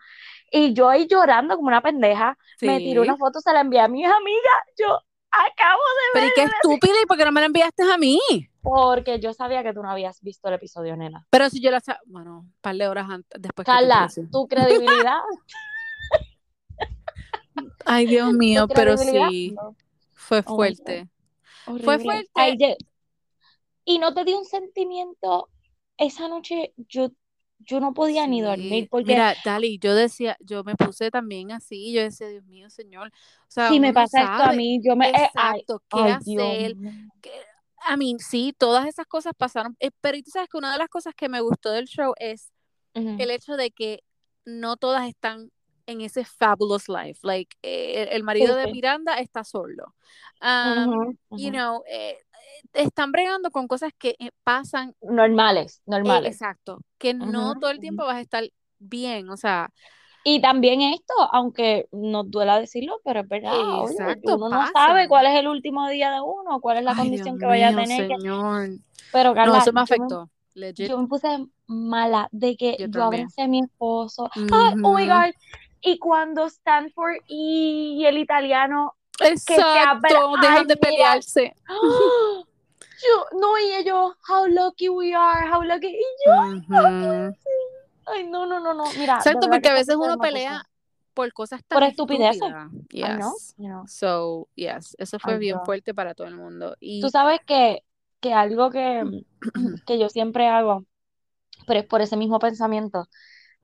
Y 0.50 0.72
yo 0.74 0.88
ahí 0.88 1.06
llorando 1.06 1.54
como 1.56 1.68
una 1.68 1.82
pendeja, 1.82 2.36
me 2.62 2.80
tiré 2.80 3.00
una 3.00 3.16
foto, 3.16 3.40
se 3.40 3.52
la 3.52 3.60
envié 3.60 3.80
a 3.80 3.88
mis 3.88 4.06
amigas. 4.06 4.60
Yo 4.78 4.86
acabo 5.30 5.80
de 5.82 6.12
Pero 6.14 6.26
y 6.26 6.30
qué 6.34 6.42
estúpida, 6.42 6.94
¿y 7.02 7.06
por 7.06 7.16
qué 7.16 7.24
no 7.24 7.32
me 7.32 7.40
la 7.40 7.46
enviaste 7.46 7.82
a 7.82 7.96
mí? 7.98 8.18
porque 8.62 9.20
yo 9.20 9.32
sabía 9.32 9.62
que 9.62 9.72
tú 9.72 9.80
no 9.80 9.88
habías 9.90 10.20
visto 10.22 10.48
el 10.48 10.54
episodio, 10.54 10.96
nena. 10.96 11.24
Pero 11.30 11.48
si 11.50 11.60
yo 11.60 11.70
la 11.70 11.78
sa- 11.78 12.00
bueno, 12.06 12.40
un 12.40 12.52
par 12.60 12.74
de 12.74 12.88
horas 12.88 13.08
antes, 13.08 13.40
después 13.40 13.64
Carla, 13.64 14.08
tu 14.32 14.48
credibilidad, 14.48 15.20
Ay, 17.86 18.06
Dios 18.06 18.32
mío, 18.32 18.66
pero 18.68 18.96
sí, 18.96 19.52
no, 19.54 19.76
fue 20.12 20.42
Oh 20.46 20.56
fuerte. 20.56 21.08
Horrible. 21.66 21.84
Fue 21.84 21.98
fuerte. 21.98 22.30
Ay, 22.34 22.76
y 23.84 23.98
no 23.98 24.12
te 24.12 24.24
dio 24.24 24.38
un 24.38 24.44
sentimiento, 24.44 25.48
esa 25.96 26.28
noche 26.28 26.74
yo, 26.76 27.12
yo 27.60 27.80
no 27.80 27.94
podía 27.94 28.26
ni 28.26 28.42
dormir 28.42 28.88
porque 28.90 29.06
Mira, 29.14 29.34
Dali, 29.44 29.78
yo 29.78 29.94
decía, 29.94 30.36
yo 30.40 30.64
me 30.64 30.74
puse 30.74 31.10
también 31.10 31.52
así, 31.52 31.92
yo 31.92 32.02
decía, 32.02 32.26
Dios 32.28 32.44
mío, 32.44 32.68
señor, 32.68 33.08
o 33.08 33.50
sea, 33.50 33.68
si 33.68 33.78
me 33.80 33.88
no 33.88 33.94
pasa 33.94 34.22
esto 34.22 34.50
a 34.50 34.52
mí, 34.52 34.80
yo 34.84 34.96
me... 34.96 35.08
eh, 35.10 35.12
ay, 35.14 35.60
exacto 35.60 35.82
qué 35.88 36.00
ay, 36.00 36.10
hacer, 36.10 36.76
a 37.88 37.96
mí, 37.96 38.16
sí, 38.18 38.52
todas 38.58 38.88
esas 38.88 39.06
cosas 39.06 39.32
pasaron, 39.36 39.76
eh, 39.78 39.90
pero 40.00 40.16
y 40.16 40.22
tú 40.22 40.30
sabes 40.32 40.48
que 40.48 40.58
una 40.58 40.72
de 40.72 40.78
las 40.78 40.88
cosas 40.88 41.14
que 41.14 41.28
me 41.28 41.40
gustó 41.40 41.70
del 41.70 41.86
show 41.86 42.12
es 42.18 42.50
el 42.94 43.30
hecho 43.30 43.56
de 43.56 43.70
que 43.70 44.02
no 44.44 44.76
todas 44.76 45.06
están 45.06 45.50
en 45.86 46.00
ese 46.00 46.24
fabulous 46.24 46.88
life, 46.88 47.20
like, 47.22 47.56
eh, 47.62 48.08
el, 48.12 48.22
marido 48.22 48.54
de. 48.56 48.66
Miranda 48.68 49.14
está 49.18 49.44
solo, 49.44 49.94
Um, 50.42 50.88
Ujú, 50.88 51.16
you 51.34 51.50
ujú. 51.50 51.50
know, 51.50 51.82
eh, 51.88 52.18
eh, 52.74 52.82
están 52.84 53.10
bregando 53.12 53.50
con 53.50 53.66
cosas 53.68 53.92
que 53.98 54.16
eh, 54.18 54.30
pasan 54.44 54.94
Normales, 55.00 55.80
eh, 55.86 55.86
normales. 55.86 56.28
exacto, 56.28 56.80
que 56.98 57.14
no 57.14 57.54
Ujú, 57.54 57.60
todo 57.60 57.70
el 57.70 57.80
tiempo 57.80 58.04
vas 58.04 58.16
a 58.16 58.20
estar 58.20 58.44
bien, 58.78 59.30
o 59.30 59.36
sea, 59.36 59.70
Y 60.24 60.40
también 60.40 60.80
esto, 60.82 61.14
aunque 61.32 61.88
nos 61.92 62.28
duela 62.30 62.58
decirlo, 62.58 63.00
pero 63.04 63.20
es 63.20 63.28
verdad, 63.28 63.52
exacto, 63.82 64.34
uno 64.34 64.48
no 64.50 64.58
pasa. 64.58 64.72
sabe 64.72 65.08
cuál 65.08 65.26
es 65.26 65.34
el 65.38 65.46
último 65.46 65.88
día 65.88 66.10
de 66.10 66.20
uno, 66.20 66.60
cuál 66.60 66.78
es 66.78 66.84
la 66.84 66.94
Ay, 66.94 66.96
condición 66.96 67.36
Dios 67.36 67.38
que 67.38 67.46
vaya 67.46 67.68
a 67.68 67.70
mío, 67.70 67.82
tener. 67.82 68.06
que- 68.08 68.16
señor. 68.16 68.70
Pero 69.12 69.34
No, 69.34 69.34
Carla, 69.34 69.58
eso 69.58 69.72
me 69.72 69.80
yo 69.84 69.96
me, 69.98 70.06
afectó, 70.08 70.30
legit. 70.54 70.88
yo 70.88 70.98
me 70.98 71.06
puse 71.06 71.28
mala 71.66 72.28
de 72.32 72.56
que 72.56 72.76
Yo 72.78 72.86
yo 72.88 73.02
abracé 73.04 73.42
a 73.42 73.48
mi 73.48 73.60
esposo. 73.60 74.30
Ay, 74.34 74.74
oh 74.82 74.94
my. 74.94 75.06
God. 75.06 75.34
Y 75.80 75.98
cuando 75.98 76.46
Stanford 76.46 77.22
y 77.26 78.04
el 78.06 78.18
italiano, 78.18 78.96
se 79.18 79.28
Exacto, 79.30 80.36
dejan 80.40 80.58
Ay, 80.58 80.66
de 80.66 80.76
pelearse. 80.76 81.54
¡ah! 81.68 81.74
yo, 83.02 83.38
no, 83.38 83.58
y 83.58 83.72
ellos, 83.74 84.14
how 84.28 84.46
lucky 84.46 84.88
we 84.88 85.14
are, 85.14 85.48
how 85.50 85.62
lucky. 85.62 85.88
Y 85.88 86.00
yo, 86.26 86.32
Ujú. 86.58 87.36
ay, 88.06 88.26
no, 88.26 88.46
no, 88.46 88.60
no, 88.60 88.74
no, 88.74 88.84
mira. 88.98 89.16
Exacto, 89.16 89.40
porque 89.40 89.60
que 89.62 89.68
a 89.68 89.74
veces 89.74 89.96
uno 89.96 90.18
pelea 90.18 90.64
por 91.14 91.32
cosas 91.32 91.62
tan 91.66 91.78
Por 91.78 91.88
estupideces. 91.88 92.42
estúpidas. 92.42 92.70
I 92.92 93.16
know, 93.16 93.32
Yes. 93.32 93.54
you 93.56 93.68
know. 93.68 93.86
So, 93.86 94.48
yes, 94.54 94.94
eso 94.98 95.18
fue 95.18 95.34
Ay, 95.34 95.38
bien 95.40 95.56
yo. 95.58 95.64
fuerte 95.64 95.94
para 95.94 96.14
todo 96.14 96.26
el 96.26 96.36
mundo. 96.36 96.76
Y 96.80 97.00
Tú 97.00 97.08
sabes 97.10 97.40
que, 97.46 97.82
que 98.20 98.32
algo 98.34 98.70
que, 98.70 99.04
que 99.86 99.98
yo 99.98 100.08
siempre 100.08 100.46
hago, 100.48 100.84
pero 101.66 101.80
es 101.80 101.86
por 101.86 102.00
ese 102.02 102.16
mismo 102.16 102.38
pensamiento. 102.38 103.06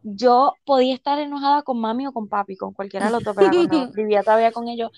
Yo 0.03 0.55
podía 0.65 0.95
estar 0.95 1.19
enojada 1.19 1.63
con 1.63 1.81
mami 1.81 2.07
o 2.07 2.13
con 2.13 2.29
papi, 2.29 2.57
con 2.57 2.73
cualquiera 2.75 3.07
de 3.07 3.13
los 3.13 3.23
dos. 3.25 3.35
Cuando 3.35 3.87
vivía 3.95 4.23
todavía 4.23 4.53
con 4.53 4.69
ellos. 4.69 4.91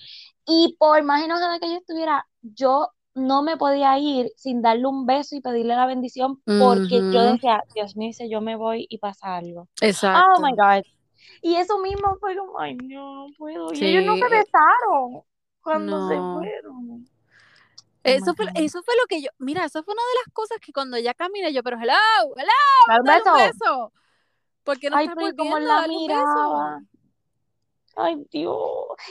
Y 0.45 0.75
por 0.79 1.03
más 1.03 1.23
enojada 1.23 1.59
que 1.59 1.69
yo 1.69 1.77
estuviera, 1.77 2.27
yo 2.41 2.89
no 3.13 3.43
me 3.43 3.57
podía 3.57 3.97
ir 3.99 4.31
sin 4.35 4.61
darle 4.61 4.87
un 4.87 5.05
beso 5.05 5.35
y 5.35 5.41
pedirle 5.41 5.75
la 5.75 5.85
bendición 5.85 6.41
porque 6.57 7.05
yo 7.09 7.21
decía, 7.23 7.63
Dios 7.73 7.95
mío, 7.95 8.11
si 8.13 8.29
yo 8.29 8.41
me 8.41 8.55
voy 8.55 8.85
y 8.89 8.97
pasa 8.99 9.35
algo. 9.37 9.69
Exacto. 9.81 10.23
Oh 10.31 10.39
my 10.41 10.51
God. 10.55 10.83
Y 11.41 11.55
eso 11.55 11.79
mismo 11.79 12.17
fue 12.19 12.35
como, 12.35 12.59
ay, 12.59 12.75
no, 12.75 13.27
no 13.27 13.33
puedo. 13.37 13.73
Y 13.73 13.85
ellos 13.85 14.03
no 14.05 14.13
Sí, 14.13 14.19
se 14.19 14.25
eh, 14.25 14.29
besaron 14.29 15.23
cuando 15.61 16.01
se 16.01 16.21
fueron. 16.31 17.05
Eso 18.03 18.33
my 18.33 18.35
fue, 18.35 18.45
eso 18.55 18.83
fue 18.83 18.95
lo 18.97 19.05
que 19.07 19.21
yo, 19.21 19.29
mira, 19.39 19.65
eso 19.65 19.83
fue 19.83 19.93
una 19.93 20.03
de 20.03 20.19
las 20.25 20.33
cosas 20.33 20.59
que 20.59 20.71
cuando 20.71 20.97
ya 20.99 21.13
caminé 21.15 21.51
yo, 21.53 21.63
pero 21.63 21.77
hello, 21.81 21.93
hello, 22.37 22.51
Dale 22.87 22.99
un 23.01 23.05
dale 23.05 23.23
un 23.23 23.31
beso. 23.33 23.33
beso. 23.33 23.93
¿Por 24.65 24.79
qué 24.79 24.89
no 24.89 24.97
Ay, 24.97 25.07
pero 25.15 25.59
la 25.59 25.87
miraba? 25.87 26.81
Ay, 27.95 28.25
Dios. 28.31 28.57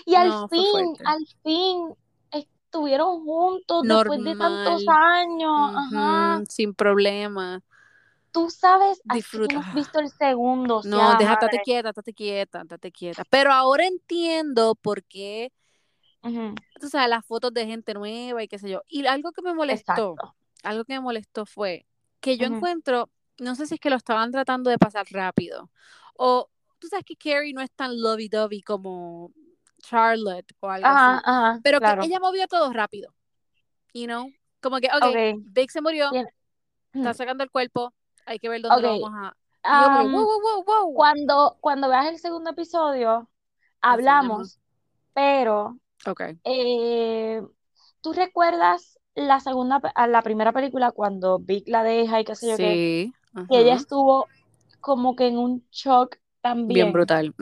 Y 0.04 0.14
al 0.14 0.28
No, 0.28 0.48
fin, 0.48 0.96
al 1.06 1.26
fin 1.42 1.94
estuvieron 2.30 3.24
juntos 3.24 3.82
después 3.88 4.22
de 4.24 4.36
tantos 4.36 4.84
años. 4.88 5.70
Ajá. 5.76 6.42
Sin 6.48 6.74
problema. 6.74 7.62
Tú 8.32 8.50
sabes, 8.50 9.00
así 9.08 9.22
que 9.22 9.36
Disfruta. 9.44 9.60
has 9.60 9.72
visto 9.74 10.00
el 10.00 10.08
segundo, 10.10 10.82
sea 10.82 10.90
No, 10.90 11.10
la 11.12 11.16
deja, 11.18 11.34
estate 11.34 11.60
quieta, 11.60 11.88
estate 11.90 12.12
quieta, 12.12 12.62
estate 12.62 12.90
quieta. 12.92 13.24
Pero 13.30 13.52
ahora 13.52 13.86
entiendo 13.86 14.74
por 14.74 15.04
qué, 15.04 15.52
Ujú, 16.24 16.54
tú 16.80 16.88
sabes, 16.88 17.08
las 17.08 17.24
fotos 17.24 17.52
de 17.52 17.66
gente 17.66 17.94
nueva 17.94 18.42
y 18.42 18.48
qué 18.48 18.58
sé 18.58 18.68
yo. 18.70 18.82
Y 18.88 19.06
algo 19.06 19.32
que 19.32 19.42
me 19.42 19.54
molestó, 19.54 20.20
Exacto. 20.20 20.34
algo 20.62 20.84
que 20.84 20.94
me 20.94 21.00
molestó 21.00 21.46
fue 21.46 21.86
que 22.20 22.36
yo 22.38 22.46
encuentro, 22.46 23.10
no 23.38 23.54
sé 23.54 23.66
si 23.66 23.74
es 23.74 23.80
que 23.80 23.90
lo 23.90 23.96
estaban 23.96 24.30
tratando 24.30 24.70
de 24.70 24.78
pasar 24.78 25.06
rápido, 25.10 25.70
o 26.16 26.50
tú 26.78 26.88
sabes 26.88 27.04
que 27.04 27.16
Carrie 27.16 27.54
no 27.54 27.60
es 27.60 27.70
tan 27.72 27.92
lovey-dovey 27.92 28.62
como 28.62 29.32
Charlotte 29.82 30.52
o 30.60 30.68
algo 30.68 30.86
Ajá, 30.86 31.14
así, 31.14 31.22
ajá, 31.24 31.60
pero 31.62 31.78
claro. 31.78 32.00
que 32.02 32.06
ella 32.08 32.20
movió 32.20 32.46
todo 32.46 32.72
rápido, 32.72 33.14
you 33.92 34.06
know, 34.06 34.30
como 34.60 34.78
que, 34.80 34.88
ok, 34.88 35.02
Ok. 35.04 35.42
Vic 35.54 35.70
se 35.70 35.80
murió, 35.80 36.10
Bien. 36.10 36.26
está 36.92 37.14
sacando 37.14 37.44
el 37.44 37.50
cuerpo, 37.50 37.92
hay 38.26 38.38
que 38.38 38.48
ver 38.48 38.62
dónde 38.62 38.82
lo 38.82 38.88
vamos 39.00 39.12
a... 39.14 39.36
Como 39.62 40.08
wow, 40.08 40.40
wow, 40.40 40.64
wow, 40.64 40.94
cuando, 40.94 41.56
cuando 41.60 41.88
veas 41.88 42.06
el 42.06 42.18
segundo 42.18 42.50
episodio, 42.50 43.30
hablamos, 43.80 44.58
pero 45.14 45.78
Ok. 46.06 46.36
eh, 46.44 47.42
¿tú 48.02 48.12
recuerdas 48.12 48.98
la 49.14 49.40
segunda, 49.40 49.80
la 50.06 50.22
primera 50.22 50.52
película 50.52 50.90
cuando 50.92 51.38
Vic 51.38 51.64
la 51.68 51.82
deja 51.82 52.20
y 52.20 52.24
qué 52.24 52.34
sé 52.34 52.50
yo 52.50 52.56
qué? 52.58 53.12
Que 53.48 53.60
ella 53.60 53.74
estuvo 53.74 54.26
como 54.80 55.16
que 55.16 55.26
en 55.28 55.38
un 55.38 55.66
shock 55.70 56.16
también. 56.40 56.68
Bien 56.74 56.92
brutal. 56.92 57.34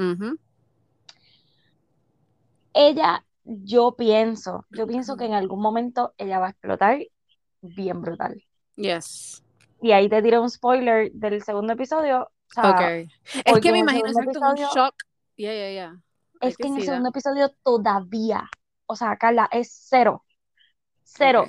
Ella, 2.74 3.24
yo 3.44 3.94
pienso, 3.96 4.66
yo 4.70 4.86
pienso 4.86 5.16
que 5.16 5.26
en 5.26 5.34
algún 5.34 5.60
momento 5.60 6.14
ella 6.16 6.38
va 6.38 6.46
a 6.46 6.50
explotar 6.50 7.00
bien 7.60 8.00
brutal. 8.00 8.42
Yes. 8.76 9.42
Y 9.82 9.92
ahí 9.92 10.08
te 10.08 10.22
tiré 10.22 10.38
un 10.38 10.48
spoiler 10.48 11.12
del 11.12 11.42
segundo 11.42 11.72
episodio. 11.72 12.22
O 12.22 12.52
sea, 12.54 12.70
Ok. 12.70 12.80
Es 13.44 13.60
que 13.60 13.72
me 13.72 13.78
imagino 13.78 14.06
exacto 14.08 14.30
un 14.30 14.36
episodio- 14.36 14.68
shock. 14.74 14.94
Yeah, 15.36 15.52
yeah, 15.52 15.70
yeah. 15.72 16.02
Es 16.40 16.56
que 16.56 16.68
en 16.68 16.76
el 16.76 16.82
segundo 16.82 17.10
that. 17.10 17.16
episodio 17.16 17.48
todavía, 17.62 18.48
o 18.86 18.96
sea, 18.96 19.16
Carla, 19.16 19.48
es 19.50 19.72
cero. 19.88 20.24
Cero. 21.02 21.46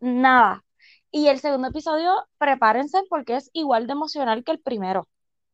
Nada. 0.00 0.64
Y 1.12 1.28
el 1.28 1.38
segundo 1.38 1.68
episodio, 1.68 2.12
prepárense 2.38 2.98
porque 3.08 3.36
es 3.36 3.50
igual 3.52 3.86
de 3.86 3.92
emocional 3.92 4.42
que 4.42 4.50
el 4.52 4.58
primero. 4.60 5.08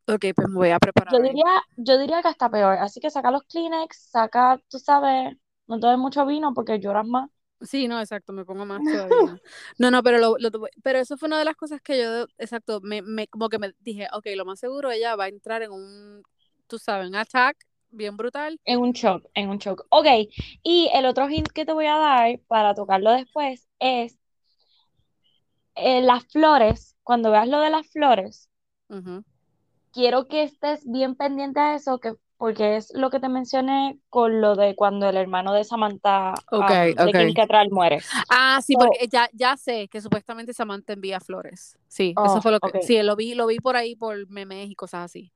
Ok, 0.09 0.24
pues 0.34 0.48
me 0.48 0.57
voy 0.57 0.70
a 0.70 0.78
preparar. 0.80 1.14
Yo 1.14 1.20
diría, 1.20 1.44
yo 1.76 1.98
diría 1.98 2.22
que 2.22 2.28
hasta 2.28 2.50
peor. 2.50 2.78
Así 2.78 3.00
que 3.00 3.11
saca 3.11 3.30
los 3.30 3.44
Kleenex, 3.44 4.11
saca, 4.11 4.61
tú 4.68 4.78
sabes, 4.78 5.36
no 5.66 5.78
te 5.80 5.86
des 5.88 5.98
mucho 5.98 6.26
vino 6.26 6.52
porque 6.54 6.80
lloras 6.80 7.07
más. 7.07 7.30
Sí, 7.62 7.88
no, 7.88 7.98
exacto, 8.00 8.32
me 8.34 8.44
pongo 8.44 8.66
más 8.66 8.84
todavía. 8.86 9.40
No, 9.78 9.90
no, 9.90 10.02
pero 10.02 10.18
lo, 10.18 10.36
lo- 10.38 10.50
pero 10.82 10.98
eso 10.98 11.16
fue 11.16 11.26
una 11.28 11.38
de 11.38 11.44
las 11.46 11.57
cosas 11.57 11.80
que 11.80 11.98
yo, 12.02 12.26
exacto, 12.38 12.80
me, 12.82 13.00
me, 13.02 13.28
como 13.28 13.48
que 13.48 13.59
me 13.59 13.72
dije, 13.80 14.09
ok, 14.12 14.26
lo 14.36 14.44
más 14.44 14.61
seguro 14.61 14.90
ella 14.90 15.16
va 15.16 15.24
a 15.24 15.28
entrar 15.28 15.62
en 15.62 15.72
un, 15.72 16.22
tú 16.66 16.78
sabes, 16.78 17.09
un 17.09 17.14
attack 17.16 17.57
bien 17.90 18.16
brutal. 18.16 18.61
En 18.64 18.80
un 18.80 18.92
shock, 18.92 19.26
en 19.34 19.48
un 19.50 19.59
shock. 19.59 19.86
Ok, 19.90 20.07
y 20.62 20.90
el 20.92 21.07
otro 21.07 21.28
hint 21.30 21.48
que 21.48 21.64
te 21.64 21.72
voy 21.72 21.86
a 21.86 21.96
dar 21.98 22.40
para 22.48 22.74
tocarlo 22.74 23.12
después 23.12 23.68
es 23.78 24.18
eh, 25.77 26.03
las 26.03 26.24
flores. 26.27 26.97
Cuando 27.03 27.31
veas 27.31 27.49
lo 27.49 27.61
de 27.61 27.70
las 27.70 27.87
flores, 27.89 28.49
quiero 29.93 30.27
que 30.29 30.43
estés 30.43 30.83
bien 30.85 31.14
pendiente 31.14 31.61
a 31.61 31.74
eso, 31.74 31.99
que, 31.99 32.14
porque 32.37 32.77
es 32.77 32.93
lo 32.95 33.11
que 33.11 33.20
te 33.20 33.29
mencioné 33.29 33.99
con 34.11 34.41
lo 34.41 34.57
de 34.57 34.74
cuando 34.74 35.09
el 35.09 35.16
hermano 35.16 35.53
de 35.53 35.64
Samantha, 35.64 36.35
um, 36.53 36.61
de 36.66 36.95
ok. 37.09 37.12
Kim 37.16 37.35
Cattrall 37.35 37.70
muere. 37.70 38.01
Ah, 38.29 38.61
sí, 38.62 38.74
So- 38.74 38.81
porque 38.81 39.09
ya, 39.09 39.29
ya 39.33 39.57
sé 39.57 39.89
que 39.89 40.01
supuestamente 40.01 40.53
Samantha 40.53 40.93
envía 40.93 41.20
flores. 41.20 41.79
Sí, 41.89 42.12
eso 42.24 42.39
Oh, 42.39 42.43
fue 42.43 42.53
lo 42.53 42.61
que, 42.61 42.83
sí, 42.83 43.01
lo 43.03 43.16
vi, 43.16 43.35
lo 43.35 43.47
vi 43.47 43.59
por 43.59 43.77
ahí 43.77 43.95
por 43.97 44.29
memes 44.29 44.68
y 44.68 44.74
cosas 44.74 45.05
así. 45.05 45.33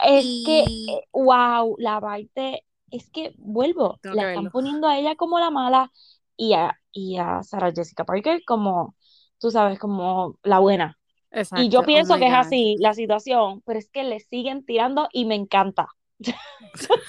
Es 0.00 0.24
que, 0.46 0.64
Y- 0.68 1.00
wow, 1.12 1.74
la 1.78 2.00
parte, 2.00 2.64
es 2.90 3.10
que 3.10 3.34
vuelvo, 3.38 3.98
Tengo 4.00 4.14
la 4.14 4.22
que 4.22 4.28
están 4.28 4.50
poniendo 4.50 4.86
a 4.86 4.96
ella 4.98 5.16
como 5.16 5.38
la 5.40 5.50
mala 5.50 5.90
y 6.36 6.52
a, 6.52 6.78
y 6.92 7.16
a 7.18 7.42
Sarah 7.42 7.72
Jessica 7.72 8.04
Parker 8.04 8.42
como, 8.46 8.94
tú 9.38 9.50
sabes, 9.50 9.78
como 9.78 10.38
la 10.42 10.58
buena. 10.58 10.98
Exacto. 11.30 11.62
Y 11.62 11.68
yo 11.68 11.80
oh 11.80 11.84
pienso 11.84 12.16
que 12.16 12.26
es 12.26 12.34
así 12.34 12.76
la 12.78 12.94
situación, 12.94 13.62
pero 13.66 13.78
es 13.78 13.88
que 13.90 14.04
le 14.04 14.20
siguen 14.20 14.64
tirando 14.64 15.08
y 15.12 15.24
me 15.24 15.34
encanta. 15.34 15.88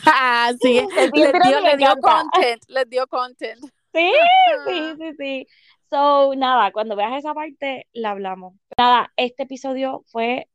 Ah, 0.06 0.52
sí, 0.62 0.82
les 1.14 1.34
dio, 1.34 1.62
les 1.62 1.78
dio 1.78 1.96
content, 2.02 2.64
les 2.68 2.90
dio 2.90 3.08
content. 3.08 3.60
Sí, 3.92 4.12
sí, 4.68 4.94
sí, 5.00 5.14
sí. 5.18 5.48
So, 5.90 6.36
nada, 6.36 6.72
cuando 6.72 6.96
veas 6.96 7.18
esa 7.18 7.34
parte, 7.34 7.88
la 7.92 8.12
hablamos. 8.12 8.54
Nada, 8.78 9.12
este 9.18 9.44
episodio 9.44 10.04
fue 10.06 10.48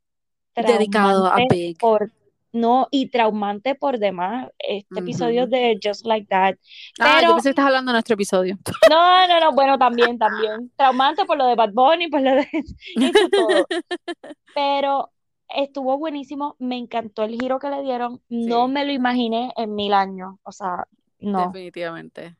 Dedicado 0.54 1.26
a 1.26 1.38
Big. 1.50 1.76
por, 1.78 2.12
no, 2.54 2.86
y 2.92 3.10
traumante 3.10 3.74
por 3.74 3.98
demás. 3.98 4.48
Este 4.58 5.00
episodio 5.00 5.48
de 5.48 5.76
Just 5.82 6.06
Like 6.06 6.28
That. 6.28 6.54
Ah, 7.00 7.20
yo 7.20 7.30
pensé 7.30 7.48
que 7.48 7.50
estás 7.50 7.66
hablando 7.66 7.90
de 7.90 7.94
nuestro 7.94 8.14
episodio. 8.14 8.56
no, 8.90 9.26
no, 9.26 9.40
no, 9.40 9.52
bueno, 9.52 9.76
también, 9.76 10.16
también. 10.16 10.70
Traumante 10.76 11.24
por 11.24 11.36
lo 11.36 11.46
de 11.46 11.56
Bad 11.56 11.72
Bunny, 11.72 12.08
por 12.08 12.20
lo 12.20 12.30
de 12.30 12.48
eso 12.96 13.28
todo. 13.28 13.66
Pero 14.54 15.10
estuvo 15.48 15.98
buenísimo, 15.98 16.54
me 16.60 16.78
encantó 16.78 17.24
el 17.24 17.32
giro 17.32 17.58
que 17.58 17.70
le 17.70 17.82
dieron. 17.82 18.22
No 18.28 18.68
me 18.68 18.84
lo 18.84 18.92
imaginé 18.92 19.52
en 19.56 19.74
mil 19.74 19.92
años. 19.92 20.36
O 20.44 20.52
sea, 20.52 20.86
no. 21.18 21.46
Definitivamente. 21.46 22.36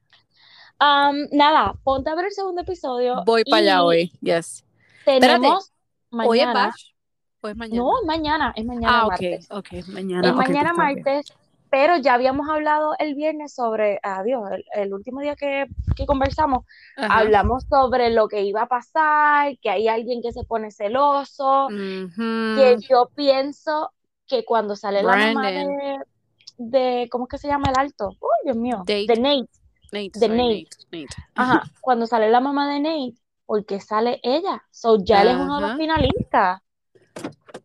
Am, 0.79 1.27
nada, 1.33 1.75
ponte 1.83 2.11
a 2.11 2.15
ver 2.15 2.27
el 2.27 2.33
segundo 2.33 2.63
episodio. 2.63 3.25
Voy 3.27 3.43
para 3.43 3.63
allá 3.63 3.83
hoy, 3.83 4.13
yes. 4.21 4.65
Espérate, 5.01 5.27
Tenemos 5.27 5.73
¿Hoy 6.11 6.39
es 6.39 6.47
mañana. 6.47 6.73
Batch? 7.45 7.45
¿O 7.45 7.49
es 7.49 7.57
mañana? 7.57 7.83
No, 7.83 8.01
es 8.01 8.07
mañana, 8.07 8.53
es 8.57 8.65
mañana 8.65 9.01
Ah, 9.03 9.07
martes. 9.07 9.47
ok, 9.51 9.69
mañana. 9.93 10.29
Es 10.29 10.35
mañana 10.35 10.73
pues 10.75 10.95
bien. 10.95 11.05
martes, 11.05 11.33
pero 11.71 11.97
ya 11.97 12.15
habíamos 12.15 12.49
hablado 12.49 12.95
el 12.99 13.15
viernes 13.15 13.53
sobre, 13.55 13.99
adiós, 14.03 14.51
el, 14.53 14.65
el 14.75 14.95
último 14.95 15.21
día 15.21 15.35
que, 15.37 15.67
que 15.97 16.07
conversamos, 16.07 16.65
Ajá. 16.97 17.21
hablamos 17.21 17.65
sobre 17.69 18.11
lo 18.11 18.29
que 18.29 18.43
iba 18.43 18.63
a 18.63 18.69
pasar, 18.69 19.59
que 19.59 19.71
hay 19.71 19.89
alguien 19.89 20.23
que 20.23 20.33
se 20.33 20.45
pone 20.45 20.71
celoso, 20.71 21.69
que 21.69 22.77
yo 22.89 23.11
pienso 23.15 23.91
que 24.27 24.45
cuando 24.45 24.77
sale 24.77 25.03
la 25.03 25.17
mamá 25.17 25.51
de, 25.51 25.99
de, 26.59 27.09
¿cómo 27.11 27.25
es 27.25 27.31
que 27.31 27.39
se 27.39 27.49
llama 27.49 27.71
el 27.71 27.79
alto? 27.79 28.11
Uy, 28.21 28.29
Dios 28.45 28.57
mío, 28.57 28.79
Date. 28.79 29.07
de 29.09 29.17
Nate, 29.17 29.49
Nate, 29.93 30.11
de 30.15 30.27
sorry, 30.27 30.37
Nate. 30.37 30.69
Nate, 30.93 31.07
Nate. 31.07 31.17
Ajá, 31.35 31.63
cuando 31.81 32.07
sale 32.07 32.31
la 32.31 32.41
mamá 32.41 32.73
de 32.73 32.81
Nate, 32.81 33.15
porque 33.47 33.81
sale 33.81 34.21
ella. 34.23 34.63
So 34.71 34.99
ya 35.05 35.23
él 35.23 35.29
es 35.29 35.37
uno 35.37 35.57
de 35.57 35.67
los 35.69 35.77
finalistas. 35.77 36.61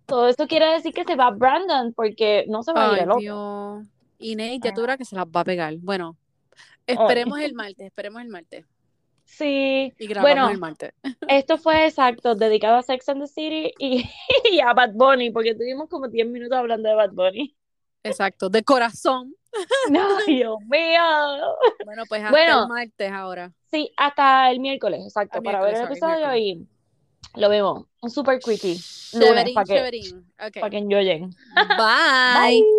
Todo 0.09 0.27
esto 0.27 0.47
quiere 0.47 0.65
decir 0.73 0.93
que 0.93 1.03
se 1.05 1.15
va 1.15 1.29
Brandon, 1.31 1.93
porque 1.93 2.45
no 2.47 2.63
se 2.63 2.73
va 2.73 2.89
a 2.89 2.93
ir 2.93 2.93
Ay, 2.99 3.03
el 3.03 3.11
otro. 3.11 3.83
Y 4.17 4.35
Nate, 4.35 4.59
ya 4.59 4.71
Ay, 4.75 4.81
verás 4.81 4.97
que 4.97 5.05
se 5.05 5.15
las 5.15 5.25
va 5.25 5.41
a 5.41 5.43
pegar. 5.45 5.75
Bueno, 5.77 6.17
Ay. 6.87 6.95
esperemos 6.95 7.39
el 7.39 7.53
martes, 7.53 7.85
esperemos 7.87 8.21
el 8.21 8.27
martes. 8.29 8.65
Sí, 9.25 9.93
Y 9.99 10.07
grabamos 10.07 10.21
bueno, 10.35 10.49
el 10.49 10.57
martes. 10.57 10.93
esto 11.29 11.57
fue 11.59 11.85
exacto, 11.85 12.33
dedicado 12.35 12.77
a 12.77 12.81
Sex 12.81 13.07
and 13.09 13.21
the 13.21 13.27
City 13.27 13.71
y, 13.77 14.03
y 14.51 14.59
a 14.59 14.73
Bad 14.73 14.93
Bunny, 14.93 15.29
porque 15.29 15.53
tuvimos 15.53 15.87
como 15.87 16.07
10 16.07 16.27
minutos 16.27 16.57
hablando 16.57 16.89
de 16.89 16.95
Bad 16.95 17.11
Bunny. 17.11 17.55
Exacto, 18.03 18.49
de 18.49 18.63
corazón. 18.63 19.33
No, 19.89 20.17
Dios 20.27 20.57
mío. 20.69 21.01
Bueno, 21.85 22.03
pues 22.07 22.21
hasta 22.21 22.29
Bueno, 22.31 22.63
el 22.63 22.67
martes 22.69 23.11
ahora. 23.11 23.51
sí, 23.71 23.91
hasta 23.97 24.51
el 24.51 24.59
miércoles, 24.59 25.01
exacto, 25.03 25.41
para 25.41 25.59
ver 25.61 25.73
el 25.75 25.85
episodio 25.85 26.35
y 26.35 26.67
lo 27.35 27.49
vemos. 27.49 27.85
Un 28.01 28.09
super 28.09 28.39
quickie 28.39 28.79
lunes 29.13 29.49
para 29.53 29.65
que, 29.65 29.73
chéverín. 29.73 30.25
para 30.37 30.47
Ok. 30.47 30.71
que 30.71 30.77
enjoyen. 30.77 31.29
Bye. 31.77 32.61
Bye. 32.63 32.78